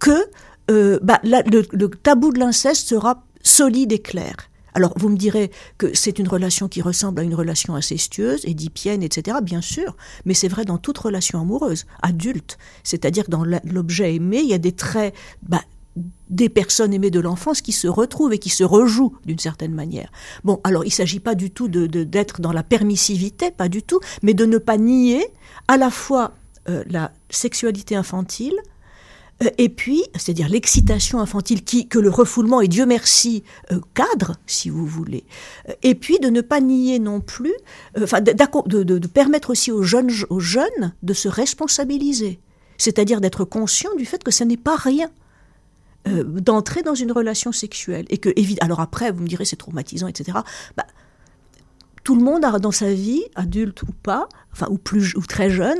que 0.00 0.26
euh, 0.72 0.98
bah, 1.02 1.20
le 1.22 1.86
tabou 1.86 2.32
de 2.32 2.40
l'inceste 2.40 2.88
sera 2.88 3.22
solide 3.44 3.92
et 3.92 4.02
clair. 4.02 4.34
Alors 4.74 4.92
vous 4.96 5.08
me 5.08 5.16
direz 5.16 5.50
que 5.78 5.94
c'est 5.94 6.18
une 6.18 6.28
relation 6.28 6.68
qui 6.68 6.82
ressemble 6.82 7.20
à 7.20 7.24
une 7.24 7.34
relation 7.34 7.74
incestueuse, 7.74 8.44
édipienne, 8.44 9.02
etc. 9.02 9.38
Bien 9.42 9.60
sûr, 9.60 9.96
mais 10.24 10.34
c'est 10.34 10.48
vrai 10.48 10.64
dans 10.64 10.78
toute 10.78 10.98
relation 10.98 11.40
amoureuse, 11.40 11.86
adulte. 12.02 12.58
C'est-à-dire 12.82 13.24
dans 13.28 13.44
l'objet 13.64 14.14
aimé, 14.14 14.40
il 14.42 14.48
y 14.48 14.54
a 14.54 14.58
des 14.58 14.72
traits 14.72 15.14
bah, 15.42 15.62
des 16.30 16.48
personnes 16.48 16.94
aimées 16.94 17.10
de 17.10 17.20
l'enfance 17.20 17.60
qui 17.60 17.72
se 17.72 17.86
retrouvent 17.86 18.32
et 18.32 18.38
qui 18.38 18.48
se 18.48 18.64
rejouent 18.64 19.14
d'une 19.26 19.38
certaine 19.38 19.74
manière. 19.74 20.10
Bon, 20.44 20.60
alors 20.64 20.84
il 20.84 20.88
ne 20.88 20.92
s'agit 20.92 21.20
pas 21.20 21.34
du 21.34 21.50
tout 21.50 21.68
d'être 21.68 22.40
dans 22.40 22.52
la 22.52 22.62
permissivité, 22.62 23.50
pas 23.50 23.68
du 23.68 23.82
tout, 23.82 24.00
mais 24.22 24.32
de 24.32 24.46
ne 24.46 24.58
pas 24.58 24.78
nier 24.78 25.26
à 25.68 25.76
la 25.76 25.90
fois 25.90 26.32
euh, 26.68 26.82
la 26.88 27.12
sexualité 27.28 27.96
infantile, 27.96 28.54
et 29.58 29.68
puis, 29.68 30.04
c'est-à-dire 30.14 30.48
l'excitation 30.48 31.20
infantile 31.20 31.64
qui, 31.64 31.88
que 31.88 31.98
le 31.98 32.10
refoulement, 32.10 32.60
et 32.60 32.68
Dieu 32.68 32.86
merci, 32.86 33.42
euh, 33.70 33.80
cadre, 33.94 34.36
si 34.46 34.70
vous 34.70 34.86
voulez. 34.86 35.24
Euh, 35.68 35.72
et 35.82 35.94
puis 35.94 36.18
de 36.18 36.28
ne 36.28 36.40
pas 36.40 36.60
nier 36.60 36.98
non 36.98 37.20
plus, 37.20 37.54
de, 37.94 39.06
permettre 39.06 39.50
aussi 39.50 39.72
aux 39.72 39.82
jeunes, 39.82 40.10
aux 40.30 40.40
jeunes 40.40 40.92
de 41.02 41.14
se 41.14 41.28
responsabiliser. 41.28 42.40
C'est-à-dire 42.78 43.20
d'être 43.20 43.44
conscient 43.44 43.94
du 43.96 44.04
fait 44.04 44.22
que 44.22 44.30
ce 44.30 44.44
n'est 44.44 44.56
pas 44.56 44.76
rien. 44.76 45.10
d'entrer 46.04 46.82
dans 46.82 46.96
une 46.96 47.12
relation 47.12 47.52
sexuelle 47.52 48.06
et 48.10 48.18
que 48.18 48.30
alors 48.60 48.80
après 48.80 49.12
vous 49.12 49.22
me 49.22 49.28
direz 49.28 49.44
c'est 49.44 49.54
traumatisant 49.54 50.08
etc 50.08 50.38
tout 52.04 52.14
le 52.14 52.22
monde 52.22 52.44
a 52.44 52.58
dans 52.58 52.72
sa 52.72 52.92
vie 52.92 53.22
adulte 53.34 53.82
ou 53.82 53.92
pas 54.02 54.28
enfin 54.52 54.66
ou 54.70 54.78
plus 54.78 55.14
ou 55.14 55.22
très 55.22 55.50
jeune 55.50 55.78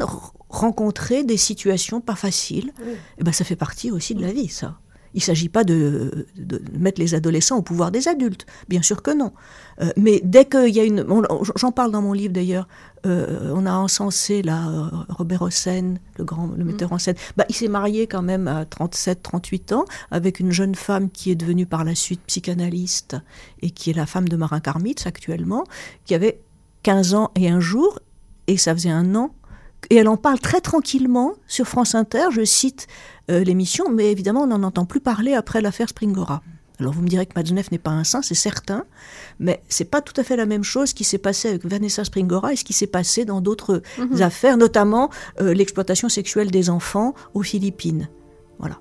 rencontrer 0.53 1.25
des 1.25 1.39
situations 1.39 2.01
pas 2.01 2.15
faciles, 2.15 2.73
et 2.87 2.97
eh 3.19 3.25
ben 3.25 3.33
ça 3.33 3.45
fait 3.45 3.57
partie 3.57 3.91
aussi 3.91 4.15
de 4.15 4.21
la 4.21 4.33
vie, 4.33 4.49
ça. 4.49 4.79
Il 5.15 5.19
ne 5.19 5.23
s'agit 5.23 5.49
pas 5.49 5.65
de, 5.65 6.27
mettre 6.79 7.01
les 7.01 7.15
adolescents 7.15 7.59
au 7.59 7.63
pouvoir 7.63 7.91
des 7.91 8.09
adultes, 8.09 8.47
bien 8.69 8.83
sûr 8.83 9.03
que 9.03 9.11
non. 9.11 9.33
Euh, 9.81 9.91
mais 9.97 10.21
dès 10.25 10.45
qu'il 10.45 10.75
y 10.75 10.81
a 10.81 10.85
une... 10.85 11.07
J'en 11.57 11.73
parle 11.73 11.91
dans 11.93 12.03
mon 12.03 12.13
livre 12.13 12.33
d'ailleurs, 12.33 12.67
euh, 13.05 13.53
on 13.55 13.67
a 13.67 13.73
encensé 13.73 14.43
là, 14.43 14.69
euh, 14.69 14.89
Robert 15.09 15.43
Hossein, 15.43 15.95
le 16.19 16.25
grand 16.25 16.47
le 16.57 16.65
metteur 16.65 16.91
mm. 16.91 16.95
en 16.95 16.99
scène. 16.99 17.17
Bah, 17.37 17.45
il 17.49 17.55
s'est 17.55 17.69
marié 17.69 18.07
quand 18.07 18.23
même 18.23 18.49
à 18.49 18.65
37-38 18.65 19.75
ans 19.75 19.85
avec 20.11 20.41
une 20.41 20.53
jeune 20.53 20.75
femme 20.75 21.11
qui 21.11 21.31
est 21.31 21.35
devenue 21.35 21.67
par 21.67 21.85
la 21.85 21.95
suite 21.95 22.21
psychanalyste 22.27 23.17
et 23.61 23.71
qui 23.71 23.91
est 23.91 23.95
la 23.95 24.07
femme 24.07 24.29
de 24.29 24.37
Marin 24.37 24.61
Karmitz 24.61 25.07
actuellement, 25.07 25.65
qui 26.05 26.15
avait 26.15 26.41
15 26.85 27.15
ans 27.15 27.31
et 27.35 27.49
un 27.49 27.61
jour, 27.61 27.99
et 28.47 28.57
ça 28.57 28.75
faisait 28.75 28.91
un 28.91 29.15
an 29.15 29.35
et 29.91 29.97
elle 29.97 30.09
en 30.09 30.17
parle 30.17 30.39
très 30.39 30.61
tranquillement 30.61 31.35
sur 31.47 31.67
France 31.67 31.95
Inter, 31.95 32.27
je 32.31 32.45
cite 32.45 32.87
euh, 33.31 33.45
l'émission, 33.45 33.91
mais 33.91 34.11
évidemment 34.11 34.43
on 34.43 34.47
n'en 34.49 34.63
entend 34.63 34.85
plus 34.85 35.01
parler 35.01 35.35
après 35.35 35.61
l'affaire 35.61 35.89
Springora. 35.89 36.43
Alors 36.81 36.93
vous 36.93 37.03
me 37.03 37.09
direz 37.09 37.27
que 37.27 37.33
Matzneff 37.37 37.71
n'est 37.71 37.79
pas 37.79 37.91
un 37.91 38.03
saint, 38.03 38.23
c'est 38.23 38.35
certain, 38.35 38.85
mais 39.39 39.63
c'est 39.69 39.85
pas 39.85 40.01
tout 40.01 40.19
à 40.21 40.25
fait 40.25 40.37
la 40.37 40.47
même 40.47 40.65
chose 40.65 40.93
qui 40.93 41.05
s'est 41.05 41.19
passé 41.19 41.49
avec 41.49 41.65
Vanessa 41.65 42.05
Springora 42.05 42.53
et 42.53 42.57
ce 42.57 42.65
qui 42.65 42.73
s'est 42.73 42.87
passé 42.87 43.25
dans 43.25 43.41
d'autres 43.41 43.83
mhm. 43.99 44.21
affaires, 44.23 44.57
notamment 44.57 45.11
euh, 45.41 45.55
l'exploitation 45.55 46.09
sexuelle 46.09 46.51
des 46.51 46.71
enfants 46.71 47.15
aux 47.35 47.43
Philippines. 47.43 48.09
Voilà. 48.59 48.81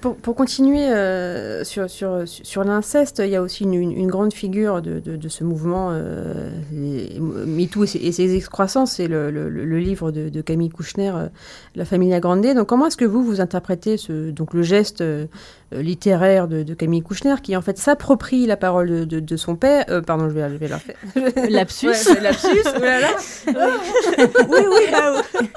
Pour, 0.00 0.16
pour, 0.16 0.34
continuer 0.34 0.88
euh, 0.88 1.64
sur, 1.64 1.88
sur, 1.90 2.22
sur 2.26 2.64
l'inceste, 2.64 3.20
il 3.24 3.30
y 3.30 3.36
a 3.36 3.42
aussi 3.42 3.64
une, 3.64 3.74
une, 3.74 4.08
grande 4.08 4.32
figure 4.32 4.82
de, 4.82 4.98
de, 5.00 5.16
de 5.16 5.28
ce 5.28 5.44
mouvement 5.44 5.90
euh, 5.92 6.50
MeToo 6.72 7.84
et 7.84 7.86
ses, 7.86 7.98
et 7.98 8.12
ses 8.12 8.34
excroissances, 8.34 8.92
c'est 8.92 9.08
le, 9.08 9.30
le, 9.30 9.48
le, 9.48 9.78
livre 9.78 10.10
de, 10.10 10.28
de 10.28 10.40
Camille 10.40 10.70
Kouchner, 10.70 11.12
euh, 11.14 11.26
La 11.74 11.84
famille 11.84 12.18
Grande. 12.20 12.40
Donc 12.54 12.66
comment 12.66 12.86
est-ce 12.86 12.96
que 12.96 13.04
vous, 13.04 13.22
vous 13.22 13.40
interprétez 13.40 13.96
ce, 13.96 14.30
donc, 14.30 14.54
le 14.54 14.62
geste 14.62 15.00
euh, 15.00 15.26
littéraire 15.72 16.48
de, 16.48 16.62
de, 16.62 16.74
Camille 16.74 17.02
Kouchner 17.02 17.36
qui 17.42 17.56
en 17.56 17.62
fait 17.62 17.78
s'approprie 17.78 18.46
la 18.46 18.56
parole 18.56 19.06
de, 19.06 19.20
de, 19.20 19.36
son 19.36 19.56
père 19.56 19.84
euh, 19.88 20.00
Pardon, 20.00 20.28
je 20.28 20.34
vais, 20.34 20.48
je 20.50 20.56
vais 20.56 20.68
la 20.68 20.78
faire. 20.78 20.96
Lapsus. 21.50 21.86
Ouais, 21.88 22.20
lapsus, 22.20 22.48
oh 22.66 22.80
là 22.80 23.00
là. 23.00 23.08
oui, 23.46 24.64
oui, 24.70 24.84
bah, 24.90 25.22
oui. 25.40 25.48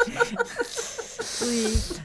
oui 1.42 1.98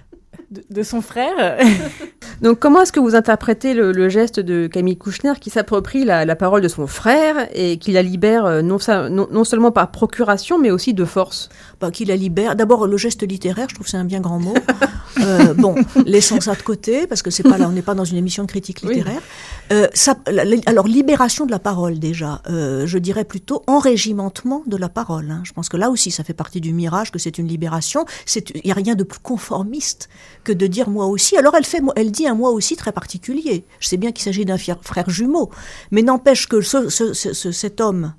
de, 0.70 0.83
son 0.83 1.00
frère. 1.00 1.59
Donc 2.42 2.59
comment 2.61 2.83
est-ce 2.83 2.92
que 2.92 3.00
vous 3.00 3.14
interprétez 3.14 3.74
le, 3.74 3.92
le, 3.92 4.09
geste 4.09 4.38
de 4.40 4.66
Camille 4.66 4.96
Kouchner 4.96 5.33
qui 5.40 5.50
s'approprie 5.50 6.04
la, 6.04 6.24
la, 6.24 6.37
parole 6.37 6.61
de 6.61 6.68
son 6.68 6.87
frère 6.87 7.48
et 7.52 7.78
qui 7.78 7.92
la 7.92 8.02
libère 8.02 8.46
euh, 8.46 8.62
non, 8.62 8.78
non, 9.11 9.28
non 9.31 9.44
seulement 9.44 9.72
par 9.72 9.90
procuration 9.90 10.59
mais 10.59 10.70
aussi 10.70 10.94
de 10.94 11.04
force? 11.04 11.48
Bah, 11.81 11.92
Qui 11.92 12.04
la 12.04 12.16
libère. 12.16 12.57
D'abord 12.57 12.88
le 12.88 12.96
geste 12.96 13.22
littéraire, 13.22 13.68
je 13.68 13.76
trouve 13.76 13.87
c'est 13.87 13.96
un 13.96 14.04
bien 14.04 14.18
grand 14.18 14.40
mot. 14.40 14.54
euh, 15.20 15.54
bon, 15.54 15.76
laissons 16.07 16.40
ça 16.40 16.57
de 16.57 16.62
côté 16.62 17.07
parce 17.07 17.22
que 17.22 17.31
c'est 17.31 17.44
pas 17.44 17.57
là, 17.57 17.68
on 17.68 17.72
n'est 17.72 17.83
pas 17.83 17.94
dans 17.94 18.04
une 18.04 18.16
émission 18.16 18.42
de 18.42 18.48
critique 18.48 18.83
littéraire. 18.83 19.20
Oui. 19.20 19.76
Euh, 19.76 19.87
ça, 19.94 20.16
la, 20.26 20.42
alors 20.66 20.88
libération 20.88 21.46
de 21.46 21.52
la 21.52 21.61
parole 21.61 22.00
déjà, 22.00 22.42
euh, 22.50 22.85
je 22.87 22.98
dirais 22.98 23.24
plutôt 23.24 23.62
enrégimentement 23.68 24.64
de 24.66 24.76
la 24.76 24.88
parole. 24.88 25.31
Hein. 25.31 25.42
Je 25.44 25.52
pense 25.52 25.68
que 25.68 25.76
là 25.76 25.88
aussi 25.88 26.11
ça 26.11 26.24
fait 26.24 26.35
partie 26.35 26.61
du 26.61 26.72
mirage 26.72 27.12
que 27.12 27.20
c'est 27.20 27.38
une 27.38 27.46
libération. 27.46 28.04
Il 28.35 28.62
n'y 28.64 28.72
a 28.72 28.74
rien 28.74 28.96
de 28.96 29.04
plus 29.04 29.20
conformiste 29.20 30.09
que 30.42 30.52
de 30.58 30.66
dire 30.66 30.90
moi 30.90 31.06
aussi. 31.06 31.36
Alors 31.36 31.54
elle 31.54 31.64
fait, 31.64 31.80
elle 31.96 32.10
dit 32.10 32.26
un 32.26 32.34
moi 32.34 32.50
aussi 32.50 32.76
très 32.76 32.92
particulier. 32.92 33.64
Je 33.80 33.88
sais 33.88 33.96
bien 33.96 34.12
qu'il 34.12 34.24
s'agit 34.24 34.44
d'un 34.44 34.58
frère 34.58 35.08
jumeau, 35.08 35.50
mais 35.90 36.02
n'empêche 36.02 36.48
que 36.48 36.60
ce, 36.60 36.90
ce, 36.90 37.12
ce, 37.14 37.52
cet 37.52 37.80
homme 37.80 38.14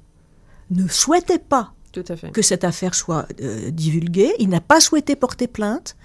ne 0.71 0.87
souhaitait 0.87 1.39
pas 1.39 1.73
que 2.33 2.41
cette 2.41 2.63
affaire 2.63 2.93
soit 2.93 3.25
euh, 3.41 3.71
divulguée. 3.71 4.33
Il 4.39 4.49
n'a 4.49 4.61
pas 4.61 4.79
souhaité 4.79 5.15
porter 5.15 5.47
plainte. 5.47 5.95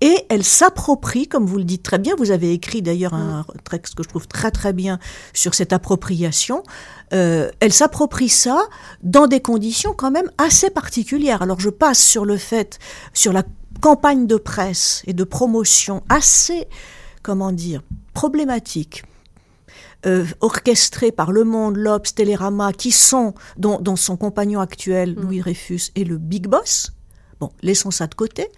Et 0.00 0.24
elle 0.28 0.44
s'approprie, 0.44 1.28
comme 1.28 1.46
vous 1.46 1.58
le 1.58 1.64
dites 1.64 1.82
très 1.82 1.98
bien, 1.98 2.14
vous 2.16 2.30
avez 2.30 2.52
écrit 2.52 2.82
d'ailleurs 2.82 3.14
un 3.14 3.44
texte 3.70 3.94
que 3.94 4.02
je 4.02 4.08
trouve 4.08 4.26
très 4.26 4.50
très 4.50 4.72
bien 4.72 4.98
sur 5.32 5.54
cette 5.54 5.72
appropriation, 5.72 6.62
euh, 7.12 7.50
elle 7.60 7.72
s'approprie 7.72 8.28
ça 8.28 8.66
dans 9.02 9.26
des 9.26 9.40
conditions 9.40 9.94
quand 9.94 10.10
même 10.10 10.30
assez 10.38 10.70
particulières. 10.70 11.42
Alors 11.42 11.60
je 11.60 11.70
passe 11.70 12.02
sur 12.02 12.24
le 12.24 12.36
fait, 12.36 12.78
sur 13.12 13.32
la 13.32 13.44
campagne 13.84 14.26
de 14.26 14.36
presse 14.36 15.02
et 15.06 15.12
de 15.12 15.24
promotion 15.24 16.02
assez, 16.08 16.68
comment 17.22 17.52
dire, 17.52 17.82
problématique. 18.14 19.04
Euh, 20.06 20.24
orchestrée 20.40 21.12
par 21.12 21.32
Le 21.32 21.44
Monde, 21.44 21.76
l'Obs, 21.76 22.14
Télérama, 22.14 22.72
qui 22.72 22.90
sont, 22.90 23.34
dont, 23.58 23.78
dont, 23.82 23.96
son 23.96 24.16
compagnon 24.16 24.60
actuel, 24.60 25.14
Louis 25.16 25.40
Dreyfus, 25.40 25.90
est 25.96 26.04
le 26.04 26.16
big 26.16 26.46
boss. 26.46 26.92
Bon, 27.40 27.50
laissons 27.60 27.90
ça 27.90 28.06
de 28.06 28.14
côté. 28.14 28.48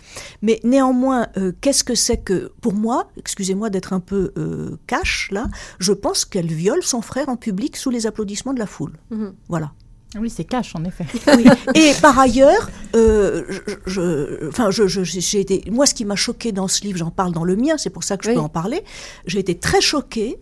Mais 0.42 0.60
néanmoins, 0.62 1.26
euh, 1.36 1.50
qu'est-ce 1.60 1.82
que 1.82 1.96
c'est 1.96 2.18
que, 2.18 2.52
pour 2.60 2.74
moi, 2.74 3.08
excusez-moi 3.16 3.68
d'être 3.68 3.92
un 3.92 4.00
peu 4.00 4.32
euh, 4.38 4.76
cash 4.86 5.30
là, 5.32 5.48
je 5.80 5.92
pense 5.92 6.24
qu'elle 6.24 6.52
viole 6.52 6.84
son 6.84 7.02
frère 7.02 7.28
en 7.28 7.36
public 7.36 7.76
sous 7.76 7.90
les 7.90 8.06
applaudissements 8.06 8.54
de 8.54 8.60
la 8.60 8.66
foule. 8.66 8.92
Mm-hmm. 9.10 9.32
Voilà. 9.48 9.72
Oui, 10.18 10.30
c'est 10.30 10.44
cash, 10.44 10.74
en 10.74 10.84
effet. 10.84 11.06
Oui. 11.36 11.44
Et 11.74 11.92
par 12.00 12.18
ailleurs, 12.18 12.70
euh, 12.94 13.44
je, 13.86 14.48
enfin, 14.48 14.70
je, 14.70 14.86
j'ai 14.86 15.40
été, 15.40 15.64
moi, 15.70 15.86
ce 15.86 15.94
qui 15.94 16.04
m'a 16.04 16.16
choqué 16.16 16.52
dans 16.52 16.68
ce 16.68 16.82
livre, 16.82 16.98
j'en 16.98 17.10
parle 17.10 17.32
dans 17.32 17.44
le 17.44 17.56
mien, 17.56 17.76
c'est 17.76 17.90
pour 17.90 18.04
ça 18.04 18.16
que 18.16 18.24
je 18.24 18.30
oui. 18.30 18.36
peux 18.36 18.40
en 18.40 18.48
parler. 18.48 18.82
J'ai 19.26 19.40
été 19.40 19.58
très 19.58 19.80
choquée 19.80 20.38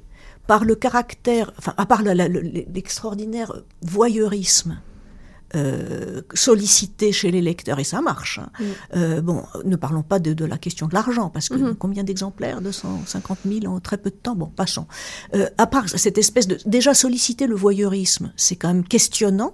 par 0.47 0.65
le 0.65 0.75
caractère, 0.75 1.53
enfin, 1.59 1.75
à 1.77 1.87
part 1.87 2.03
l'extraordinaire 2.03 3.63
voyeurisme 3.83 4.79
euh, 5.57 6.23
sollicité 6.35 7.13
chez 7.13 7.31
les 7.31 7.41
lecteurs, 7.43 7.79
et 7.79 7.85
ça 7.85 8.01
marche. 8.01 8.39
Hein. 8.41 8.51
Euh, 8.97 9.21
bon, 9.21 9.45
ne 9.65 9.77
parlons 9.77 10.03
pas 10.03 10.19
de, 10.19 10.33
de 10.33 10.45
la 10.45 10.59
question 10.59 10.87
de 10.89 10.95
l'argent, 10.95 11.29
parce 11.31 11.49
que 11.49 11.55
-hmm. 11.57 11.75
combien 11.77 12.05
d'exemplaires 12.05 12.61
250 12.61 13.39
000 13.47 13.73
en 13.73 13.81
très 13.81 13.99
peu 13.99 14.11
de 14.11 14.17
temps? 14.17 14.37
Bon, 14.37 14.51
passons. 14.63 14.87
Euh, 15.35 15.49
à 15.59 15.67
part 15.67 15.89
cette 15.89 16.19
espèce 16.19 16.47
de... 16.49 16.57
Déjà, 16.67 16.93
solliciter 16.95 17.47
le 17.47 17.55
voyeurisme, 17.57 18.33
c'est 18.37 18.57
quand 18.57 18.69
même 18.75 18.85
questionnant. 18.85 19.53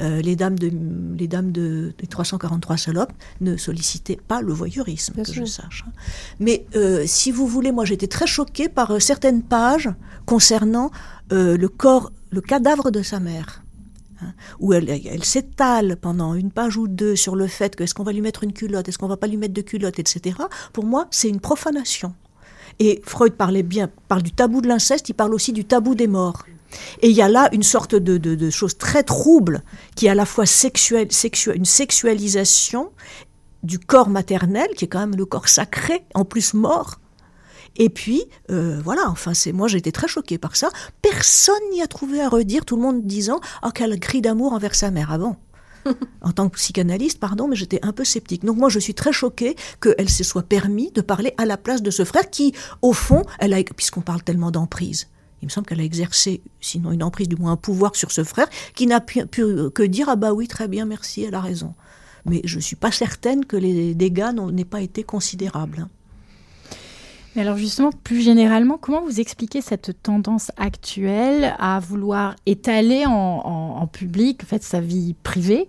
Euh, 0.00 0.22
les 0.22 0.36
dames, 0.36 0.58
de, 0.58 0.70
les 1.18 1.28
dames 1.28 1.52
de, 1.52 1.92
des 1.98 2.06
343 2.06 2.76
salopes 2.78 3.12
ne 3.40 3.56
sollicitaient 3.58 4.18
pas 4.28 4.40
le 4.40 4.52
voyeurisme, 4.52 5.12
Bien 5.14 5.24
que 5.24 5.32
sûr. 5.32 5.44
je 5.44 5.50
sache. 5.50 5.84
hein. 5.86 5.92
Mais 6.40 6.64
euh, 6.76 7.02
si 7.06 7.30
vous 7.30 7.46
voulez, 7.46 7.72
moi 7.72 7.84
j'étais 7.84 8.06
très 8.06 8.26
choquée 8.26 8.68
par 8.68 8.88
euh, 8.92 9.00
certaines 9.00 9.42
pages 9.42 9.90
concernant 10.24 10.90
euh, 11.32 11.56
le 11.58 11.68
corps, 11.68 12.10
le 12.30 12.40
cadavre 12.40 12.90
de 12.90 13.02
sa 13.02 13.20
mère. 13.20 13.61
Hein, 14.22 14.34
où 14.60 14.72
elle, 14.72 15.24
s'étale 15.24 15.96
pendant 15.96 16.34
une 16.34 16.50
page 16.50 16.76
ou 16.76 16.88
deux 16.88 17.16
sur 17.16 17.36
le 17.36 17.46
fait 17.46 17.76
que 17.76 17.84
est-ce 17.84 17.94
qu'on 17.94 18.02
va 18.02 18.12
lui 18.12 18.20
mettre 18.20 18.44
une 18.44 18.52
culotte, 18.52 18.88
est-ce 18.88 18.98
qu'on 18.98 19.08
va 19.08 19.16
pas 19.16 19.26
lui 19.26 19.36
mettre 19.36 19.54
de 19.54 19.62
culotte, 19.62 19.98
etc. 19.98 20.36
Pour 20.72 20.84
moi, 20.84 21.06
c'est 21.10 21.28
une 21.28 21.40
profanation. 21.40 22.14
Et 22.78 23.02
Freud 23.04 23.34
parlait 23.34 23.62
bien, 23.62 23.90
parle 24.08 24.22
du 24.22 24.32
tabou 24.32 24.60
de 24.60 24.68
l'inceste, 24.68 25.08
il 25.08 25.14
parle 25.14 25.34
aussi 25.34 25.52
du 25.52 25.64
tabou 25.64 25.94
des 25.94 26.06
morts. 26.06 26.44
Et 27.02 27.10
il 27.10 27.16
y 27.16 27.22
a 27.22 27.28
là 27.28 27.50
une 27.52 27.62
sorte 27.62 27.94
de, 27.94 28.16
de, 28.16 28.50
chose 28.50 28.78
très 28.78 29.02
trouble 29.02 29.62
qui 29.94 30.06
est 30.06 30.10
à 30.10 30.14
la 30.14 30.24
fois 30.24 30.44
une 30.44 31.64
sexualisation 31.64 32.90
du 33.62 33.78
corps 33.78 34.08
maternel, 34.08 34.68
qui 34.76 34.86
est 34.86 34.88
quand 34.88 35.00
même 35.00 35.16
le 35.16 35.26
corps 35.26 35.48
sacré, 35.48 36.04
en 36.14 36.24
plus 36.24 36.54
mort. 36.54 36.98
Et 37.76 37.88
puis, 37.88 38.24
euh, 38.50 38.80
voilà, 38.82 39.08
enfin, 39.08 39.34
c'est 39.34 39.52
moi, 39.52 39.68
j'ai 39.68 39.78
été 39.78 39.92
très 39.92 40.08
choquée 40.08 40.38
par 40.38 40.56
ça. 40.56 40.70
Personne 41.00 41.62
n'y 41.72 41.82
a 41.82 41.86
trouvé 41.86 42.20
à 42.20 42.28
redire, 42.28 42.64
tout 42.64 42.76
le 42.76 42.82
monde 42.82 43.06
disant 43.06 43.40
«Ah, 43.62 43.70
quel 43.74 43.98
cri 43.98 44.20
d'amour 44.20 44.52
envers 44.52 44.74
sa 44.74 44.90
mère 44.90 45.10
avant!» 45.10 45.36
en 46.22 46.32
tant 46.32 46.48
que 46.48 46.56
psychanalyste, 46.56 47.18
pardon, 47.18 47.48
mais 47.48 47.56
j'étais 47.56 47.80
un 47.82 47.92
peu 47.92 48.04
sceptique. 48.04 48.44
Donc 48.44 48.56
moi, 48.56 48.68
je 48.68 48.78
suis 48.78 48.94
très 48.94 49.12
choquée 49.12 49.56
qu'elle 49.80 50.10
se 50.10 50.24
soit 50.24 50.42
permis 50.42 50.90
de 50.92 51.00
parler 51.00 51.34
à 51.38 51.46
la 51.46 51.56
place 51.56 51.82
de 51.82 51.90
ce 51.90 52.04
frère 52.04 52.30
qui, 52.30 52.54
au 52.82 52.92
fond, 52.92 53.22
elle 53.38 53.54
a, 53.54 53.62
puisqu'on 53.62 54.02
parle 54.02 54.22
tellement 54.22 54.50
d'emprise, 54.50 55.08
il 55.42 55.46
me 55.46 55.50
semble 55.50 55.66
qu'elle 55.66 55.80
a 55.80 55.84
exercé, 55.84 56.40
sinon 56.60 56.92
une 56.92 57.02
emprise, 57.02 57.28
du 57.28 57.36
moins 57.36 57.52
un 57.52 57.56
pouvoir 57.56 57.96
sur 57.96 58.12
ce 58.12 58.22
frère, 58.22 58.48
qui 58.76 58.86
n'a 58.86 59.00
pu, 59.00 59.26
pu, 59.26 59.70
que 59.74 59.82
dire 59.82 60.08
ah 60.08 60.14
bah 60.14 60.32
oui 60.32 60.46
très 60.46 60.68
bien 60.68 60.84
merci, 60.84 61.24
elle 61.24 61.34
a 61.34 61.40
raison. 61.40 61.74
Mais 62.26 62.40
je 62.44 62.60
suis 62.60 62.76
pas 62.76 62.92
certaine 62.92 63.44
que 63.44 63.56
les 63.56 63.96
dégâts 63.96 64.30
n'aient 64.52 64.64
pas 64.64 64.80
été 64.80 65.02
considérables. 65.02 65.88
Mais 67.34 67.42
alors 67.42 67.56
justement, 67.56 67.90
plus 68.04 68.20
généralement, 68.20 68.76
comment 68.78 69.02
vous 69.02 69.20
expliquez 69.20 69.62
cette 69.62 70.02
tendance 70.02 70.50
actuelle 70.58 71.54
à 71.58 71.80
vouloir 71.80 72.36
étaler 72.44 73.04
en, 73.06 73.86
public 73.90 74.42
en 74.42 74.46
fait, 74.46 74.62
sa 74.62 74.80
vie 74.80 75.14
privée? 75.22 75.68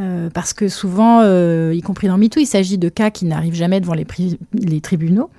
Euh, 0.00 0.30
parce 0.30 0.52
que 0.52 0.68
souvent, 0.68 1.22
euh, 1.22 1.72
y 1.74 1.80
compris 1.80 2.06
dans 2.06 2.18
MeToo, 2.18 2.40
il 2.40 2.46
s'agit 2.46 2.78
de 2.78 2.88
cas 2.88 3.10
qui 3.10 3.24
n'arrivent 3.24 3.54
jamais 3.54 3.80
devant 3.80 3.94
les, 3.94 4.80
tribunaux. 4.80 5.30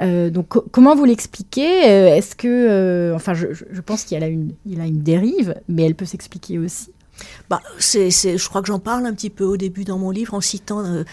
Euh, 0.00 0.30
donc, 0.30 0.48
co 0.48 0.64
comment 0.70 0.94
vous 0.94 1.04
l'expliquez? 1.04 1.84
Est-ce 1.84 2.36
que, 2.36 3.12
enfin, 3.14 3.34
je, 3.34 3.80
pense 3.80 4.04
qu'il 4.04 4.22
a 4.22 4.26
a 4.26 4.28
une 4.28 5.02
dérive, 5.02 5.54
mais 5.68 5.84
elle 5.84 5.94
peut 5.94 6.04
s'expliquer 6.04 6.58
aussi. 6.58 6.90
Bah, 7.50 7.60
c'est, 7.78 8.10
c'est, 8.10 8.38
je 8.38 8.48
crois 8.48 8.62
que 8.62 8.68
j'en 8.68 8.78
parle 8.78 9.06
un 9.06 9.14
petit 9.14 9.30
peu 9.30 9.44
au 9.44 9.56
début 9.56 9.84
dans 9.84 9.98
mon 9.98 10.10
livre 10.10 10.34
en 10.34 10.40
citant 10.40 10.84
euh, 10.84 11.04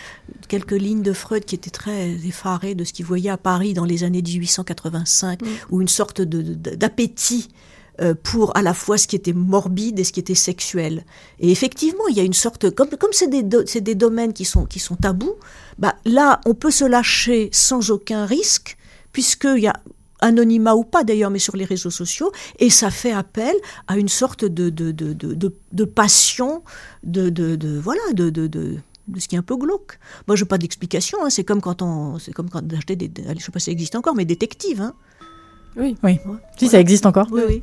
quelques 0.48 0.72
lignes 0.72 1.02
de 1.02 1.14
Freud 1.14 1.46
qui 1.46 1.56
étaient 1.56 1.70
très 1.70 2.12
effarées 2.26 2.76
de 2.76 2.84
ce 2.84 2.94
qu'il 2.94 3.06
voyait 3.06 3.30
à 3.30 3.38
Paris 3.38 3.74
dans 3.74 3.86
les 3.86 4.04
années 4.04 4.22
1885, 4.22 5.42
mmh. 5.42 5.46
où 5.72 5.82
une 5.82 5.88
sorte 5.88 6.22
de, 6.22 6.42
de, 6.42 6.76
d'appétit 6.76 7.50
euh, 8.02 8.14
pour 8.22 8.58
à 8.58 8.62
la 8.62 8.74
fois 8.74 8.98
ce 8.98 9.08
qui 9.08 9.16
était 9.16 9.32
morbide 9.32 10.00
et 10.00 10.04
ce 10.04 10.12
qui 10.12 10.20
était 10.20 10.36
sexuel. 10.36 11.06
Et 11.40 11.50
effectivement, 11.52 12.08
il 12.10 12.18
y 12.18 12.20
a 12.20 12.24
une 12.24 12.34
sorte, 12.34 12.70
comme 12.72 12.90
comme 12.90 13.14
c'est 13.14 13.30
des, 13.30 13.42
do, 13.42 13.64
des 13.64 13.96
domaines 13.96 14.34
qui 14.34 14.44
sont 14.44 14.66
qui 14.66 14.80
sont 14.80 14.98
tabous, 14.98 15.36
bah 15.80 15.96
là, 16.04 16.42
on 16.46 16.54
peut 16.54 16.72
se 16.72 16.84
lâcher 16.84 17.50
sans 17.54 17.92
aucun 17.92 18.26
risque, 18.26 18.78
puisqu'il 19.14 19.60
y 19.60 19.68
a 19.68 19.80
anonymat 20.26 20.76
ou 20.76 20.84
pas 20.84 21.04
d'ailleurs, 21.04 21.32
mais 21.32 21.40
sur 21.40 21.56
les 21.56 21.66
réseaux 21.66 21.92
sociaux, 21.92 22.32
et 22.60 22.70
ça 22.70 22.90
fait 22.90 23.12
appel 23.14 23.56
à 23.88 23.98
une 23.98 24.10
sorte 24.10 24.44
de, 24.44 24.70
de, 24.70 24.92
de, 24.92 25.14
de, 25.14 25.54
de 25.72 25.86
passion, 25.86 26.64
de, 27.04 27.30
de, 27.30 27.56
de 27.56 27.80
voilà, 27.80 28.02
de, 28.14 28.30
de, 28.30 28.48
de, 28.48 28.76
de 29.08 29.20
ce 29.20 29.28
qui 29.28 29.36
est 29.36 29.40
un 29.40 29.44
peu 29.44 29.56
glauque. 29.56 30.00
Moi, 30.28 30.36
je 30.36 30.44
n'ai 30.44 30.48
pas 30.48 30.58
d'explication. 30.58 31.20
Hein. 31.24 31.30
C'est 31.30 31.44
comme 31.44 31.62
quand 31.62 31.82
on, 31.82 32.20
c'est 32.20 32.34
comme 32.34 32.50
quand 32.50 32.64
d'acheter 32.64 32.96
des, 32.96 33.10
je 33.38 33.44
sais 33.44 33.52
pas 33.52 33.60
si 33.60 33.66
ça 33.66 33.72
existe 33.72 33.96
encore, 33.96 34.16
mais 34.16 34.26
détectives. 34.26 34.82
Hein. 34.82 34.94
Oui, 35.78 35.96
oui. 36.04 36.20
Ouais. 36.26 36.38
Si 36.58 36.68
ça 36.68 36.80
existe 36.80 37.06
encore. 37.06 37.28
Oui, 37.32 37.42
oui. 37.48 37.62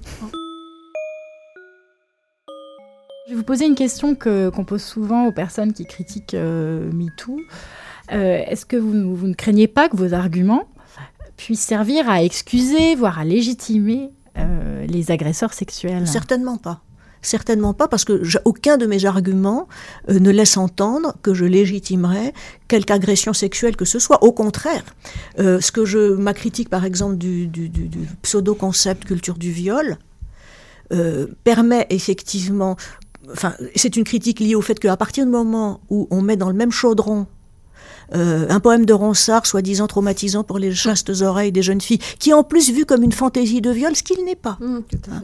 Je 3.26 3.30
vais 3.30 3.36
vous 3.36 3.44
poser 3.44 3.64
une 3.66 3.76
question 3.76 4.14
que 4.14 4.50
qu'on 4.50 4.64
pose 4.64 4.82
souvent 4.82 5.26
aux 5.26 5.32
personnes 5.32 5.72
qui 5.72 5.86
critiquent 5.86 6.34
euh, 6.34 6.90
MeToo. 6.92 7.38
Euh, 8.12 8.42
Est-ce 8.46 8.66
que 8.66 8.76
vous, 8.76 9.16
vous 9.16 9.26
ne 9.26 9.34
craignez 9.34 9.68
pas 9.68 9.88
que 9.88 9.96
vos 9.96 10.12
arguments 10.12 10.68
puisse 11.44 11.60
servir 11.60 12.08
à 12.08 12.22
excuser, 12.22 12.94
voire 12.94 13.18
à 13.18 13.24
légitimer 13.24 14.10
euh, 14.38 14.86
les 14.86 15.10
agresseurs 15.10 15.52
sexuels 15.52 16.06
Certainement 16.06 16.56
pas. 16.56 16.82
Certainement 17.20 17.74
pas, 17.74 17.88
parce 17.88 18.04
que 18.04 18.22
aucun 18.44 18.76
de 18.76 18.86
mes 18.86 19.04
arguments 19.04 19.68
euh, 20.08 20.18
ne 20.18 20.30
laisse 20.30 20.56
entendre 20.56 21.14
que 21.22 21.34
je 21.34 21.44
légitimerais 21.44 22.32
quelque 22.68 22.92
agression 22.92 23.32
sexuelle 23.32 23.76
que 23.76 23.84
ce 23.84 23.98
soit. 23.98 24.22
Au 24.22 24.32
contraire, 24.32 24.84
euh, 25.38 25.60
ce 25.60 25.72
que 25.72 25.84
je, 25.84 26.14
ma 26.14 26.32
critique, 26.32 26.68
par 26.68 26.84
exemple, 26.84 27.16
du, 27.16 27.50
pseudo-concept 28.22 29.04
culture 29.04 29.36
du 29.36 29.50
viol, 29.50 29.98
permet 31.42 31.86
effectivement, 31.88 32.76
enfin, 33.32 33.54
c'est 33.74 33.96
une 33.96 34.04
critique 34.04 34.40
liée 34.40 34.54
au 34.54 34.60
fait 34.60 34.78
qu'à 34.78 34.94
partir 34.98 35.24
du 35.24 35.30
moment 35.30 35.80
où 35.88 36.06
on 36.10 36.20
met 36.20 36.36
dans 36.36 36.50
le 36.50 36.54
même 36.54 36.70
chaudron 36.70 37.26
euh, 38.14 38.46
un 38.48 38.60
poème 38.60 38.84
de 38.84 38.92
Ronsard, 38.92 39.46
soi-disant 39.46 39.86
traumatisant 39.86 40.44
pour 40.44 40.58
les 40.58 40.74
chastes 40.74 41.10
oreilles 41.22 41.52
des 41.52 41.62
jeunes 41.62 41.80
filles, 41.80 42.00
qui 42.18 42.30
est 42.30 42.34
en 42.34 42.44
plus 42.44 42.70
vu 42.70 42.84
comme 42.84 43.02
une 43.02 43.12
fantaisie 43.12 43.60
de 43.60 43.70
viol, 43.70 43.94
ce 43.96 44.02
qu'il 44.02 44.24
n'est 44.24 44.36
pas. 44.36 44.58
Mmh, 44.60 44.78
hein. 45.10 45.22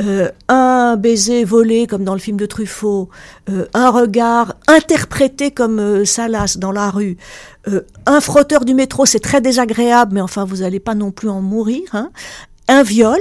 euh, 0.00 0.30
un 0.48 0.96
baiser 0.96 1.44
volé, 1.44 1.86
comme 1.86 2.04
dans 2.04 2.14
le 2.14 2.20
film 2.20 2.36
de 2.36 2.46
Truffaut, 2.46 3.08
euh, 3.48 3.66
un 3.74 3.90
regard 3.90 4.54
interprété 4.66 5.50
comme 5.50 6.04
Salas 6.04 6.56
dans 6.58 6.72
la 6.72 6.90
rue, 6.90 7.16
un 8.06 8.20
frotteur 8.20 8.64
du 8.64 8.74
métro, 8.74 9.06
c'est 9.06 9.20
très 9.20 9.40
désagréable, 9.40 10.14
mais 10.14 10.20
enfin, 10.20 10.44
vous 10.44 10.58
n'allez 10.58 10.78
pas 10.78 10.94
non 10.94 11.10
plus 11.10 11.28
en 11.28 11.40
mourir. 11.40 11.82
Hein. 11.92 12.10
Un 12.68 12.82
viol, 12.82 13.20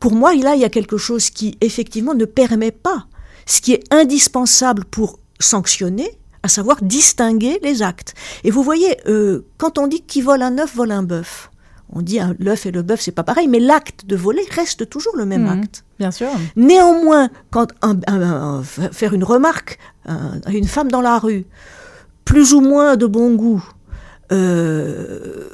pour 0.00 0.12
moi, 0.12 0.34
là, 0.34 0.54
il 0.54 0.60
y 0.60 0.64
a 0.64 0.68
quelque 0.68 0.96
chose 0.96 1.30
qui, 1.30 1.56
effectivement, 1.60 2.14
ne 2.14 2.24
permet 2.24 2.72
pas 2.72 3.06
ce 3.46 3.60
qui 3.60 3.72
est 3.72 3.84
indispensable 3.92 4.84
pour 4.84 5.18
sanctionner, 5.40 6.18
à 6.44 6.48
savoir 6.48 6.82
distinguer 6.82 7.58
les 7.62 7.82
actes. 7.82 8.14
Et 8.44 8.50
vous 8.50 8.62
voyez, 8.62 8.98
euh, 9.08 9.46
quand 9.56 9.78
on 9.78 9.86
dit 9.86 10.02
qui 10.02 10.20
vole 10.20 10.42
un 10.42 10.58
œuf 10.58 10.76
vole 10.76 10.92
un 10.92 11.02
bœuf, 11.02 11.50
on 11.90 12.02
dit 12.02 12.18
l'œuf 12.38 12.66
et 12.66 12.70
le 12.70 12.82
bœuf, 12.82 13.00
c'est 13.00 13.12
pas 13.12 13.22
pareil, 13.22 13.48
mais 13.48 13.60
l'acte 13.60 14.04
de 14.06 14.14
voler 14.14 14.42
reste 14.50 14.88
toujours 14.90 15.16
le 15.16 15.24
même 15.24 15.44
mmh, 15.44 15.62
acte. 15.62 15.84
Bien 15.98 16.10
sûr. 16.10 16.28
Néanmoins, 16.56 17.30
quand 17.50 17.68
faire 18.92 19.14
une 19.14 19.24
remarque 19.24 19.78
à 20.06 20.50
une 20.50 20.66
femme 20.66 20.90
dans 20.90 21.00
la 21.00 21.18
rue, 21.18 21.46
plus 22.24 22.52
ou 22.52 22.60
moins 22.60 22.96
de 22.96 23.06
bon 23.06 23.34
goût, 23.34 23.64
euh, 24.32 25.48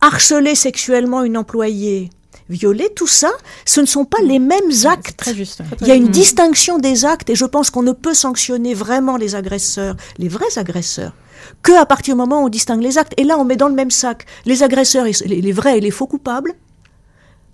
harceler 0.00 0.54
sexuellement 0.54 1.24
une 1.24 1.36
employée, 1.36 2.10
violer, 2.50 2.90
tout 2.94 3.06
ça, 3.06 3.30
ce 3.64 3.80
ne 3.80 3.86
sont 3.86 4.04
pas 4.04 4.20
les 4.22 4.38
mêmes 4.38 4.72
actes. 4.84 5.16
Très 5.16 5.34
juste. 5.34 5.62
Il 5.80 5.86
y 5.86 5.90
a 5.90 5.94
une 5.94 6.08
distinction 6.08 6.78
des 6.78 7.04
actes 7.04 7.30
et 7.30 7.34
je 7.34 7.46
pense 7.46 7.70
qu'on 7.70 7.82
ne 7.82 7.92
peut 7.92 8.14
sanctionner 8.14 8.74
vraiment 8.74 9.16
les 9.16 9.34
agresseurs, 9.34 9.96
les 10.18 10.28
vrais 10.28 10.58
agresseurs, 10.58 11.14
que 11.62 11.72
à 11.72 11.86
partir 11.86 12.14
du 12.14 12.18
moment 12.18 12.42
où 12.42 12.46
on 12.46 12.48
distingue 12.48 12.82
les 12.82 12.98
actes. 12.98 13.14
Et 13.16 13.24
là, 13.24 13.38
on 13.38 13.44
met 13.44 13.56
dans 13.56 13.68
le 13.68 13.74
même 13.74 13.90
sac 13.90 14.26
les 14.44 14.62
agresseurs, 14.62 15.06
les 15.24 15.52
vrais 15.52 15.78
et 15.78 15.80
les 15.80 15.90
faux 15.90 16.06
coupables, 16.06 16.54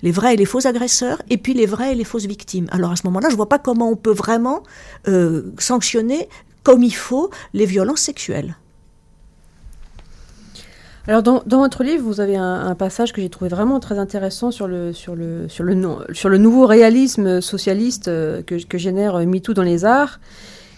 les 0.03 0.13
vrais 0.13 0.35
et 0.35 0.37
les 0.37 0.45
faux 0.45 0.67
agresseurs, 0.67 1.23
et 1.31 1.39
puis 1.39 1.55
les 1.55 1.67
vrais 1.67 1.93
et 1.93 1.95
les 1.95 2.05
fausses 2.05 2.27
victimes. 2.27 2.67
Alors 2.71 2.93
à 2.93 2.97
ce 2.97 3.03
moment-là, 3.07 3.29
je 3.29 3.35
ne 3.35 3.37
vois 3.37 3.49
pas 3.49 3.59
comment 3.59 3.91
on 3.91 3.97
peut 3.97 4.13
vraiment 4.13 4.63
euh, 5.09 5.53
sanctionner 5.59 6.29
comme 6.63 6.83
il 6.83 6.95
faut 6.95 7.31
les 7.55 7.67
violences 7.67 8.01
sexuelles. 8.01 8.57
Alors 11.09 11.23
dans, 11.23 11.43
votre 11.47 11.85
livre, 11.85 12.03
vous 12.03 12.21
avez 12.21 12.37
un, 12.37 12.75
passage 12.75 13.13
que 13.13 13.23
j'ai 13.23 13.29
trouvé 13.29 13.49
vraiment 13.49 13.79
très 13.79 13.99
intéressant 13.99 14.51
sur 14.51 14.67
le, 14.67 14.93
sur 14.93 15.15
le, 15.15 15.49
sur 15.49 15.63
le, 15.63 16.05
sur 16.13 16.29
le 16.29 16.39
nouveau 16.39 16.67
réalisme 16.67 17.41
socialiste 17.41 18.09
euh, 18.09 18.43
que, 18.43 18.63
que 18.65 18.77
génère 18.77 19.15
euh, 19.17 19.25
MeToo 19.25 19.55
dans 19.55 19.63
les 19.63 19.85
arts. 19.85 20.19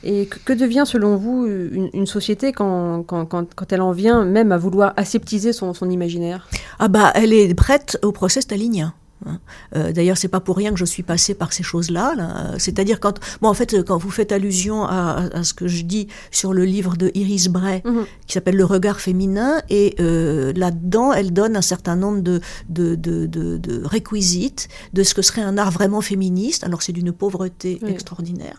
Et 0.05 0.26
que, 0.26 0.53
devient 0.53 0.85
selon 0.87 1.16
vous 1.16 1.47
une, 1.47 2.07
société 2.07 2.53
quand, 2.53 3.03
quand, 3.03 3.26
quand, 3.26 3.72
elle 3.72 3.81
en 3.81 3.91
vient 3.91 4.24
même 4.24 4.53
à 4.53 4.57
vouloir 4.57 4.93
aseptiser 4.97 5.53
son, 5.53 5.74
son 5.74 5.91
imaginaire? 5.91 6.49
Ah 6.79 6.87
bah 6.87 7.11
elle 7.16 7.33
est 7.33 7.53
prête 7.53 7.99
au 8.05 8.12
procès 8.12 8.41
stalinien. 8.41 8.95
Hein. 9.27 9.39
Euh, 9.77 9.93
D'ailleurs, 9.93 10.16
c'est 10.16 10.29
pas 10.29 10.41
pour 10.41 10.57
rien 10.57 10.71
que 10.71 10.79
je 10.79 10.85
suis 10.85 11.03
passée 11.03 11.35
par 11.35 11.53
ces 11.53 11.62
choses-là. 11.62 12.14
C'est-à-dire 12.59 13.01
quand, 13.01 13.19
bon, 13.41 13.49
en 13.49 13.55
fait, 13.55 13.83
quand 13.85 13.99
vous 13.99 14.11
faites 14.11 14.33
allusion 14.33 14.85
à, 14.85 15.29
à, 15.33 15.45
ce 15.45 15.55
que 15.55 15.66
je 15.66 15.83
dis 15.83 16.09
sur 16.31 16.53
le 16.53 16.64
livre 16.64 16.97
de 16.97 17.11
Iris 17.14 17.49
Bray, 17.49 17.83
mhm. 17.85 18.05
qui 18.27 18.35
s'appelle 18.35 18.57
Le 18.57 18.64
regard 18.64 19.01
féminin, 19.01 19.61
et 19.71 19.95
euh, 20.01 20.53
là-dedans, 20.55 21.12
elle 21.12 21.33
donne 21.33 21.57
un 21.57 21.62
certain 21.62 21.97
nombre 21.97 22.21
de, 22.21 22.41
de, 22.69 22.95
de, 22.95 23.27
de, 23.27 23.57
de 23.57 23.83
réquisites 23.85 24.69
de 24.93 25.03
ce 25.03 25.14
que 25.14 25.23
serait 25.23 25.43
un 25.43 25.59
art 25.59 25.71
vraiment 25.71 26.01
féministe. 26.01 26.64
Alors, 26.64 26.83
c'est 26.83 26.93
d'une 26.93 27.12
pauvreté 27.12 27.81
extraordinaire. 27.87 28.59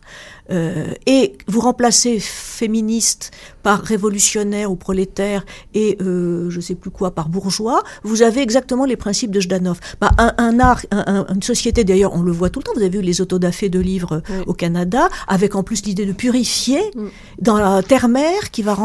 Euh, 0.51 0.93
et 1.05 1.37
vous 1.47 1.59
remplacez 1.59 2.19
féministe 2.19 3.31
par 3.61 3.81
révolutionnaire 3.81 4.71
ou 4.71 4.75
prolétaire 4.75 5.45
et 5.73 5.97
euh, 6.01 6.49
je 6.49 6.59
sais 6.59 6.75
plus 6.75 6.89
quoi 6.89 7.11
par 7.11 7.29
bourgeois, 7.29 7.83
vous 8.03 8.23
avez 8.23 8.41
exactement 8.41 8.85
les 8.85 8.95
principes 8.95 9.31
de 9.31 9.39
Jdanov. 9.39 9.79
Bah, 10.01 10.11
un, 10.17 10.33
un 10.37 10.48
art, 10.57 10.85
une 10.91 11.43
société 11.43 11.83
d'ailleurs, 11.83 12.15
on 12.15 12.21
le 12.21 12.31
voit 12.31 12.49
tout 12.49 12.59
le 12.59 12.63
temps. 12.63 12.71
Vous 12.73 12.81
avez 12.81 12.97
vu 12.97 13.01
les 13.01 13.21
autodafés 13.21 13.69
de 13.69 13.79
livres 13.79 14.23
au 14.47 14.53
Canada, 14.53 15.09
avec 15.27 15.55
en 15.55 15.63
plus 15.63 15.85
l'idée 15.85 16.05
de 16.05 16.13
purifier 16.13 16.81
mm. 16.95 17.07
dans 17.41 17.57
la 17.57 17.83
terre-mère 17.83 18.51
qui 18.51 18.63
va 18.63 18.75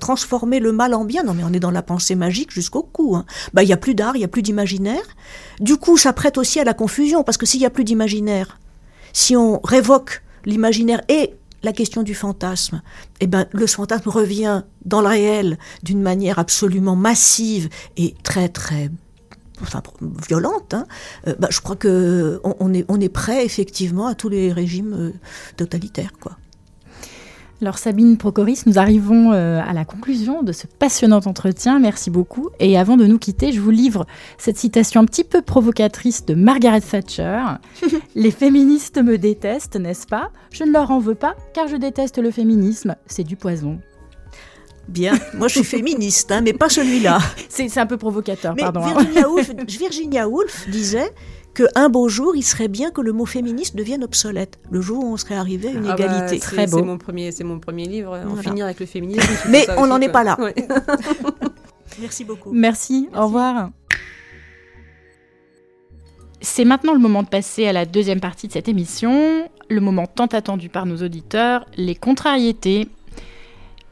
transformer 0.00 0.60
le 0.60 0.72
mal 0.72 0.94
en 0.94 1.04
bien. 1.04 1.24
Non 1.24 1.34
mais 1.34 1.42
on 1.44 1.52
est 1.52 1.60
dans 1.60 1.70
la 1.70 1.82
pensée 1.82 2.14
magique 2.14 2.52
jusqu'au 2.52 2.82
cou. 2.82 3.16
Hein. 3.16 3.24
Bah 3.54 3.62
il 3.62 3.68
y 3.68 3.72
a 3.72 3.76
plus 3.76 3.94
d'art, 3.94 4.16
il 4.16 4.20
y 4.20 4.24
a 4.24 4.28
plus 4.28 4.42
d'imaginaire. 4.42 5.02
Du 5.60 5.76
coup, 5.76 5.96
ça 5.96 6.12
prête 6.12 6.38
aussi 6.38 6.60
à 6.60 6.64
la 6.64 6.74
confusion 6.74 7.24
parce 7.24 7.38
que 7.38 7.46
s'il 7.46 7.60
y 7.60 7.66
a 7.66 7.70
plus 7.70 7.84
d'imaginaire, 7.84 8.58
si 9.12 9.36
on 9.36 9.60
révoque 9.64 10.22
l'imaginaire 10.44 11.00
et 11.08 11.34
la 11.62 11.72
question 11.72 12.02
du 12.02 12.14
fantasme, 12.14 12.82
eh 13.20 13.26
ben, 13.26 13.46
le 13.52 13.66
fantasme 13.66 14.08
revient 14.08 14.62
dans 14.84 15.00
le 15.00 15.08
réel 15.08 15.58
d'une 15.82 16.00
manière 16.00 16.38
absolument 16.38 16.96
massive 16.96 17.68
et 17.96 18.14
très 18.22 18.48
très 18.48 18.90
enfin, 19.62 19.82
violente. 20.28 20.74
Hein. 20.74 20.86
Euh, 21.26 21.34
bah, 21.38 21.48
je 21.50 21.60
crois 21.60 21.76
que 21.76 22.40
on, 22.44 22.72
est, 22.72 22.84
on 22.88 23.00
est 23.00 23.08
prêt 23.08 23.44
effectivement 23.44 24.06
à 24.06 24.14
tous 24.14 24.28
les 24.28 24.52
régimes 24.52 24.94
euh, 24.94 25.12
totalitaires, 25.56 26.12
quoi. 26.20 26.36
Alors 27.60 27.76
Sabine 27.78 28.18
Procoris, 28.18 28.66
nous 28.66 28.78
arrivons 28.78 29.32
euh, 29.32 29.60
à 29.60 29.72
la 29.72 29.84
conclusion 29.84 30.44
de 30.44 30.52
ce 30.52 30.68
passionnant 30.68 31.18
entretien. 31.26 31.80
Merci 31.80 32.08
beaucoup. 32.08 32.50
Et 32.60 32.78
avant 32.78 32.96
de 32.96 33.04
nous 33.04 33.18
quitter, 33.18 33.50
je 33.50 33.60
vous 33.60 33.72
livre 33.72 34.06
cette 34.38 34.56
citation 34.56 35.00
un 35.00 35.04
petit 35.04 35.24
peu 35.24 35.42
provocatrice 35.42 36.24
de 36.24 36.34
Margaret 36.34 36.80
Thatcher. 36.80 37.42
Les 38.14 38.30
féministes 38.30 39.02
me 39.02 39.18
détestent, 39.18 39.74
n'est-ce 39.74 40.06
pas? 40.06 40.30
Je 40.52 40.62
ne 40.62 40.70
leur 40.70 40.92
en 40.92 41.00
veux 41.00 41.16
pas, 41.16 41.34
car 41.52 41.66
je 41.66 41.74
déteste 41.74 42.18
le 42.18 42.30
féminisme. 42.30 42.94
C'est 43.06 43.24
du 43.24 43.34
poison. 43.34 43.80
Bien, 44.88 45.12
moi 45.34 45.48
je 45.48 45.56
suis 45.56 45.64
féministe, 45.64 46.32
hein, 46.32 46.40
mais 46.40 46.54
pas 46.54 46.70
celui-là. 46.70 47.18
C'est 47.48 47.76
un 47.78 47.86
peu 47.86 47.98
provocateur, 47.98 48.56
pardon. 48.56 48.80
Hein. 48.80 48.94
Virginia, 48.94 49.28
Woolf, 49.30 49.50
Virginia 49.68 50.28
Woolf 50.28 50.68
disait 50.70 51.12
qu'un 51.54 51.88
beau 51.88 52.08
jour, 52.08 52.34
il 52.34 52.42
serait 52.42 52.68
bien 52.68 52.90
que 52.90 53.00
le 53.00 53.12
mot 53.12 53.26
féministe 53.26 53.76
devienne 53.76 54.02
obsolète. 54.02 54.58
Le 54.70 54.80
jour 54.80 55.04
où 55.04 55.12
on 55.12 55.16
serait 55.16 55.34
arrivé 55.34 55.68
à 55.68 55.70
une 55.72 55.86
ah 55.86 55.94
bah, 55.94 56.04
égalité. 56.04 56.38
Très 56.38 56.66
beau. 56.66 56.78
C'est 56.78 56.84
mon 56.84 56.98
premier, 56.98 57.32
c'est 57.32 57.44
mon 57.44 57.58
premier 57.58 57.86
livre. 57.86 58.18
En 58.26 58.36
finir 58.36 58.64
avec 58.64 58.80
le 58.80 58.86
féminisme. 58.86 59.28
Mais 59.50 59.66
on 59.76 59.86
n'en 59.86 60.00
est 60.00 60.08
pas 60.08 60.24
là. 60.24 60.38
Merci 62.00 62.24
beaucoup. 62.24 62.50
Merci. 62.52 63.08
Au 63.14 63.26
revoir. 63.26 63.70
C'est 66.40 66.64
maintenant 66.64 66.94
le 66.94 67.00
moment 67.00 67.24
de 67.24 67.28
passer 67.28 67.66
à 67.66 67.72
la 67.72 67.84
deuxième 67.84 68.20
partie 68.20 68.46
de 68.46 68.52
cette 68.52 68.68
émission, 68.68 69.48
le 69.68 69.80
moment 69.80 70.06
tant 70.06 70.26
attendu 70.26 70.68
par 70.68 70.86
nos 70.86 71.02
auditeurs, 71.02 71.66
les 71.76 71.96
contrariétés. 71.96 72.88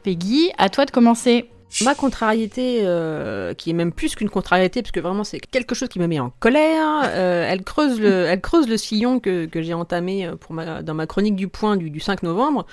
Peggy, 0.07 0.51
à 0.57 0.69
toi 0.69 0.85
de 0.85 0.91
commencer. 0.91 1.49
Ma 1.81 1.95
contrariété, 1.95 2.79
euh, 2.83 3.53
qui 3.53 3.71
est 3.71 3.73
même 3.73 3.91
plus 3.91 4.15
qu'une 4.15 4.29
contrariété, 4.29 4.81
parce 4.81 4.93
que 4.93 5.01
vraiment 5.01 5.25
c'est 5.25 5.41
quelque 5.41 5.75
chose 5.75 5.89
qui 5.89 5.99
me 5.99 6.07
met 6.07 6.17
en 6.17 6.31
colère, 6.39 7.01
euh, 7.03 7.45
elle, 7.45 7.63
creuse 7.63 7.99
le, 7.99 8.23
elle 8.23 8.39
creuse 8.39 8.69
le 8.69 8.77
sillon 8.77 9.19
que, 9.19 9.49
j'ai 9.53 9.73
entamé 9.73 10.25
euh, 10.25 10.37
pour 10.37 10.55
dans 10.55 10.93
ma 10.93 11.07
chronique 11.07 11.35
du 11.35 11.49
point 11.49 11.75
du, 11.75 11.89
du 11.89 11.99
5 11.99 12.23
novembre, 12.23 12.65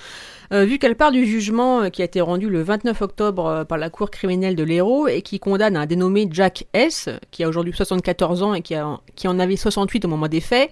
vu 0.53 0.79
qu'elle 0.79 0.95
part 0.95 1.11
du 1.11 1.25
jugement 1.25 1.89
qui 1.89 2.03
a 2.03 2.05
été 2.05 2.21
rendu 2.21 2.49
le 2.49 2.63
29 2.63 3.01
octobre 3.01 3.65
par 3.67 3.77
la 3.77 3.89
Cour 3.89 4.11
criminelle 4.11 4.55
de 4.55 4.63
l'Hérault 4.63 5.09
et 5.09 5.21
qui 5.21 5.39
condamne 5.39 5.75
un 5.75 5.85
dénommé 5.85 6.29
Jack 6.31 6.65
S., 6.71 7.09
qui 7.31 7.43
a 7.43 7.49
aujourd'hui 7.49 7.73
74 7.75 8.43
ans 8.43 8.53
et 8.53 8.61
qui, 8.61 8.75
qui 9.15 9.27
en 9.27 9.39
avait 9.39 9.57
68 9.57 10.05
au 10.05 10.07
moment 10.07 10.29
des 10.29 10.39
faits, 10.39 10.71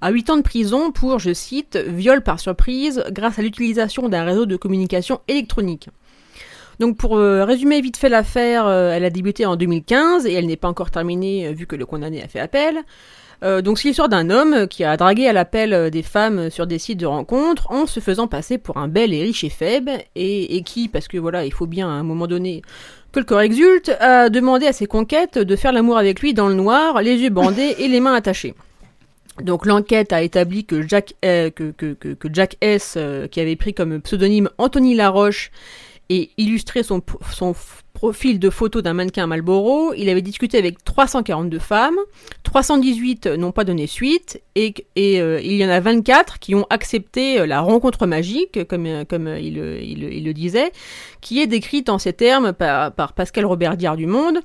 à 0.00 0.10
8 0.10 0.30
ans 0.30 0.36
de 0.38 0.42
prison 0.42 0.90
pour, 0.90 1.18
je 1.18 1.32
cite, 1.32 1.76
viol 1.76 2.22
par 2.22 2.40
surprise 2.40 3.04
grâce 3.10 3.38
à 3.38 3.42
l'utilisation 3.42 4.08
d'un 4.08 4.24
réseau 4.24 4.46
de 4.46 4.56
communication 4.56 5.20
électronique. 5.28 5.88
Donc 6.80 6.96
pour 6.96 7.18
euh, 7.18 7.44
résumer 7.44 7.78
vite 7.82 7.98
fait 7.98 8.08
l'affaire, 8.08 8.66
euh, 8.66 8.92
elle 8.92 9.04
a 9.04 9.10
débuté 9.10 9.44
en 9.44 9.54
2015 9.54 10.24
et 10.24 10.32
elle 10.32 10.46
n'est 10.46 10.56
pas 10.56 10.66
encore 10.66 10.90
terminée 10.90 11.46
euh, 11.46 11.52
vu 11.52 11.66
que 11.66 11.76
le 11.76 11.84
condamné 11.84 12.22
a 12.22 12.26
fait 12.26 12.40
appel. 12.40 12.80
donc 13.42 13.78
c'est 13.78 13.88
l'histoire 13.88 14.08
d'un 14.08 14.28
homme 14.28 14.66
qui 14.66 14.84
a 14.84 14.96
dragué 14.96 15.26
à 15.26 15.34
l'appel 15.34 15.90
des 15.90 16.02
femmes 16.02 16.50
sur 16.50 16.66
des 16.66 16.78
sites 16.78 17.00
de 17.00 17.06
rencontres 17.06 17.70
en 17.70 17.86
se 17.86 18.00
faisant 18.00 18.28
passer 18.28 18.56
pour 18.58 18.78
un 18.78 18.88
bel 18.88 19.12
et 19.12 19.22
riche 19.22 19.44
et 19.44 19.50
faible 19.50 19.92
et, 20.14 20.62
qui, 20.62 20.88
parce 20.88 21.08
que 21.08 21.18
voilà, 21.18 21.44
il 21.44 21.52
faut 21.52 21.66
bien 21.66 21.88
à 21.88 21.92
un 21.92 22.02
moment 22.02 22.26
donné 22.26 22.62
que 23.12 23.18
le 23.18 23.24
corps 23.24 23.40
exulte, 23.40 23.90
a 24.00 24.28
demandé 24.28 24.66
à 24.66 24.72
ses 24.72 24.86
conquêtes 24.86 25.38
de 25.38 25.56
faire 25.56 25.72
l'amour 25.72 25.96
avec 25.96 26.20
lui 26.20 26.34
dans 26.34 26.48
le 26.48 26.54
noir, 26.54 27.00
les 27.02 27.16
yeux 27.16 27.30
bandés 27.30 27.76
et 27.78 27.88
les 27.88 28.00
mains 28.00 28.14
attachées. 28.14 28.54
Donc 29.42 29.64
l'enquête 29.64 30.12
a 30.12 30.20
établi 30.20 30.66
que 30.66 30.86
Jack, 30.86 31.14
que, 31.22 32.28
Jack 32.30 32.56
S, 32.60 32.98
qui 33.30 33.40
avait 33.40 33.56
pris 33.56 33.72
comme 33.72 34.02
pseudonyme 34.02 34.50
Anthony 34.58 34.94
Laroche, 34.94 35.50
et 36.10 36.30
illustrer 36.36 36.82
son, 36.82 37.00
profil 37.92 38.38
de 38.38 38.50
photos 38.50 38.82
d'un 38.82 38.94
mannequin 38.94 39.26
Marlboro, 39.26 39.92
il 39.94 40.08
avait 40.08 40.22
discuté 40.22 40.58
avec 40.58 40.82
342 40.84 41.58
femmes, 41.58 41.98
318 42.42 43.26
n'ont 43.26 43.52
pas 43.52 43.64
donné 43.64 43.86
suite, 43.86 44.42
et, 44.56 44.74
euh, 44.98 45.40
il 45.42 45.52
y 45.52 45.64
en 45.64 45.68
a 45.68 45.80
24 45.80 46.38
qui 46.38 46.54
ont 46.54 46.66
accepté 46.70 47.40
euh, 47.40 47.46
la 47.46 47.60
rencontre 47.60 48.06
magique, 48.06 48.66
comme, 48.66 49.04
comme 49.06 49.28
il, 49.38 49.54
le 50.24 50.32
disait, 50.32 50.72
qui 51.20 51.40
est 51.40 51.46
décrite 51.46 51.88
en 51.88 51.98
ces 51.98 52.12
termes 52.12 52.52
par, 52.52 52.92
par 52.92 53.12
Pascal 53.12 53.44
Robert 53.44 53.76
Diard 53.76 53.96
du 53.96 54.06
Monde. 54.06 54.40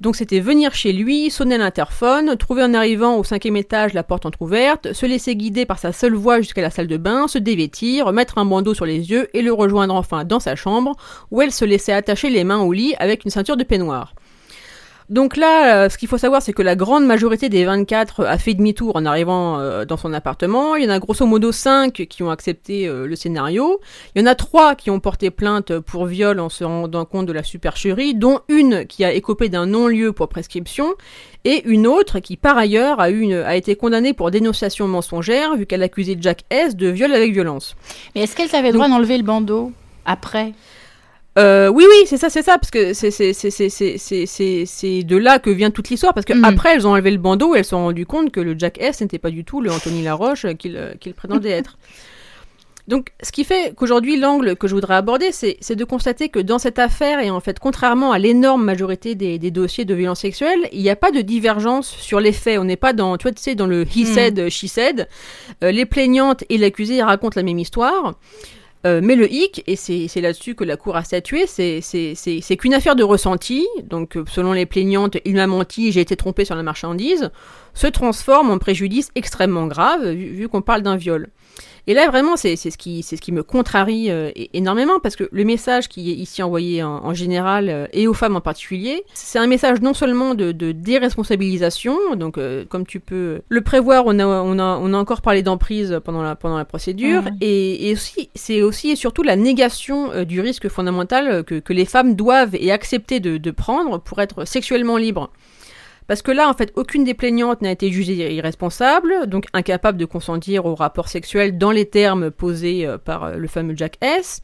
Donc 0.00 0.16
c'était 0.16 0.40
venir 0.40 0.74
chez 0.74 0.94
lui, 0.94 1.30
sonner 1.30 1.58
l'interphone, 1.58 2.36
trouver 2.36 2.62
en 2.62 2.72
arrivant 2.72 3.16
au 3.16 3.24
cinquième 3.24 3.56
étage 3.56 3.92
la 3.92 4.02
porte 4.02 4.24
entr'ouverte, 4.24 4.94
se 4.94 5.04
laisser 5.04 5.36
guider 5.36 5.66
par 5.66 5.78
sa 5.78 5.92
seule 5.92 6.14
voix 6.14 6.40
jusqu'à 6.40 6.62
la 6.62 6.70
salle 6.70 6.86
de 6.86 6.96
bain, 6.96 7.28
se 7.28 7.36
dévêtir, 7.36 8.10
mettre 8.12 8.38
un 8.38 8.46
bandeau 8.46 8.72
sur 8.72 8.86
les 8.86 9.10
yeux 9.10 9.28
et 9.34 9.42
le 9.42 9.52
rejoindre 9.52 9.94
enfin 9.94 10.24
dans 10.24 10.40
sa 10.40 10.56
chambre, 10.56 10.96
où 11.30 11.42
elle 11.42 11.52
se 11.52 11.66
laissait 11.66 11.92
attacher 11.92 12.30
les 12.30 12.44
mains 12.44 12.62
au 12.62 12.72
lit 12.72 12.94
avec 12.98 13.26
une 13.26 13.30
ceinture 13.30 13.58
de 13.58 13.64
peignoir. 13.64 14.14
Donc 15.10 15.36
là, 15.36 15.74
euh, 15.74 15.88
ce 15.88 15.98
qu'il 15.98 16.06
faut 16.06 16.18
savoir, 16.18 16.40
c'est 16.40 16.52
que 16.52 16.62
la 16.62 16.76
grande 16.76 17.04
majorité 17.04 17.48
des 17.48 17.64
24 17.64 18.24
a 18.24 18.38
fait 18.38 18.54
demi-tour 18.54 18.94
en 18.94 19.04
arrivant 19.04 19.58
euh, 19.58 19.84
dans 19.84 19.96
son 19.96 20.12
appartement. 20.12 20.76
Il 20.76 20.84
y 20.84 20.86
en 20.86 20.90
a 20.90 21.00
grosso 21.00 21.26
modo 21.26 21.50
5 21.50 21.92
qui 22.08 22.22
ont 22.22 22.30
accepté 22.30 22.86
euh, 22.86 23.08
le 23.08 23.16
scénario. 23.16 23.80
Il 24.14 24.22
y 24.22 24.22
en 24.22 24.26
a 24.26 24.36
3 24.36 24.76
qui 24.76 24.88
ont 24.88 25.00
porté 25.00 25.30
plainte 25.30 25.80
pour 25.80 26.06
viol 26.06 26.38
en 26.38 26.48
se 26.48 26.62
rendant 26.62 27.04
compte 27.06 27.26
de 27.26 27.32
la 27.32 27.42
supercherie, 27.42 28.14
dont 28.14 28.38
une 28.48 28.86
qui 28.86 29.04
a 29.04 29.12
écopé 29.12 29.48
d'un 29.48 29.66
non-lieu 29.66 30.12
pour 30.12 30.28
prescription, 30.28 30.94
et 31.44 31.68
une 31.68 31.88
autre 31.88 32.20
qui 32.20 32.36
par 32.36 32.56
ailleurs 32.56 33.00
a, 33.00 33.10
une, 33.10 33.34
a 33.34 33.56
été 33.56 33.74
condamnée 33.74 34.12
pour 34.12 34.30
dénonciation 34.30 34.86
mensongère, 34.86 35.56
vu 35.56 35.66
qu'elle 35.66 35.82
accusait 35.82 36.18
Jack 36.20 36.44
S 36.50 36.76
de 36.76 36.86
viol 36.86 37.12
avec 37.12 37.32
violence. 37.32 37.74
Mais 38.14 38.22
est-ce 38.22 38.36
qu'elle 38.36 38.54
avait 38.54 38.68
le 38.68 38.74
droit 38.74 38.88
d'enlever 38.88 39.18
le 39.18 39.24
bandeau 39.24 39.72
après? 40.04 40.52
Euh, 41.38 41.68
oui, 41.68 41.84
oui, 41.88 42.06
c'est 42.06 42.16
ça, 42.16 42.28
c'est 42.28 42.42
ça, 42.42 42.58
parce 42.58 42.70
que 42.70 42.92
c'est 42.92 43.12
de 45.02 45.16
là 45.16 45.38
que 45.38 45.50
vient 45.50 45.70
toute 45.70 45.88
l'histoire, 45.88 46.12
parce 46.12 46.26
que 46.26 46.32
mm. 46.32 46.44
après 46.44 46.74
elles 46.74 46.86
ont 46.86 46.92
enlevé 46.92 47.10
le 47.12 47.18
bandeau 47.18 47.54
et 47.54 47.58
elles 47.58 47.64
se 47.64 47.70
sont 47.70 47.84
rendues 47.84 48.06
compte 48.06 48.32
que 48.32 48.40
le 48.40 48.58
Jack 48.58 48.78
S 48.80 49.00
n'était 49.00 49.18
pas 49.18 49.30
du 49.30 49.44
tout 49.44 49.60
le 49.60 49.70
Anthony 49.70 50.02
Laroche 50.02 50.46
qu'il 50.58 51.14
prétendait 51.14 51.50
être. 51.50 51.78
Donc, 52.88 53.12
ce 53.22 53.30
qui 53.30 53.44
fait 53.44 53.72
qu'aujourd'hui, 53.76 54.16
l'angle 54.16 54.56
que 54.56 54.66
je 54.66 54.74
voudrais 54.74 54.96
aborder, 54.96 55.30
c'est 55.30 55.76
de 55.76 55.84
constater 55.84 56.28
que 56.28 56.40
dans 56.40 56.58
cette 56.58 56.80
affaire, 56.80 57.20
et 57.20 57.30
en 57.30 57.38
fait, 57.38 57.60
contrairement 57.60 58.10
à 58.10 58.18
l'énorme 58.18 58.64
majorité 58.64 59.14
des, 59.14 59.38
dossiers 59.52 59.84
de 59.84 59.94
violence 59.94 60.20
sexuelle, 60.20 60.58
il 60.72 60.82
n'y 60.82 60.90
a 60.90 60.96
pas 60.96 61.12
de 61.12 61.20
divergence 61.20 61.88
sur 61.88 62.18
les 62.18 62.32
faits. 62.32 62.58
On 62.58 62.64
n'est 62.64 62.74
pas 62.74 62.92
dans, 62.92 63.16
tu 63.16 63.24
vois, 63.24 63.32
tu 63.32 63.42
sais, 63.42 63.54
dans 63.54 63.68
le 63.68 63.82
he 63.82 64.02
mm. 64.02 64.06
said, 64.06 64.48
she 64.48 64.66
said. 64.66 65.06
Euh, 65.62 65.70
les 65.70 65.86
plaignantes 65.86 66.42
et 66.48 66.58
l'accusé 66.58 67.00
racontent 67.00 67.38
la 67.38 67.44
même 67.44 67.60
histoire. 67.60 68.14
Euh, 68.86 69.00
mais 69.02 69.14
le 69.14 69.30
hic, 69.30 69.62
et 69.66 69.76
c'est 69.76 70.20
là-dessus 70.20 70.54
que 70.54 70.64
la 70.64 70.76
Cour 70.76 70.96
a 70.96 71.04
statué, 71.04 71.46
c'est 71.46 72.56
qu'une 72.56 72.74
affaire 72.74 72.96
de 72.96 73.02
ressenti, 73.02 73.66
donc 73.84 74.16
euh, 74.16 74.24
selon 74.26 74.52
les 74.54 74.64
plaignantes, 74.64 75.18
il 75.26 75.34
m'a 75.34 75.46
menti, 75.46 75.92
j'ai 75.92 76.00
été 76.00 76.16
trompé 76.16 76.46
sur 76.46 76.54
la 76.54 76.62
marchandise, 76.62 77.30
se 77.74 77.86
transforme 77.86 78.50
en 78.50 78.58
préjudice 78.58 79.10
extrêmement 79.14 79.66
grave, 79.66 80.08
vu 80.10 80.48
qu'on 80.48 80.62
parle 80.62 80.82
d'un 80.82 80.96
viol. 80.96 81.28
Et 81.86 81.94
là, 81.94 82.08
vraiment, 82.08 82.36
c'est 82.36 82.56
ce, 82.56 82.76
qui, 82.76 83.02
ce 83.02 83.16
qui 83.16 83.32
me 83.32 83.42
contrarie 83.42 84.10
euh, 84.10 84.30
énormément, 84.52 85.00
parce 85.00 85.16
que 85.16 85.28
le 85.32 85.44
message 85.44 85.88
qui 85.88 86.10
est 86.10 86.14
ici 86.14 86.42
envoyé 86.42 86.82
en, 86.82 87.14
général, 87.14 87.68
euh, 87.68 87.86
et 87.92 88.06
aux 88.06 88.14
femmes 88.14 88.36
en 88.36 88.40
particulier, 88.40 89.02
c'est 89.14 89.38
un 89.38 89.46
message 89.46 89.80
non 89.80 89.94
seulement 89.94 90.34
de, 90.34 90.52
déresponsabilisation, 90.52 92.14
donc 92.16 92.38
euh, 92.38 92.64
comme 92.68 92.86
tu 92.86 93.00
peux 93.00 93.40
le 93.48 93.60
prévoir, 93.62 94.04
on 94.06 94.18
a, 94.18 94.26
on 94.26 94.58
a, 94.58 94.78
on 94.80 94.94
a 94.94 94.96
encore 94.96 95.20
parlé 95.20 95.42
d'emprise 95.42 96.00
pendant 96.04 96.22
la, 96.22 96.36
pendant 96.36 96.58
la 96.58 96.64
procédure, 96.64 97.22
mmh. 97.22 97.36
et, 97.40 97.92
aussi, 97.92 98.30
c'est 98.34 98.62
aussi 98.62 98.90
et 98.90 98.96
surtout 98.96 99.22
la 99.22 99.36
négation 99.36 100.24
du 100.24 100.40
risque 100.40 100.68
fondamental 100.68 101.44
que, 101.44 101.58
que, 101.58 101.72
les 101.72 101.84
femmes 101.84 102.14
doivent 102.14 102.54
et 102.54 102.72
accepter 102.72 103.20
de, 103.20 103.36
de 103.36 103.50
prendre 103.50 103.98
pour 103.98 104.20
être 104.20 104.44
sexuellement 104.44 104.96
libres. 104.96 105.30
Parce 106.10 106.22
que 106.22 106.32
là, 106.32 106.48
en 106.48 106.54
fait, 106.54 106.72
aucune 106.74 107.04
des 107.04 107.14
plaignantes 107.14 107.62
n'a 107.62 107.70
été 107.70 107.92
jugée 107.92 108.34
irresponsable, 108.34 109.28
donc 109.28 109.46
incapable 109.52 109.96
de 109.96 110.04
consentir 110.04 110.66
au 110.66 110.74
rapport 110.74 111.06
sexuel 111.06 111.56
dans 111.56 111.70
les 111.70 111.84
termes 111.84 112.32
posés 112.32 112.84
euh, 112.84 112.98
par 112.98 113.22
euh, 113.22 113.36
le 113.36 113.46
fameux 113.46 113.76
Jack 113.76 113.96
S. 114.00 114.42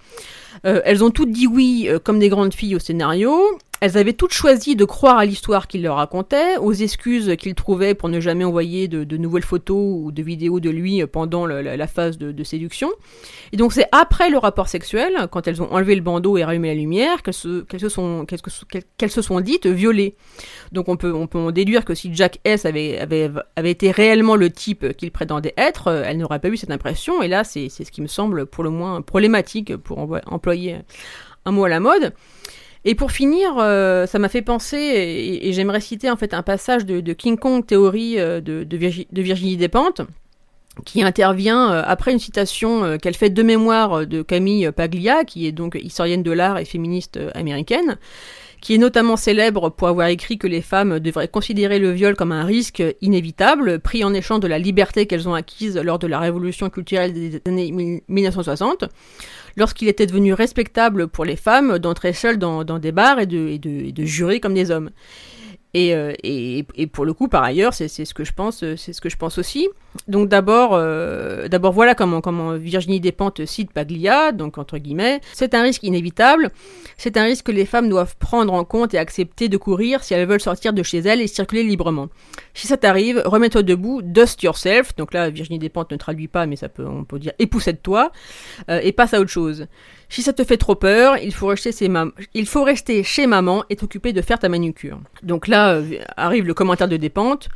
Euh, 0.65 0.81
elles 0.85 1.03
ont 1.03 1.11
toutes 1.11 1.33
dit 1.33 1.49
oui, 1.49 1.89
comme 2.05 2.21
des 2.21 2.29
grandes 2.29 2.55
filles 2.55 2.77
au 2.77 2.79
scénario. 2.79 3.59
Elles 3.81 3.99
avaient 3.99 4.15
toutes 4.15 4.33
choisi 4.33 4.75
de 4.75 4.85
croire 4.85 5.19
à 5.19 5.27
l'histoire 5.27 5.69
qu'il 5.69 5.83
leur 5.83 5.97
racontait, 5.97 6.57
aux 6.57 6.73
excuses 6.73 7.37
qu'il 7.37 7.55
trouvait 7.55 7.95
pour 7.95 8.09
ne 8.09 8.21
jamais 8.21 8.45
envoyer 8.45 8.89
de, 8.89 9.17
nouvelles 9.17 9.45
photos 9.45 9.77
ou 9.77 10.13
de 10.13 10.23
vidéos 10.23 10.61
de 10.61 10.71
lui 10.71 11.05
pendant 11.07 11.47
la, 11.47 11.87
phase 11.87 12.17
de, 12.17 12.45
séduction. 12.45 12.91
Et 13.53 13.57
donc 13.57 13.73
c'est 13.73 13.87
après 13.93 14.31
le 14.31 14.39
rapport 14.39 14.69
sexuel, 14.69 15.29
quand 15.31 15.47
elles 15.47 15.61
ont 15.61 15.71
enlevé 15.73 15.95
le 15.95 16.01
bandeau 16.01 16.39
et 16.39 16.45
rallumé 16.45 16.69
la 16.69 16.75
lumière, 16.75 17.23
qu'elles 17.23 17.35
se, 17.35 17.89
sont, 17.89 19.41
dites 19.41 19.67
violées. 19.67 20.15
Donc 20.73 20.89
on 20.89 20.97
peut, 20.97 21.13
en 21.13 21.51
déduire 21.51 21.85
que 21.85 21.95
si 21.95 22.15
Jack 22.15 22.41
S 22.45 22.65
avait, 22.65 22.99
avait, 22.99 23.71
été 23.71 23.91
réellement 23.91 24.37
le 24.37 24.51
type 24.51 24.97
qu'il 24.97 25.11
prétendait 25.11 25.55
être, 25.59 25.89
elle 25.89 26.17
n'aurait 26.19 26.41
pas 26.41 26.49
eu 26.49 26.57
cette 26.57 26.71
impression. 26.71 27.23
Et 27.23 27.29
là, 27.29 27.45
c'est, 27.45 27.69
ce 27.69 27.91
qui 27.91 28.01
me 28.01 28.07
semble 28.07 28.47
pour 28.47 28.65
le 28.65 28.71
moins 28.71 29.03
problématique 29.03 29.77
pour 29.77 29.99
employer 30.27 30.79
un 31.45 31.53
mot 31.53 31.65
à 31.65 31.69
la 31.69 31.81
mode. 31.81 32.13
Et 32.89 32.95
pour 32.95 33.11
finir, 33.11 33.57
euh, 33.59 34.07
ça 34.07 34.21
m'a 34.21 34.29
fait 34.29 34.43
penser, 34.43 34.79
et, 35.43 35.53
j'aimerais 35.53 35.81
citer 35.81 36.09
en 36.09 36.17
fait 36.17 36.33
un 36.33 36.45
passage 36.45 36.87
de, 36.87 37.13
King 37.13 37.37
Kong 37.37 37.67
théorie 37.67 38.21
euh, 38.21 38.41
de, 38.41 38.63
de, 38.63 39.23
Virginie 39.23 39.57
Despentes, 39.57 40.03
qui 40.85 41.03
intervient 41.03 41.73
euh, 41.73 41.83
après 41.85 42.13
une 42.13 42.21
citation 42.21 42.97
qu'elle 42.99 43.17
fait 43.17 43.31
de 43.31 43.43
mémoire 43.43 44.07
de 44.07 44.23
Camille 44.23 44.71
Paglia, 44.71 45.25
qui 45.25 45.49
est 45.49 45.53
donc 45.53 45.77
historienne 45.83 46.23
de 46.23 46.31
l'art 46.31 46.59
et 46.59 46.65
féministe 46.65 47.19
américaine, 47.35 47.99
qui 48.61 48.75
est 48.75 48.79
notamment 48.79 49.17
célèbre 49.17 49.71
pour 49.71 49.89
avoir 49.89 50.09
écrit 50.09 50.39
que 50.39 50.47
les 50.47 50.63
femmes 50.63 50.99
devraient 50.99 51.29
considérer 51.29 51.79
le 51.79 51.91
viol 51.91 52.17
comme 52.17 52.33
un 52.33 52.45
risque 52.45 52.83
inévitable, 53.01 53.79
pris 53.79 54.05
en 54.05 54.15
échange 54.15 54.41
de 54.41 54.49
la 54.49 54.59
liberté 54.59 55.07
qu'elles 55.07 55.29
ont 55.29 55.35
acquise 55.35 55.77
lors 55.77 55.99
de 55.99 56.07
la 56.07 56.19
révolution 56.19 56.71
culturelle 56.71 57.13
des 57.13 57.41
années 57.47 58.03
1960 58.09 58.85
lorsqu'il 59.57 59.89
était 59.89 60.07
devenu 60.07 60.35
respectable 60.35 61.09
pour 61.09 61.25
les 61.25 61.37
femmes 61.37 61.79
d'entrer 61.79 62.13
seules 62.13 62.39
dans, 62.39 62.65
des 62.65 62.93
bars 62.93 63.19
et 63.19 63.27
de, 63.27 64.05
jurer 64.05 64.41
comme 64.41 64.55
des 64.55 64.71
hommes. 64.71 64.91
Euh, 65.77 66.13
et, 66.23 66.65
pour 66.93 67.05
le 67.05 67.13
coup, 67.13 67.29
par 67.29 67.43
ailleurs, 67.43 67.75
c'est 67.75 67.89
ce 67.89 68.15
que 68.15 68.25
je 68.25 68.33
pense, 68.33 68.63
euh, 68.63 68.77
c'est 68.77 68.93
ce 68.93 69.01
que 69.01 69.09
je 69.09 69.17
pense 69.17 69.39
aussi. 69.39 69.69
Donc 70.09 70.29
d'abord, 70.29 70.71
euh, 70.75 71.49
d'abord 71.49 71.73
voilà 71.73 71.95
comment, 71.95 72.21
Virginie 72.57 73.01
Despentes 73.01 73.45
cite 73.47 73.73
Paglia, 73.73 74.33
donc 74.33 74.59
entre 74.59 74.77
guillemets, 74.77 75.21
c'est 75.33 75.55
un 75.55 75.63
risque 75.63 75.83
inévitable. 75.83 76.51
C'est 76.99 77.17
un 77.17 77.25
risque 77.25 77.47
que 77.47 77.53
les 77.53 77.65
femmes 77.65 77.89
doivent 77.89 78.15
prendre 78.19 78.53
en 78.53 78.65
compte 78.65 78.93
et 78.93 78.99
accepter 78.99 79.49
de 79.49 79.57
courir 79.57 80.05
si 80.05 80.13
elles 80.13 80.27
veulent 80.27 80.41
sortir 80.41 80.73
de 80.73 80.83
chez 80.83 80.99
elles 80.99 81.21
et 81.21 81.27
circuler 81.27 81.63
librement. 81.63 82.09
Si 82.53 82.67
ça 82.67 82.77
t'arrive, 82.77 83.23
remets-toi 83.25 83.63
debout, 83.63 84.03
dust 84.03 84.43
yourself. 84.43 84.95
Donc 84.97 85.15
là, 85.15 85.31
Virginie 85.31 85.59
Despentes 85.59 85.93
ne 85.93 85.97
traduit 85.97 86.29
pas, 86.29 86.47
mais 86.47 86.57
on 86.79 87.05
peut 87.05 87.19
dire 87.19 87.33
époussette-toi 87.39 88.13
et 88.69 88.93
passe 88.93 89.15
à 89.15 89.21
autre 89.21 89.31
chose. 89.31 89.67
Si 90.09 90.23
ça 90.23 90.33
te 90.33 90.45
fait 90.45 90.57
trop 90.57 90.77
peur, 90.77 91.19
il 91.19 91.35
faut 91.35 91.49
rester, 91.49 91.71
il 92.35 92.47
faut 92.47 92.63
rester 92.63 93.03
chez 93.03 93.27
maman 93.27 93.65
et 93.71 93.77
t'occuper 93.77 94.13
de 94.13 94.23
faire 94.23 94.39
ta 94.39 94.49
manucure. 94.49 95.01
Donc 95.23 95.49
là 95.49 95.66
euh, 95.67 95.83
arrive 96.17 96.47
le 96.47 96.55
commentaire 96.55 96.89
de 96.89 96.97
Dépente. 96.97 97.49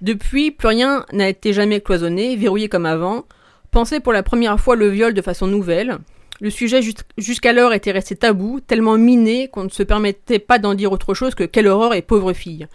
Depuis, 0.00 0.50
plus 0.50 0.68
rien 0.68 1.04
n'a 1.12 1.28
été 1.28 1.52
jamais 1.52 1.80
cloisonné, 1.80 2.36
verrouillé 2.36 2.68
comme 2.68 2.86
avant. 2.86 3.24
Pensez 3.70 4.00
pour 4.00 4.12
la 4.12 4.22
première 4.22 4.58
fois 4.58 4.76
le 4.76 4.88
viol 4.88 5.12
de 5.12 5.22
façon 5.22 5.46
nouvelle. 5.46 5.98
Le 6.40 6.50
sujet 6.50 6.80
jusqu'alors 7.16 7.72
était 7.72 7.90
resté 7.90 8.14
tabou, 8.14 8.60
tellement 8.60 8.96
miné 8.96 9.48
qu'on 9.48 9.64
ne 9.64 9.68
se 9.68 9.82
permettait 9.82 10.38
pas 10.38 10.60
d'en 10.60 10.74
dire 10.74 10.92
autre 10.92 11.12
chose 11.12 11.34
que 11.34 11.42
quelle 11.42 11.66
horreur 11.66 11.94
et 11.94 12.02
pauvre 12.02 12.32
fille. 12.32 12.68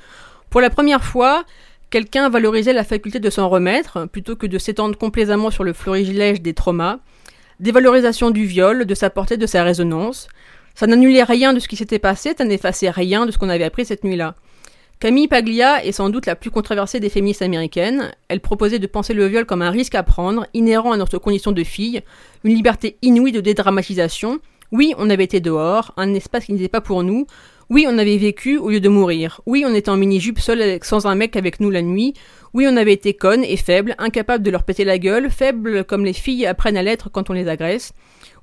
Pour 0.49 0.59
la 0.59 0.69
première 0.69 1.03
fois, 1.03 1.45
quelqu'un 1.89 2.27
valorisait 2.29 2.73
la 2.73 2.83
faculté 2.83 3.19
de 3.19 3.29
s'en 3.29 3.47
remettre, 3.47 4.05
plutôt 4.07 4.35
que 4.35 4.47
de 4.47 4.57
s'étendre 4.57 4.97
complaisamment 4.97 5.49
sur 5.49 5.63
le 5.63 5.71
florilège 5.71 6.41
des 6.41 6.53
traumas. 6.53 6.99
Dévalorisation 7.61 8.31
du 8.31 8.45
viol, 8.45 8.85
de 8.85 8.95
sa 8.95 9.09
portée, 9.09 9.37
de 9.37 9.45
sa 9.45 9.63
résonance. 9.63 10.27
Ça 10.75 10.85
n'annulait 10.85 11.23
rien 11.23 11.53
de 11.53 11.59
ce 11.59 11.69
qui 11.69 11.77
s'était 11.77 11.99
passé, 11.99 12.33
ça 12.37 12.43
n'effaçait 12.43 12.89
rien 12.89 13.25
de 13.25 13.31
ce 13.31 13.37
qu'on 13.37 13.49
avait 13.49 13.63
appris 13.63 13.85
cette 13.85 14.03
nuit-là. 14.03 14.35
Camille 15.03 15.27
Paglia 15.27 15.83
est 15.83 15.91
sans 15.91 16.09
doute 16.09 16.27
la 16.27 16.37
plus 16.37 16.49
controversée 16.49 17.01
des 17.01 17.09
féministes 17.09 17.41
américaines. 17.41 18.13
Elle 18.29 18.39
proposait 18.39 18.79
de 18.79 18.87
penser 18.87 19.13
le 19.13 19.27
viol 19.27 19.45
comme 19.45 19.61
un 19.61 19.69
risque 19.69 19.95
à 19.95 20.01
prendre, 20.01 20.47
inhérent 20.53 20.93
à 20.93 20.97
notre 20.97 21.17
condition 21.17 21.51
de 21.51 21.61
fille, 21.65 21.99
une 22.45 22.55
liberté 22.55 22.95
inouïe 23.01 23.33
de 23.33 23.41
dédramatisation. 23.41 24.39
Oui, 24.71 24.93
on 24.97 25.09
avait 25.09 25.25
été 25.25 25.41
dehors, 25.41 25.93
un 25.97 26.13
espace 26.13 26.45
qui 26.45 26.53
n'était 26.53 26.69
pas 26.69 26.79
pour 26.79 27.03
nous. 27.03 27.27
Oui, 27.69 27.85
on 27.85 27.97
avait 27.97 28.15
vécu 28.15 28.57
au 28.57 28.69
lieu 28.69 28.79
de 28.79 28.87
mourir. 28.87 29.41
Oui, 29.45 29.65
on 29.67 29.75
était 29.75 29.89
en 29.89 29.97
mini-jupe 29.97 30.39
seul 30.39 30.79
sans 30.83 31.05
un 31.05 31.15
mec 31.15 31.35
avec 31.35 31.59
nous 31.59 31.69
la 31.69 31.81
nuit. 31.81 32.13
Oui, 32.53 32.65
on 32.65 32.77
avait 32.77 32.93
été 32.93 33.13
connes 33.13 33.43
et 33.43 33.57
faibles, 33.57 33.95
incapables 33.97 34.41
de 34.41 34.51
leur 34.51 34.63
péter 34.63 34.85
la 34.85 34.99
gueule, 34.99 35.29
faibles 35.29 35.83
comme 35.83 36.05
les 36.05 36.13
filles 36.13 36.45
apprennent 36.45 36.77
à 36.77 36.81
l'être 36.81 37.11
quand 37.11 37.29
on 37.29 37.33
les 37.33 37.49
agresse. 37.49 37.91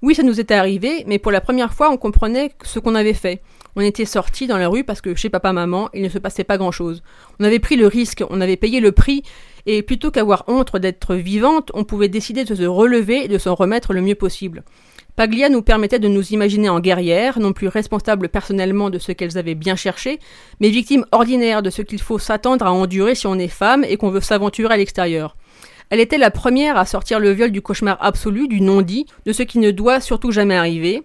Oui, 0.02 0.14
ça 0.14 0.22
nous 0.22 0.40
était 0.40 0.54
arrivé, 0.54 1.04
mais 1.06 1.18
pour 1.18 1.30
la 1.30 1.42
première 1.42 1.74
fois, 1.74 1.90
on 1.90 1.98
comprenait 1.98 2.52
ce 2.62 2.78
qu'on 2.78 2.94
avait 2.94 3.12
fait. 3.12 3.42
On 3.76 3.82
était 3.82 4.06
sortis 4.06 4.46
dans 4.46 4.56
la 4.56 4.68
rue 4.68 4.82
parce 4.82 5.02
que 5.02 5.14
chez 5.14 5.28
papa-maman, 5.28 5.90
il 5.92 6.02
ne 6.02 6.08
se 6.08 6.18
passait 6.18 6.42
pas 6.42 6.56
grand-chose. 6.56 7.02
On 7.38 7.44
avait 7.44 7.58
pris 7.58 7.76
le 7.76 7.86
risque, 7.86 8.24
on 8.30 8.40
avait 8.40 8.56
payé 8.56 8.80
le 8.80 8.92
prix, 8.92 9.22
et 9.66 9.82
plutôt 9.82 10.10
qu'avoir 10.10 10.44
honte 10.48 10.74
d'être 10.76 11.14
vivante, 11.14 11.70
on 11.74 11.84
pouvait 11.84 12.08
décider 12.08 12.44
de 12.44 12.54
se 12.54 12.62
relever 12.62 13.24
et 13.24 13.28
de 13.28 13.36
s'en 13.36 13.54
remettre 13.54 13.92
le 13.92 14.00
mieux 14.00 14.14
possible. 14.14 14.64
Paglia 15.16 15.50
nous 15.50 15.60
permettait 15.60 15.98
de 15.98 16.08
nous 16.08 16.32
imaginer 16.32 16.70
en 16.70 16.80
guerrières, 16.80 17.38
non 17.38 17.52
plus 17.52 17.68
responsables 17.68 18.30
personnellement 18.30 18.88
de 18.88 18.98
ce 18.98 19.12
qu'elles 19.12 19.36
avaient 19.36 19.54
bien 19.54 19.76
cherché, 19.76 20.18
mais 20.60 20.70
victimes 20.70 21.04
ordinaires 21.12 21.62
de 21.62 21.68
ce 21.68 21.82
qu'il 21.82 22.00
faut 22.00 22.18
s'attendre 22.18 22.64
à 22.64 22.72
endurer 22.72 23.14
si 23.14 23.26
on 23.26 23.38
est 23.38 23.48
femme 23.48 23.84
et 23.84 23.98
qu'on 23.98 24.10
veut 24.10 24.22
s'aventurer 24.22 24.72
à 24.72 24.76
l'extérieur. 24.78 25.36
Elle 25.90 26.00
était 26.00 26.18
la 26.18 26.30
première 26.30 26.76
à 26.76 26.86
sortir 26.86 27.18
le 27.18 27.32
viol 27.32 27.50
du 27.50 27.62
cauchemar 27.62 27.98
absolu, 28.00 28.46
du 28.46 28.60
non-dit, 28.60 29.06
de 29.26 29.32
ce 29.32 29.42
qui 29.42 29.58
ne 29.58 29.72
doit 29.72 30.00
surtout 30.00 30.30
jamais 30.30 30.56
arriver. 30.56 31.02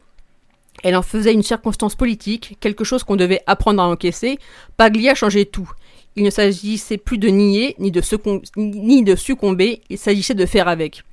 Elle 0.83 0.95
en 0.95 1.01
faisait 1.01 1.33
une 1.33 1.43
circonstance 1.43 1.95
politique, 1.95 2.57
quelque 2.59 2.83
chose 2.83 3.03
qu'on 3.03 3.15
devait 3.15 3.41
apprendre 3.47 3.81
à 3.81 3.87
encaisser. 3.87 4.37
Paglia 4.77 5.15
changeait 5.15 5.45
tout. 5.45 5.69
Il 6.15 6.23
ne 6.23 6.29
s'agissait 6.29 6.97
plus 6.97 7.17
de 7.17 7.27
nier, 7.27 7.75
ni 7.79 7.91
de, 7.91 8.01
succomber, 9.15 9.81
il 9.89 9.97
s'agissait 9.97 10.33
de 10.35 10.45
faire 10.45 10.67
avec. 10.67 11.03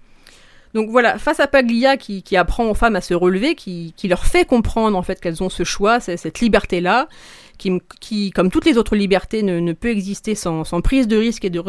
Donc 0.74 0.90
voilà, 0.90 1.18
face 1.18 1.40
à 1.40 1.46
Paglia 1.46 1.96
qui, 1.96 2.36
apprend 2.36 2.70
aux 2.70 2.74
femmes 2.74 2.96
à 2.96 3.00
se 3.00 3.14
relever, 3.14 3.54
qui, 3.54 3.94
leur 4.04 4.24
fait 4.24 4.44
comprendre 4.44 4.96
en 4.96 5.02
fait 5.02 5.20
qu'elles 5.20 5.42
ont 5.42 5.48
ce 5.48 5.64
choix, 5.64 5.98
cette 6.00 6.40
liberté-là, 6.40 7.08
qui, 7.58 8.30
comme 8.32 8.50
toutes 8.50 8.66
les 8.66 8.76
autres 8.76 8.96
libertés, 8.96 9.42
ne, 9.42 9.72
peut 9.72 9.90
exister 9.90 10.34
sans, 10.34 10.64
prise 10.82 11.08
de 11.08 11.16
risque 11.16 11.44
et 11.44 11.50
de, 11.50 11.62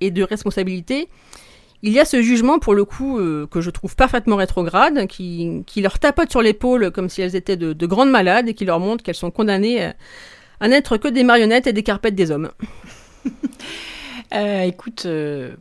et 0.00 0.10
de 0.10 0.22
responsabilité, 0.22 1.08
il 1.82 1.92
y 1.92 2.00
a 2.00 2.04
ce 2.04 2.20
jugement, 2.20 2.58
pour 2.58 2.74
le 2.74 2.84
coup, 2.84 3.18
euh, 3.18 3.46
que 3.50 3.60
je 3.60 3.70
trouve 3.70 3.96
parfaitement 3.96 4.36
rétrograde, 4.36 5.06
qui, 5.06 5.64
leur 5.76 5.98
tapote 5.98 6.30
sur 6.30 6.42
l'épaule 6.42 6.90
comme 6.90 7.08
si 7.08 7.22
elles 7.22 7.36
étaient 7.36 7.56
de, 7.56 7.72
de, 7.72 7.86
grandes 7.86 8.10
malades 8.10 8.48
et 8.48 8.54
qui 8.54 8.64
leur 8.64 8.80
montre 8.80 9.02
qu'elles 9.02 9.14
sont 9.14 9.30
condamnées 9.30 9.90
à, 10.60 10.68
n'être 10.68 10.98
que 10.98 11.08
des 11.08 11.24
marionnettes 11.24 11.66
et 11.66 11.72
des 11.72 11.82
carpettes 11.82 12.14
des 12.14 12.30
hommes. 12.30 12.50
Euh, 14.32 14.62
écoute, 14.62 15.06
euh, 15.06 15.56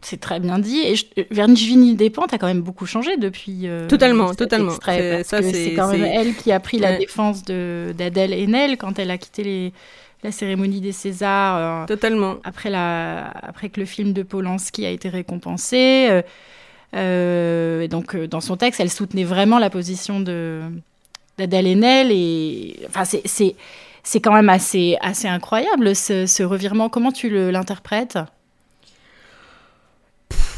c'est 0.00 0.18
très 0.18 0.40
bien 0.40 0.58
dit. 0.58 0.80
Et 0.80 0.96
Virginie 1.30 1.94
Despentes 1.94 2.34
a 2.34 2.38
quand 2.38 2.48
même 2.48 2.62
beaucoup 2.62 2.84
changé 2.84 3.16
depuis. 3.16 3.68
Totalement, 3.86 4.34
totalement. 4.34 4.72
C'est, 4.84 5.22
c'est 5.22 5.74
quand 5.74 5.92
même 5.92 6.02
elle 6.02 6.34
qui 6.34 6.50
a 6.50 6.58
pris 6.58 6.80
la 6.80 6.98
défense 6.98 7.44
d'Adèle 7.44 8.32
Haenel 8.32 8.76
quand 8.76 8.98
elle 8.98 9.12
a 9.12 9.18
quitté 9.18 9.44
les, 9.44 9.72
la 10.22 10.32
cérémonie 10.32 10.80
des 10.80 10.92
Césars. 10.92 11.82
Euh, 11.82 11.86
totalement. 11.86 12.36
Après, 12.44 12.70
la, 12.70 13.28
après 13.28 13.68
que 13.68 13.80
le 13.80 13.86
film 13.86 14.12
de 14.12 14.22
Polanski 14.22 14.86
a 14.86 14.90
été 14.90 15.08
récompensé. 15.08 16.22
Euh, 16.94 17.80
et 17.82 17.88
donc, 17.88 18.16
dans 18.16 18.40
son 18.40 18.56
texte, 18.56 18.80
elle 18.80 18.90
soutenait 18.90 19.24
vraiment 19.24 19.58
la 19.58 19.70
position 19.70 20.20
de, 20.20 20.62
d'Adèle 21.36 21.66
Haenel. 21.66 22.10
Et, 22.10 22.80
enfin, 22.88 23.04
c'est, 23.04 24.20
quand 24.20 24.32
même 24.32 24.48
assez, 24.48 24.96
assez 25.00 25.28
incroyable 25.28 25.94
ce, 25.94 26.26
ce 26.26 26.42
revirement. 26.42 26.88
Comment 26.88 27.12
tu 27.12 27.28
l'interprètes? 27.50 28.18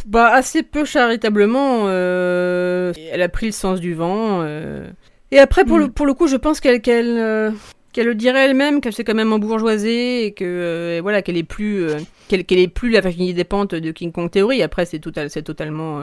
Bah, 0.07 0.33
assez 0.33 0.63
peu 0.63 0.85
charitablement. 0.85 1.83
Euh, 1.85 2.93
elle 3.13 3.23
a 3.23 3.29
pris 3.29 3.47
le 3.47 3.53
sens 3.53 3.81
du 3.81 3.95
vent. 3.95 4.41
Euh. 4.43 4.89
Et 5.31 5.39
après, 5.39 5.65
pour, 5.65 5.79
le, 5.79 5.87
mm. 5.87 5.93
pour 5.93 6.07
le 6.07 6.15
coup, 6.15 6.27
je 6.27 6.37
pense 6.37 6.61
qu'elle 6.61 6.81
qu'elle 6.81 7.19
euh, 7.19 7.51
qu'elle 7.93 8.07
le 8.07 8.15
dirait 8.15 8.47
elle-même, 8.47 8.81
qu'elle 8.81 8.93
s'est 8.93 9.05
quand 9.05 9.15
même 9.15 9.33
embourgeoisée 9.33 10.25
et 10.27 10.33
que 10.33 11.01
voilà 11.03 11.23
qu'elle 11.23 11.37
est 11.37 11.43
plus 11.43 11.87
qu'elle 12.29 12.59
est 12.59 12.69
plus 12.69 12.91
la 12.91 13.01
Virginie 13.01 13.35
des 13.35 13.45
pentes 13.45 13.75
de 13.75 13.91
King 13.91 14.13
Kong 14.13 14.31
Theory. 14.31 14.63
Après, 14.63 14.87
c'est 14.87 15.01
c'est 15.29 15.43
totalement 15.43 16.03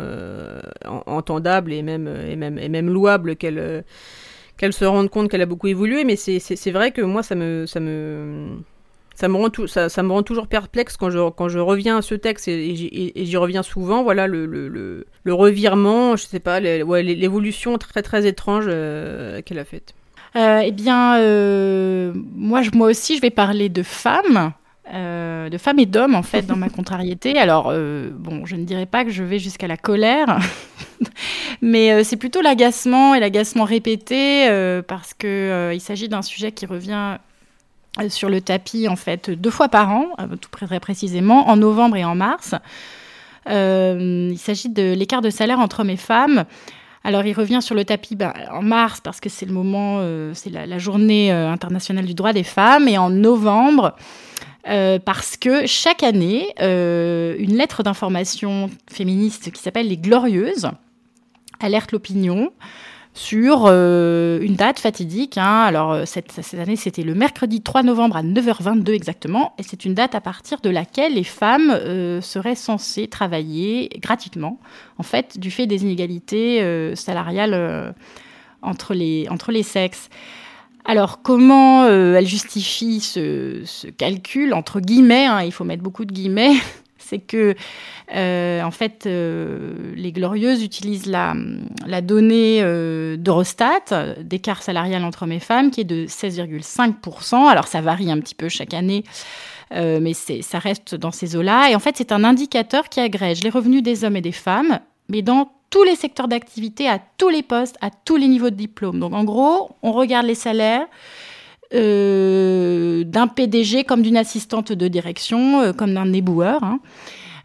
entendable 1.06 1.72
et 1.74 1.82
même 1.82 2.90
louable 2.90 3.36
qu'elle 4.58 4.74
se 4.74 4.86
rende 4.86 5.10
compte 5.10 5.30
qu'elle 5.30 5.42
a 5.42 5.46
beaucoup 5.46 5.68
évolué. 5.68 6.04
Mais 6.04 6.16
c'est 6.16 6.72
vrai 6.72 6.92
que 6.92 7.02
moi, 7.02 7.24
ça 7.24 7.36
me 7.36 7.66
rend 10.10 10.24
toujours 10.24 10.48
perplexe 10.48 10.98
quand 10.98 11.10
je 11.10 11.60
reviens 11.60 11.98
à 11.98 12.02
ce 12.02 12.16
texte 12.16 12.48
et, 12.48 12.76
j'y 12.76 13.38
reviens 13.38 13.64
souvent. 13.64 14.04
Voilà 14.04 14.28
le, 14.28 15.06
revirement, 15.26 16.16
je 16.16 16.26
sais 16.26 16.40
pas, 16.40 16.60
l'évolution 16.60 17.78
très 17.78 18.02
très 18.02 18.28
étrange 18.28 18.66
euh, 18.68 19.42
qu'elle 19.42 19.60
a 19.60 19.66
faite. 19.66 19.94
Euh, 20.38 20.62
eh 20.64 20.72
bien, 20.72 21.18
euh, 21.18 22.14
moi, 22.36 22.62
je, 22.62 22.72
moi 22.74 22.88
aussi, 22.88 23.18
je 23.18 23.22
vais 23.22 23.32
parler 23.32 23.70
de 23.70 23.84
femmes. 23.84 24.54
de 24.94 25.58
femmes 25.58 25.80
et 25.80 25.86
d'hommes 25.86 26.16
en 26.16 26.24
fait 26.24 26.46
dans 26.46 26.56
ma 26.56 26.70
contrariété. 26.78 27.38
Alors 27.38 27.74
bon, 27.74 28.46
je 28.46 28.56
ne 28.56 28.64
dirais 28.64 28.86
pas 28.86 29.04
que 29.04 29.12
je 29.12 29.24
vais 29.24 29.40
jusqu'à 29.40 29.68
la 29.68 29.78
colère, 29.78 30.40
mais 31.62 32.04
c'est 32.04 32.18
plutôt 32.18 32.42
l'agacement 32.42 33.16
et 33.16 33.20
l'agacement 33.20 33.66
répété 33.66 34.48
parce 34.88 35.14
que 35.14 35.72
il 35.74 35.82
s'agit 35.82 36.08
d'un 36.08 36.22
sujet 36.22 36.52
qui 36.52 36.66
revient 36.66 37.18
euh, 38.00 38.10
sur 38.10 38.30
le 38.30 38.42
tapis 38.42 38.88
en 38.88 38.96
fait 38.96 39.30
deux 39.30 39.50
fois 39.50 39.70
par 39.70 39.90
an, 39.92 40.08
euh, 40.20 40.36
tout 40.36 40.50
très 40.52 40.80
précisément, 40.80 41.50
en 41.50 41.58
novembre 41.58 41.96
et 41.96 42.06
en 42.06 42.16
mars. 42.16 42.54
Euh, 43.50 44.30
il 44.32 44.38
s'agit 44.38 44.70
de 44.70 44.94
l'écart 44.94 45.22
de 45.22 45.30
salaire 45.30 45.60
entre 45.60 45.82
hommes 45.82 45.90
et 45.90 45.98
femmes. 45.98 46.46
Alors, 47.04 47.26
il 47.26 47.34
revient 47.34 47.62
sur 47.62 47.76
le 47.76 47.86
tapis 47.86 48.16
ben, 48.16 48.34
en 48.52 48.62
mars 48.62 49.02
parce 49.02 49.20
que 49.20 49.30
c'est 49.30 49.46
le 49.46 49.54
moment, 49.54 50.02
c'est 50.34 50.50
la, 50.50 50.78
journée 50.78 51.32
internationale 51.32 52.06
du 52.06 52.14
droit 52.14 52.34
des 52.34 52.44
femmes, 52.44 52.88
et 52.88 52.98
en 52.98 53.10
novembre 53.10 53.96
parce 55.06 55.38
que 55.38 55.66
chaque 55.66 56.04
année, 56.04 56.54
une 56.60 57.56
lettre 57.56 57.84
d'information 57.84 58.70
féministe 58.90 59.52
qui 59.52 59.62
s'appelle 59.62 59.88
Les 59.88 59.98
Glorieuses 59.98 60.70
alerte 61.60 61.92
l'opinion 61.92 62.52
sur 63.18 63.66
euh, 63.66 64.40
une 64.42 64.56
date 64.56 64.80
fatidique. 64.80 65.40
Hein. 65.40 65.64
Alors, 65.64 65.92
euh, 65.92 66.06
cette, 66.06 66.32
cette 66.32 66.60
année, 66.60 66.76
c'était 66.76 67.02
le 67.02 67.16
mercredi 67.16 67.62
3 67.62 67.82
novembre 67.82 68.16
à 68.16 68.22
9h22 68.22 68.92
exactement. 68.92 69.54
Et 69.58 69.64
c'est 69.64 69.86
une 69.86 69.96
date 69.96 70.14
à 70.14 70.22
partir 70.22 70.62
de 70.62 70.70
laquelle 70.70 71.16
les 71.16 71.24
femmes 71.24 71.72
euh, 71.72 72.22
seraient 72.22 72.56
censées 72.56 73.08
travailler 73.08 73.90
gratuitement, 74.00 74.60
en 75.00 75.04
fait, 75.04 75.40
du 75.40 75.50
fait 75.50 75.66
des 75.66 75.82
inégalités 75.82 76.62
salariales 76.96 77.96
entre, 78.62 78.94
les, 78.94 79.28
entre 79.30 79.52
les 79.52 79.64
sexes. 79.64 80.10
Alors, 80.86 81.22
comment 81.22 81.88
elle 81.88 82.28
justifie 82.28 83.00
ce, 83.00 83.90
calcul, 83.98 84.54
entre 84.54 84.80
guillemets, 84.80 85.26
hein, 85.26 85.42
il 85.42 85.52
faut 85.52 85.64
mettre 85.64 85.84
beaucoup 85.84 86.06
de 86.06 86.14
guillemets, 86.14 86.54
c'est 87.08 87.20
que 87.20 87.56
euh, 88.16 88.62
en 88.62 88.72
fait, 88.72 89.06
euh, 89.06 89.74
les 89.96 90.12
Glorieuses 90.12 90.64
utilisent 90.64 91.06
la, 91.06 91.36
la 91.86 92.02
donnée 92.02 92.60
euh, 92.62 93.18
d'Eurostat 93.18 94.16
d'écart 94.22 94.64
salarial 94.64 95.04
entre 95.04 95.24
hommes 95.24 95.32
et 95.32 95.40
femmes 95.40 95.72
qui 95.72 95.82
est 95.82 95.86
de 95.86 96.06
16,5%. 96.06 97.48
Alors 97.48 97.68
ça 97.68 97.82
varie 97.82 98.12
un 98.12 98.20
petit 98.20 98.36
peu 98.36 98.50
chaque 98.50 98.74
année. 98.74 99.04
mais 99.72 100.14
ça 100.14 100.60
reste 100.60 100.96
dans 100.96 101.12
ces 101.12 101.36
eaux-là. 101.36 101.70
Et 101.70 101.76
en 101.76 101.80
fait, 101.80 101.96
c'est 101.98 102.12
un 102.12 102.24
indicateur 102.24 102.90
qui 102.90 103.00
agrège 103.00 103.44
les 103.44 103.50
revenus 103.50 103.84
des 103.84 104.04
hommes 104.04 104.16
et 104.16 104.22
des 104.22 104.32
femmes, 104.32 104.80
mais 105.10 105.22
dans 105.22 105.52
tous 105.70 105.84
les 105.84 105.96
secteurs 105.96 106.30
d'activité, 106.30 106.88
à 106.88 107.00
tous 107.18 107.30
les 107.30 107.44
postes, 107.44 107.78
à 107.82 107.90
tous 107.90 108.16
les 108.16 108.28
niveaux 108.28 108.50
de 108.50 108.56
diplôme. 108.56 109.00
Donc 109.00 109.14
en 109.14 109.26
gros, 109.26 109.72
on 109.84 109.92
regarde 109.92 110.26
les 110.26 110.36
salaires 110.36 110.88
d'un 111.72 113.28
PDG 113.28 113.84
comme 113.84 114.02
d'une 114.02 114.18
assistante 114.18 114.72
de 114.72 114.88
direction, 114.88 115.74
comme 115.74 115.94
d'un 115.94 116.12
éboueur. 116.14 116.64
Hein. 116.64 116.80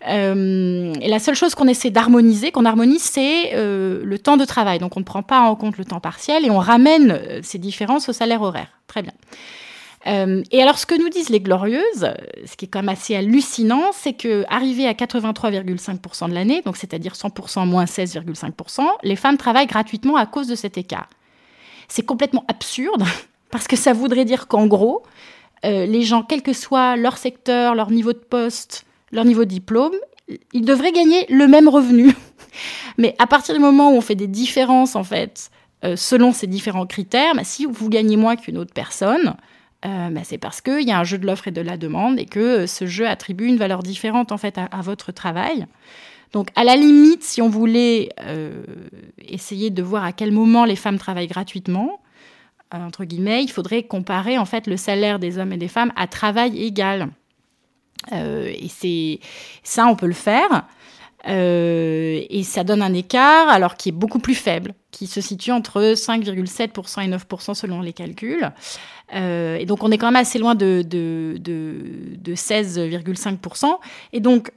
Euh, 0.09 0.93
et 1.01 1.09
la 1.09 1.19
seule 1.19 1.35
chose 1.35 1.55
qu'on 1.55 1.69
essaie 1.69 1.91
d'harmoniser, 1.91 2.51
qu'on 2.51 2.65
harmonise, 2.65 3.03
c'est 3.03 3.55
euh, 3.55 4.03
le 4.05 4.19
temps 4.19 4.37
de 4.37 4.45
travail. 4.45 4.79
Donc 4.79 4.97
on 4.97 5.01
ne 5.01 5.05
prend 5.05 5.23
pas 5.23 5.41
en 5.41 5.55
compte 5.55 5.79
le 5.79 5.85
temps 5.85 6.01
partiel 6.01 6.45
et 6.45 6.51
on 6.51 6.59
ramène 6.59 7.13
euh, 7.13 7.41
ces 7.43 7.59
différences 7.59 8.09
au 8.09 8.13
salaire 8.13 8.43
horaire. 8.43 8.69
Très 8.87 9.03
bien. 9.03 9.13
et 10.51 10.63
alors, 10.63 10.79
ce 10.79 10.85
que 10.85 11.01
nous 11.01 11.09
disent 11.09 11.31
les 11.31 11.41
glorieuses, 11.41 12.13
ce 12.45 12.57
qui 12.57 12.65
est 12.65 12.69
quand 12.69 12.81
même 12.81 12.89
assez 12.89 13.15
hallucinant, 13.15 13.93
c'est 13.93 14.13
que 14.13 14.45
arrivé 14.49 14.87
à 14.87 14.93
83,5% 14.93 16.29
de 16.29 16.35
l'année, 16.35 16.61
donc 16.63 16.77
c'est-à-dire 16.77 17.13
100% 17.13 17.67
moins 17.67 17.85
16,5%, 17.85 18.83
les 19.03 19.17
femmes 19.17 19.39
travaillent 19.39 19.69
gratuitement 19.69 20.17
à 20.17 20.27
cause 20.27 20.49
de 20.49 20.57
cet 20.57 20.77
écart. 20.77 21.09
C'est 21.89 22.05
complètement 22.05 22.45
absurde 22.49 23.05
parce 23.53 23.69
que 23.69 23.77
ça 23.77 23.93
voudrait 23.93 24.25
dire 24.25 24.49
qu'en 24.49 24.67
gros, 24.67 25.05
les 25.63 26.03
gens, 26.03 26.25
quel 26.25 26.43
que 26.43 26.53
soit 26.53 26.97
leur 26.97 27.17
secteur, 27.19 27.77
leur 27.77 27.93
niveau 27.93 28.13
de 28.13 28.19
poste, 28.19 28.85
leur 29.13 29.25
niveau 29.25 29.45
de 29.45 29.51
diplôme, 29.51 29.95
ils 30.53 30.65
devraient 30.65 30.93
gagner 30.93 31.27
le 31.29 31.47
même 31.47 31.69
revenu. 31.69 32.13
Mais 32.99 33.15
à 33.19 33.27
partir 33.27 33.55
du 33.55 33.61
moment 33.61 33.91
où 33.93 33.97
on 33.97 34.01
fait 34.01 34.15
des 34.15 34.27
différences, 34.27 34.97
en 34.97 35.05
fait, 35.05 35.51
euh, 35.85 35.97
selon 35.97 36.33
ces 36.33 36.47
différents 36.47 36.87
critères, 36.87 37.35
bah, 37.35 37.45
si 37.45 37.67
vous 37.67 37.89
gagnez 37.89 38.17
moins 38.17 38.37
qu'une 38.37 38.59
autre 38.59 38.73
personne, 38.73 39.35
euh, 39.85 40.11
bah, 40.11 40.21
c'est 40.25 40.39
parce 40.39 40.61
qu'il 40.61 40.83
y 40.83 40.93
a 40.93 40.99
un 40.99 41.05
jeu 41.05 41.19
de 41.19 41.27
l'offre 41.27 41.49
et 41.49 41.51
de 41.51 41.61
la 41.61 41.77
demande 41.77 42.19
et 42.19 42.27
que 42.27 42.41
euh, 42.41 42.67
ce 42.67 42.87
jeu 42.87 43.07
attribue 43.07 43.47
une 43.47 43.57
valeur 43.57 43.83
différente, 43.83 44.33
en 44.33 44.39
fait, 44.39 44.59
à, 44.59 44.81
votre 44.83 45.13
travail. 45.13 45.67
Donc, 46.33 46.49
à 46.55 46.65
la 46.65 46.77
limite, 46.77 47.23
si 47.23 47.43
on 47.43 47.51
voulait 47.51 48.09
essayer 49.19 49.69
de 49.69 49.83
voir 49.83 50.03
à 50.03 50.13
quel 50.13 50.33
moment 50.33 50.65
les 50.65 50.77
femmes 50.77 50.97
travaillent 50.97 51.27
gratuitement, 51.27 52.01
entre 52.81 53.05
guillemets, 53.05 53.43
il 53.43 53.51
faudrait 53.51 53.83
comparer, 53.83 54.39
en 54.39 54.47
fait, 54.47 54.67
le 54.67 54.77
salaire 54.77 55.19
des 55.19 55.39
hommes 55.39 55.53
et 55.53 55.57
des 55.57 55.69
femmes 55.69 55.93
à 55.97 56.07
travail 56.07 56.63
égal. 56.63 57.09
Euh, 58.13 58.53
et 58.55 58.69
c'est 58.69 59.21
ça, 59.63 59.87
on 59.87 59.97
peut 59.97 60.07
le 60.07 60.13
faire. 60.13 60.65
Euh, 61.29 62.21
et 62.29 62.43
ça 62.43 62.65
donne 62.65 62.83
un 62.83 62.95
écart, 62.95 63.49
alors 63.49 63.77
qui 63.77 63.91
est 63.91 63.93
beaucoup 63.93 64.19
plus 64.19 64.35
faible, 64.35 64.75
qui 64.91 65.07
se 65.07 65.21
situe 65.21 65.53
entre 65.53 65.95
5,7% 65.95 67.05
et 67.05 67.09
9% 67.09 67.55
selon 67.55 67.81
les 67.81 67.93
calculs. 67.93 68.51
Euh, 69.15 69.57
et 69.57 69.67
donc 69.67 69.85
on 69.85 69.93
est 69.93 69.99
quand 69.99 70.09
même 70.09 70.17
assez 70.17 70.39
loin 70.41 70.57
de, 70.57 70.83
de, 70.85 71.37
de, 71.39 72.35
16,5%. 72.35 73.79
Et 74.13 74.21
donc, 74.21 74.51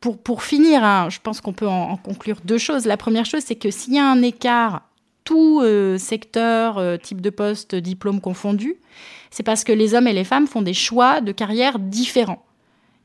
pour, 0.00 0.18
pour 0.18 0.44
finir, 0.44 0.84
hein, 0.84 1.08
je 1.10 1.18
pense 1.20 1.40
qu'on 1.40 1.52
peut 1.52 1.68
en, 1.68 1.96
conclure 1.96 2.38
deux 2.44 2.58
choses. 2.58 2.86
La 2.86 2.96
première 2.96 3.24
chose, 3.24 3.42
c'est 3.44 3.56
que 3.56 3.72
s'il 3.72 3.94
y 3.94 3.98
a 3.98 4.08
un 4.08 4.22
écart 4.22 4.82
tout 5.24 5.62
secteur, 5.98 6.98
type 7.00 7.20
de 7.20 7.30
poste, 7.30 7.74
diplôme 7.74 8.20
confondu, 8.20 8.76
c'est 9.30 9.42
parce 9.42 9.64
que 9.64 9.72
les 9.72 9.94
hommes 9.94 10.08
et 10.08 10.12
les 10.12 10.24
femmes 10.24 10.46
font 10.46 10.62
des 10.62 10.74
choix 10.74 11.20
de 11.20 11.32
carrière 11.32 11.78
différents. 11.78 12.44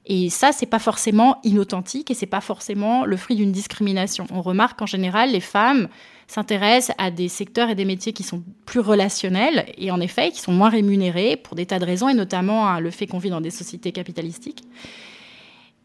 Et 0.08 0.30
ça, 0.30 0.52
c'est 0.52 0.68
pas 0.68 0.80
forcément 0.80 1.40
inauthentique 1.44 2.12
et 2.12 2.14
c'est 2.14 2.26
pas 2.28 2.42
forcément 2.42 3.06
le 3.06 3.18
fruit 3.18 3.36
d'une 3.36 3.52
discrimination. 3.52 4.28
On 4.32 4.42
remarque 4.42 4.78
qu'en 4.78 4.86
général, 4.86 5.32
les 5.32 5.40
femmes 5.40 5.88
s'intéressent 6.28 6.96
à 7.00 7.12
des 7.12 7.28
secteurs 7.28 7.70
et 7.70 7.76
des 7.76 7.86
métiers 7.86 8.14
qui 8.14 8.24
sont 8.24 8.44
plus 8.66 8.80
relationnels 8.80 9.66
et 9.78 9.92
en 9.92 10.00
effet 10.00 10.32
qui 10.32 10.42
sont 10.42 10.52
moins 10.52 10.70
rémunérés 10.70 11.38
pour 11.38 11.56
des 11.56 11.66
tas 11.66 11.80
de 11.80 11.86
raisons 11.86 12.10
et 12.10 12.14
notamment 12.14 12.68
hein, 12.68 12.80
le 12.80 12.92
fait 12.92 13.08
qu'on 13.08 13.20
vit 13.20 13.30
dans 13.30 13.42
des 13.42 13.52
sociétés 13.52 13.92
capitalistiques. 13.92 14.64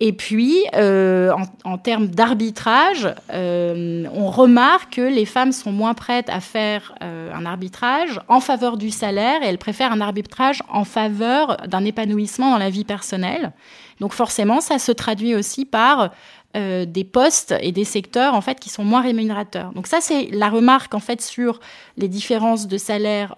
Et 0.02 0.14
puis, 0.14 0.64
euh, 0.74 1.30
en, 1.64 1.76
termes 1.76 2.08
d'arbitrage, 2.08 3.06
euh, 3.34 4.06
on 4.14 4.30
remarque 4.30 4.94
que 4.94 5.02
les 5.02 5.26
femmes 5.26 5.52
sont 5.52 5.72
moins 5.72 5.92
prêtes 5.92 6.30
à 6.30 6.40
faire 6.40 6.94
euh, 7.02 7.30
un 7.34 7.44
arbitrage 7.44 8.18
en 8.28 8.40
faveur 8.40 8.78
du 8.78 8.90
salaire 8.90 9.42
et 9.42 9.46
elles 9.46 9.58
préfèrent 9.58 9.92
un 9.92 10.00
arbitrage 10.00 10.62
en 10.70 10.84
faveur 10.84 11.58
d'un 11.68 11.84
épanouissement 11.84 12.50
dans 12.50 12.58
la 12.58 12.70
vie 12.70 12.84
personnelle. 12.84 13.52
Donc 14.00 14.14
forcément, 14.14 14.62
ça 14.62 14.78
se 14.78 14.90
traduit 14.90 15.34
aussi 15.34 15.66
par 15.66 16.10
des 16.52 17.04
postes 17.04 17.54
et 17.60 17.70
des 17.70 17.84
secteurs 17.84 18.34
en 18.34 18.40
fait 18.40 18.58
qui 18.58 18.70
sont 18.70 18.82
moins 18.82 19.02
rémunérateurs. 19.02 19.72
Donc 19.72 19.86
ça, 19.86 19.98
c'est 20.00 20.30
la 20.32 20.48
remarque 20.48 20.94
en 20.96 20.98
fait 20.98 21.20
sur 21.20 21.60
les 21.96 22.08
différences 22.08 22.66
de 22.66 22.76
salaire, 22.76 23.36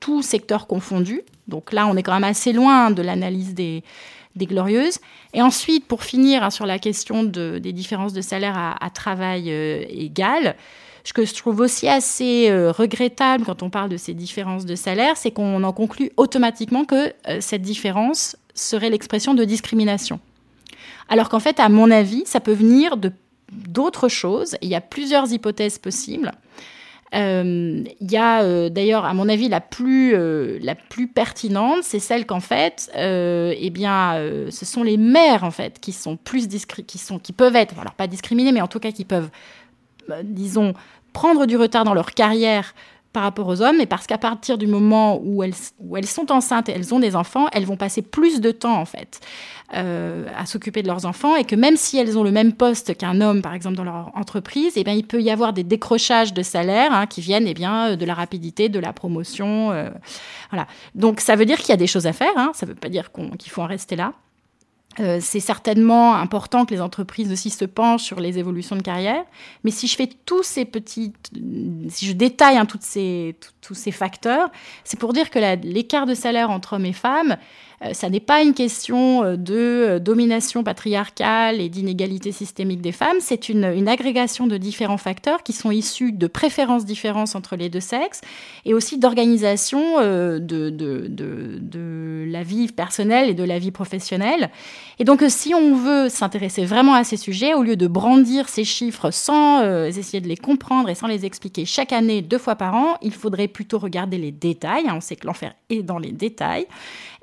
tous 0.00 0.20
secteurs 0.20 0.66
confondus. 0.66 1.22
Donc 1.48 1.72
là, 1.72 1.86
on 1.86 1.96
est 1.96 2.02
quand 2.02 2.12
même 2.12 2.24
assez 2.24 2.52
loin 2.52 2.90
de 2.90 3.00
l'analyse 3.00 3.54
des 3.54 3.82
des 4.36 4.46
glorieuses. 4.46 4.98
Et 5.34 5.42
ensuite, 5.42 5.86
pour 5.86 6.04
finir 6.04 6.42
hein, 6.42 6.50
sur 6.50 6.66
la 6.66 6.78
question 6.78 7.24
des 7.24 7.72
différences 7.72 8.12
de 8.12 8.20
salaire 8.20 8.76
à, 8.80 8.90
travail 8.90 9.50
euh, 9.50 9.84
égal, 9.88 10.56
ce 11.04 11.12
que 11.12 11.24
je 11.24 11.34
trouve 11.34 11.60
aussi 11.60 11.88
assez 11.88 12.48
euh, 12.48 12.70
regrettable 12.70 13.44
quand 13.44 13.62
on 13.62 13.70
parle 13.70 13.88
de 13.88 13.96
ces 13.96 14.14
différences 14.14 14.64
de 14.64 14.76
salaire, 14.76 15.16
c'est 15.16 15.32
qu'on 15.32 15.62
en 15.64 15.72
conclut 15.72 16.10
automatiquement 16.16 16.84
que 16.84 17.12
euh, 17.28 17.38
cette 17.40 17.62
différence 17.62 18.36
serait 18.54 18.90
l'expression 18.90 19.34
de 19.34 19.44
discrimination. 19.44 20.20
Alors 21.08 21.28
qu'en 21.28 21.40
fait, 21.40 21.58
à 21.58 21.68
mon 21.68 21.90
avis, 21.90 22.22
ça 22.26 22.40
peut 22.40 22.52
venir 22.52 22.96
de 22.96 23.12
d'autres 23.52 24.08
choses. 24.08 24.56
Il 24.62 24.68
y 24.70 24.74
a 24.74 24.80
plusieurs 24.80 25.30
hypothèses 25.30 25.78
possibles. 25.78 26.32
Euh, 27.14 27.84
il 28.00 28.10
y 28.10 28.16
a 28.16 28.42
euh, 28.42 28.68
d'ailleurs, 28.70 29.04
à 29.04 29.12
mon 29.12 29.28
avis, 29.28 29.48
la 29.48 29.60
plus, 29.60 30.14
euh, 30.14 30.58
la 30.62 30.74
plus 30.74 31.08
pertinente, 31.08 31.82
c'est 31.82 31.98
celle 31.98 32.26
qu'en 32.26 32.40
fait, 32.40 32.90
eh 32.96 33.70
bien, 33.70 34.14
ce 34.50 34.64
sont 34.64 34.82
les 34.82 34.96
mères 34.96 35.44
en 35.44 35.50
fait 35.50 35.78
qui 35.80 35.92
sont 35.92 36.16
plus 36.16 36.48
qui 36.86 36.98
sont, 36.98 37.18
qui 37.18 37.32
peuvent 37.32 37.56
être, 37.56 37.78
alors 37.78 37.94
pas 37.94 38.06
discriminées, 38.06 38.52
mais 38.52 38.62
en 38.62 38.68
tout 38.68 38.80
cas 38.80 38.92
qui 38.92 39.04
peuvent, 39.04 39.30
disons, 40.24 40.74
prendre 41.12 41.46
du 41.46 41.56
retard 41.56 41.84
dans 41.84 41.94
leur 41.94 42.12
carrière 42.12 42.74
par 43.12 43.24
rapport 43.24 43.46
aux 43.46 43.60
hommes, 43.60 43.80
et 43.80 43.86
parce 43.86 44.06
qu'à 44.06 44.18
partir 44.18 44.58
du 44.58 44.66
moment 44.66 45.20
où 45.22 45.42
elles, 45.42 45.54
où 45.78 45.96
elles 45.96 46.06
sont 46.06 46.32
enceintes 46.32 46.68
et 46.68 46.72
elles 46.72 46.94
ont 46.94 47.00
des 47.00 47.14
enfants, 47.16 47.46
elles 47.52 47.66
vont 47.66 47.76
passer 47.76 48.02
plus 48.02 48.40
de 48.40 48.50
temps 48.50 48.76
en 48.76 48.84
fait 48.84 49.20
euh, 49.74 50.26
à 50.36 50.46
s'occuper 50.46 50.82
de 50.82 50.88
leurs 50.88 51.06
enfants, 51.06 51.36
et 51.36 51.44
que 51.44 51.54
même 51.54 51.76
si 51.76 51.98
elles 51.98 52.18
ont 52.18 52.24
le 52.24 52.30
même 52.30 52.52
poste 52.52 52.96
qu'un 52.96 53.20
homme, 53.20 53.42
par 53.42 53.54
exemple 53.54 53.76
dans 53.76 53.84
leur 53.84 54.10
entreprise, 54.14 54.72
eh 54.76 54.84
bien 54.84 54.94
il 54.94 55.06
peut 55.06 55.20
y 55.20 55.30
avoir 55.30 55.52
des 55.52 55.64
décrochages 55.64 56.32
de 56.32 56.42
salaire 56.42 56.92
hein, 56.92 57.06
qui 57.06 57.20
viennent 57.20 57.46
eh 57.46 57.54
bien 57.54 57.96
de 57.96 58.04
la 58.04 58.14
rapidité, 58.14 58.68
de 58.68 58.78
la 58.78 58.92
promotion, 58.92 59.72
euh, 59.72 59.90
voilà. 60.50 60.66
Donc 60.94 61.20
ça 61.20 61.36
veut 61.36 61.44
dire 61.44 61.58
qu'il 61.58 61.70
y 61.70 61.72
a 61.72 61.76
des 61.76 61.86
choses 61.86 62.06
à 62.06 62.12
faire. 62.12 62.32
Hein, 62.36 62.52
ça 62.54 62.66
ne 62.66 62.70
veut 62.70 62.76
pas 62.76 62.88
dire 62.88 63.10
qu'il 63.12 63.50
faut 63.50 63.62
en 63.62 63.66
rester 63.66 63.96
là. 63.96 64.12
Euh, 65.00 65.18
c'est 65.20 65.40
certainement 65.40 66.14
important 66.14 66.66
que 66.66 66.74
les 66.74 66.80
entreprises 66.80 67.32
aussi 67.32 67.50
se 67.50 67.64
penchent 67.64 68.02
sur 68.02 68.20
les 68.20 68.38
évolutions 68.38 68.76
de 68.76 68.82
carrière. 68.82 69.24
Mais 69.64 69.70
si 69.70 69.86
je 69.86 69.96
fais 69.96 70.08
tous 70.26 70.42
ces 70.42 70.64
petits, 70.64 71.12
si 71.88 72.06
je 72.06 72.12
détaille 72.12 72.60
ces, 72.80 73.36
tous 73.60 73.74
ces 73.74 73.90
facteurs, 73.90 74.50
c'est 74.84 74.98
pour 74.98 75.12
dire 75.12 75.30
que 75.30 75.38
l'écart 75.64 76.06
de 76.06 76.14
salaire 76.14 76.50
entre 76.50 76.74
hommes 76.74 76.86
et 76.86 76.92
femmes, 76.92 77.36
ça 77.92 78.08
n'est 78.08 78.20
pas 78.20 78.42
une 78.42 78.54
question 78.54 79.24
euh, 79.24 79.36
de 79.36 79.54
euh, 79.54 79.98
domination 79.98 80.62
patriarcale 80.62 81.60
et 81.60 81.68
d'inégalité 81.68 82.30
systémique 82.32 82.80
des 82.80 82.92
femmes, 82.92 83.16
c'est 83.20 83.48
une, 83.48 83.64
agrégation 83.88 84.46
de 84.46 84.56
différents 84.56 84.98
facteurs 84.98 85.42
qui 85.42 85.52
sont 85.52 85.70
issus 85.70 86.12
de 86.12 86.26
préférences 86.26 86.84
différentes 86.84 87.34
entre 87.34 87.56
les 87.56 87.68
deux 87.68 87.80
sexes 87.80 88.20
et 88.64 88.74
aussi 88.74 88.98
d'organisation 88.98 90.00
de, 90.00 90.38
de, 90.38 92.24
la 92.28 92.42
vie 92.42 92.68
personnelle 92.68 93.28
et 93.28 93.34
de 93.34 93.42
la 93.42 93.58
vie 93.58 93.72
professionnelle. 93.72 94.50
Et 94.98 95.04
donc 95.04 95.22
si 95.28 95.54
on 95.54 95.74
veut 95.74 96.08
s'intéresser 96.08 96.64
vraiment 96.64 96.94
à 96.94 97.04
ces 97.04 97.16
sujets, 97.16 97.54
au 97.54 97.62
lieu 97.62 97.76
de 97.76 97.86
brandir 97.86 98.48
ces 98.48 98.64
chiffres 98.64 99.10
sans 99.10 99.62
essayer 99.84 100.20
de 100.20 100.28
les 100.28 100.36
comprendre 100.36 100.88
et 100.88 100.94
sans 100.94 101.08
les 101.08 101.26
expliquer 101.26 101.64
chaque 101.64 101.92
année 101.92 102.22
deux 102.22 102.38
fois 102.38 102.54
par 102.54 102.74
an, 102.74 102.96
il 103.02 103.12
faudrait 103.12 103.48
plutôt 103.48 103.78
regarder 103.78 104.16
les 104.16 104.32
détails. 104.32 104.88
Hein, 104.88 104.94
on 104.96 105.00
sait 105.00 105.16
que 105.16 105.26
l'enfer 105.26 105.54
est 105.68 105.82
dans 105.82 105.98
les 105.98 106.12
détails 106.12 106.66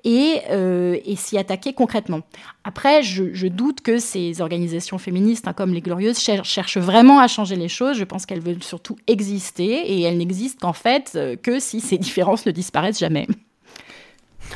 euh, 0.06 0.97
et, 1.04 1.16
s'y 1.16 1.38
attaquer 1.38 1.74
concrètement. 1.74 2.22
Après, 2.64 3.04
je, 3.04 3.47
doute 3.47 3.82
que 3.82 3.97
ces 3.97 4.41
organisations 4.41 4.97
féministes, 4.97 5.47
hein, 5.47 5.54
comme 5.54 5.74
les 5.74 5.82
Glorieuses, 5.82 6.20
cherchent 6.20 6.78
vraiment 6.78 7.20
à 7.20 7.28
changer 7.28 7.56
les 7.56 7.68
choses. 7.68 7.97
Je 7.97 8.04
pense 8.04 8.26
qu'elles 8.26 8.41
veulent 8.41 8.64
surtout 8.64 8.97
exister 9.08 9.64
et 9.66 10.02
elles 10.02 10.18
n'existent 10.18 10.68
qu'en 10.68 10.74
fait 10.74 11.14
euh, 11.16 11.36
que 11.36 11.60
si 11.60 11.82
ces 11.82 11.97
différences 11.97 12.45
ne 12.45 12.52
disparaissent 12.52 13.00
jamais. 13.00 13.28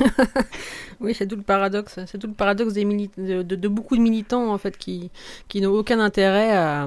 oui, 1.00 1.14
c'est 1.14 1.26
tout 1.26 1.36
le 1.36 1.42
paradoxe. 1.42 1.98
C'est 2.06 2.18
tout 2.18 2.26
le 2.26 2.32
paradoxe 2.32 2.74
de, 2.74 3.68
beaucoup 3.68 3.96
de 3.96 4.02
militants 4.02 4.52
en 4.52 4.58
fait 4.58 4.76
qui, 4.76 5.10
qui 5.48 5.60
n'ont 5.60 5.72
aucun 5.72 6.00
intérêt 6.00 6.56
à, 6.56 6.86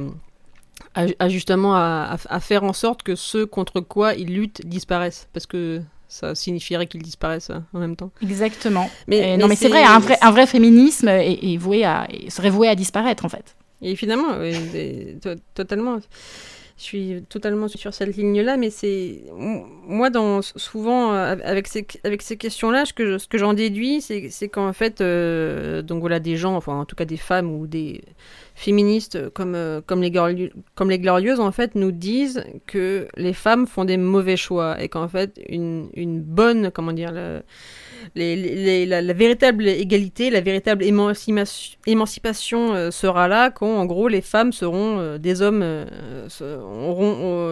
justement 1.30 1.76
à, 1.76 2.40
faire 2.40 2.64
en 2.64 2.74
sorte 2.74 3.04
que 3.04 3.16
ceux 3.16 3.46
contre 3.46 3.82
quoi 3.82 4.16
ils 4.16 4.34
luttent 4.34 4.66
disparaissent. 4.66 5.28
Parce 5.32 5.46
que 5.46 5.82
ça 6.08 6.36
signifierait 6.36 6.88
qu'ils 6.88 7.02
disparaissent 7.02 7.50
euh, 7.50 7.60
en 7.74 7.80
même 7.80 7.96
temps. 7.96 8.12
Exactement. 8.22 8.90
Mais, 9.08 9.38
non, 9.38 9.48
mais 9.48 9.56
c'est 9.56 9.70
vrai, 9.70 9.84
un 9.84 10.00
vrai, 10.00 10.18
un 10.22 10.32
vrai 10.32 10.48
féminisme 10.48 11.08
est, 11.10 11.58
voué 11.58 11.84
à, 11.84 12.08
serait 12.30 12.50
voué 12.50 12.68
à 12.68 12.76
disparaître, 12.76 13.26
en 13.26 13.30
fait. 13.30 13.56
Et 13.82 13.96
finalement, 13.96 14.38
totalement. 15.54 16.00
Je 16.78 16.84
suis 16.84 17.24
totalement 17.28 17.68
sur 17.68 17.92
cette 17.92 18.16
ligne-là, 18.16 18.56
mais 18.56 18.70
c'est 18.70 19.24
moi, 19.34 20.12
dans, 20.12 20.44
souvent 20.44 21.12
euh, 21.12 21.36
avec 21.44 21.68
ces, 21.68 21.84
questions-là, 21.84 22.86
ce 22.86 22.94
que, 22.94 23.38
j'en 23.40 23.56
déduis, 23.56 24.00
c'est 24.00 24.48
qu'en 24.48 24.74
fait, 24.74 25.02
euh, 25.02 25.82
donc 25.82 26.02
voilà, 26.02 26.20
des 26.20 26.38
gens, 26.38 26.56
enfin 26.56 26.80
en 26.80 26.86
tout 26.86 26.96
cas 26.96 27.06
des 27.06 27.18
femmes 27.18 27.52
ou 27.52 27.66
des 27.66 28.04
féministes 28.54 29.30
comme, 29.32 29.56
euh, 29.56 29.82
comme, 29.84 30.04
les 30.04 30.12
comme 30.76 30.92
les 30.92 31.00
glorieuses, 31.00 31.40
en 31.40 31.52
fait, 31.52 31.74
nous 31.74 31.92
disent 31.92 32.44
que 32.68 33.08
les 33.18 33.34
femmes 33.34 33.66
font 33.66 33.84
des 33.84 33.98
mauvais 33.98 34.38
choix 34.38 34.80
et 34.80 34.88
qu'en 34.88 35.08
fait, 35.08 35.42
une, 35.50 35.90
une, 35.96 36.22
bonne, 36.22 36.70
comment 36.70 36.94
dire, 36.94 37.12
la, 38.16 39.14
véritable 39.14 39.68
égalité, 39.68 40.30
la 40.30 40.42
véritable 40.42 40.84
émancipation, 40.84 42.74
euh, 42.74 42.92
sera 42.92 43.28
là 43.28 43.52
quand, 43.52 43.78
en 43.78 43.86
gros, 43.86 44.08
les 44.08 44.22
femmes 44.22 44.52
seront 44.52 45.00
euh, 45.00 45.18
des 45.18 45.42
hommes, 45.42 45.64
auront, 46.42 47.52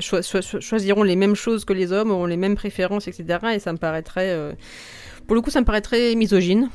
choisiront 0.00 1.02
les 1.02 1.16
mêmes 1.16 1.34
choses 1.34 1.64
que 1.64 1.72
les 1.72 1.92
hommes, 1.92 2.10
auront 2.10 2.26
les 2.26 2.36
mêmes 2.36 2.56
préférences, 2.56 3.08
etc. 3.08 3.38
Et 3.54 3.58
ça 3.58 3.72
me 3.72 3.78
paraîtrait, 3.78 4.36
pour 5.26 5.34
le 5.34 5.42
coup, 5.42 5.50
ça 5.50 5.60
me 5.60 5.66
paraîtrait 5.66 6.14
misogyne. 6.14 6.70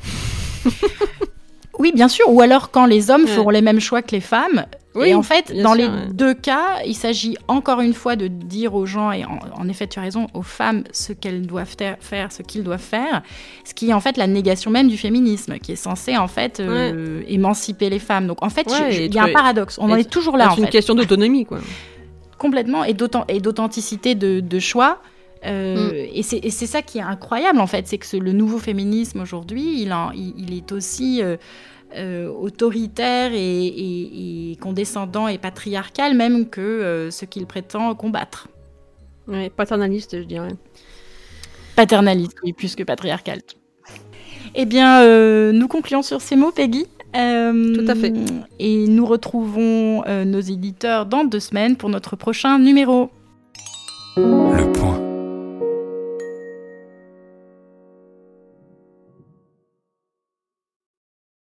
Oui, 1.82 1.91
bien 1.95 2.07
sûr. 2.07 2.32
Ou 2.32 2.41
alors 2.41 2.69
quand 2.69 2.86
les 2.86 3.09
hommes 3.09 3.25
feront 3.25 3.49
les 3.49 3.63
mêmes 3.63 3.79
choix 3.79 4.03
que 4.03 4.11
les 4.11 4.21
femmes. 4.21 4.65
Oui, 4.93 5.09
et 5.09 5.15
en 5.15 5.23
fait, 5.23 5.51
dans 5.63 5.73
les 5.73 5.88
deux 6.11 6.36
cas, 6.36 6.82
il 6.86 6.95
s'agit 6.95 7.38
encore 7.47 7.82
une 7.82 7.93
fois 7.93 8.15
de 8.15 8.27
dire 8.27 8.75
aux 8.75 8.86
gens, 8.86 9.11
et 9.11 9.23
en, 9.25 9.67
effet, 9.67 9.88
tu 9.88 9.97
as 9.97 10.01
raison, 10.01 10.27
aux 10.36 10.43
femmes 10.43 10.84
ce 10.91 11.11
qu'elles 11.11 11.47
doivent 11.47 11.75
faire, 11.99 12.32
ce 12.32 12.43
qu'ils 12.43 12.63
doivent 12.63 12.79
faire, 12.79 13.23
ce 13.63 13.73
qui 13.73 13.89
est 13.89 13.93
en 13.93 13.99
fait 13.99 14.17
la 14.17 14.27
négation 14.27 14.69
même 14.69 14.89
du 14.89 14.97
féminisme, 14.97 15.57
qui 15.57 15.71
est 15.71 15.77
censé 15.77 16.17
en 16.17 16.27
fait 16.27 16.59
euh, 16.59 17.23
émanciper 17.27 17.89
les 17.89 17.99
femmes. 17.99 18.27
Donc 18.27 18.43
en 18.43 18.49
fait, 18.49 18.67
il 18.91 19.11
y 19.11 19.17
a 19.17 19.23
un 19.23 19.34
paradoxe. 19.34 19.79
On 19.79 19.89
en 19.89 19.95
est 19.95 20.09
toujours 20.09 20.38
là. 20.38 20.51
C'est 20.53 20.61
une 20.61 20.69
question 20.69 20.93
d'autonomie, 20.93 21.45
quoi. 21.45 21.59
Complètement, 22.38 22.84
et 22.84 22.93
d'authenticité 22.93 24.13
de, 24.13 24.59
choix. 24.59 25.01
Euh, 25.45 26.05
mm. 26.05 26.09
Et 26.13 26.21
c'est 26.51 26.67
ça 26.67 26.84
qui 26.84 26.99
est 26.99 27.01
incroyable 27.01 27.59
en 27.59 27.65
fait, 27.65 27.88
c'est 27.88 27.97
que 27.97 28.17
le 28.17 28.32
nouveau 28.32 28.59
féminisme 28.59 29.21
aujourd'hui, 29.21 29.82
il, 29.82 29.95
il, 30.38 30.53
est 30.55 30.71
aussi 30.71 31.23
euh, 31.23 31.38
euh, 31.95 32.29
autoritaire 32.29 33.31
et, 33.33 34.57
condescendant 34.61 35.27
et 35.27 35.37
patriarcal 35.37 36.15
même 36.15 36.47
que 36.47 36.61
euh, 36.61 37.11
ce 37.11 37.25
qu'il 37.25 37.45
prétend 37.45 37.93
combattre. 37.95 38.47
Oui, 39.27 39.49
paternaliste, 39.49 40.17
je 40.17 40.23
dirais. 40.23 40.53
Paternaliste, 41.75 42.37
oui, 42.43 42.53
plus 42.53 42.75
que 42.75 42.83
patriarcal. 42.83 43.41
Eh 44.55 44.65
bien, 44.65 45.01
euh, 45.01 45.51
nous 45.51 45.67
concluons 45.67 46.01
sur 46.01 46.21
ces 46.21 46.35
mots, 46.35 46.51
Peggy. 46.51 46.85
Tout 47.13 47.85
à 47.87 47.95
fait. 47.95 48.13
Et 48.59 48.87
nous 48.87 49.05
retrouvons 49.05 50.03
nos 50.25 50.39
éditeurs 50.39 51.05
dans 51.05 51.25
deux 51.25 51.41
semaines 51.41 51.75
pour 51.75 51.89
notre 51.89 52.15
prochain 52.15 52.57
numéro. 52.57 53.09
Le 54.15 54.71
point. 54.71 55.11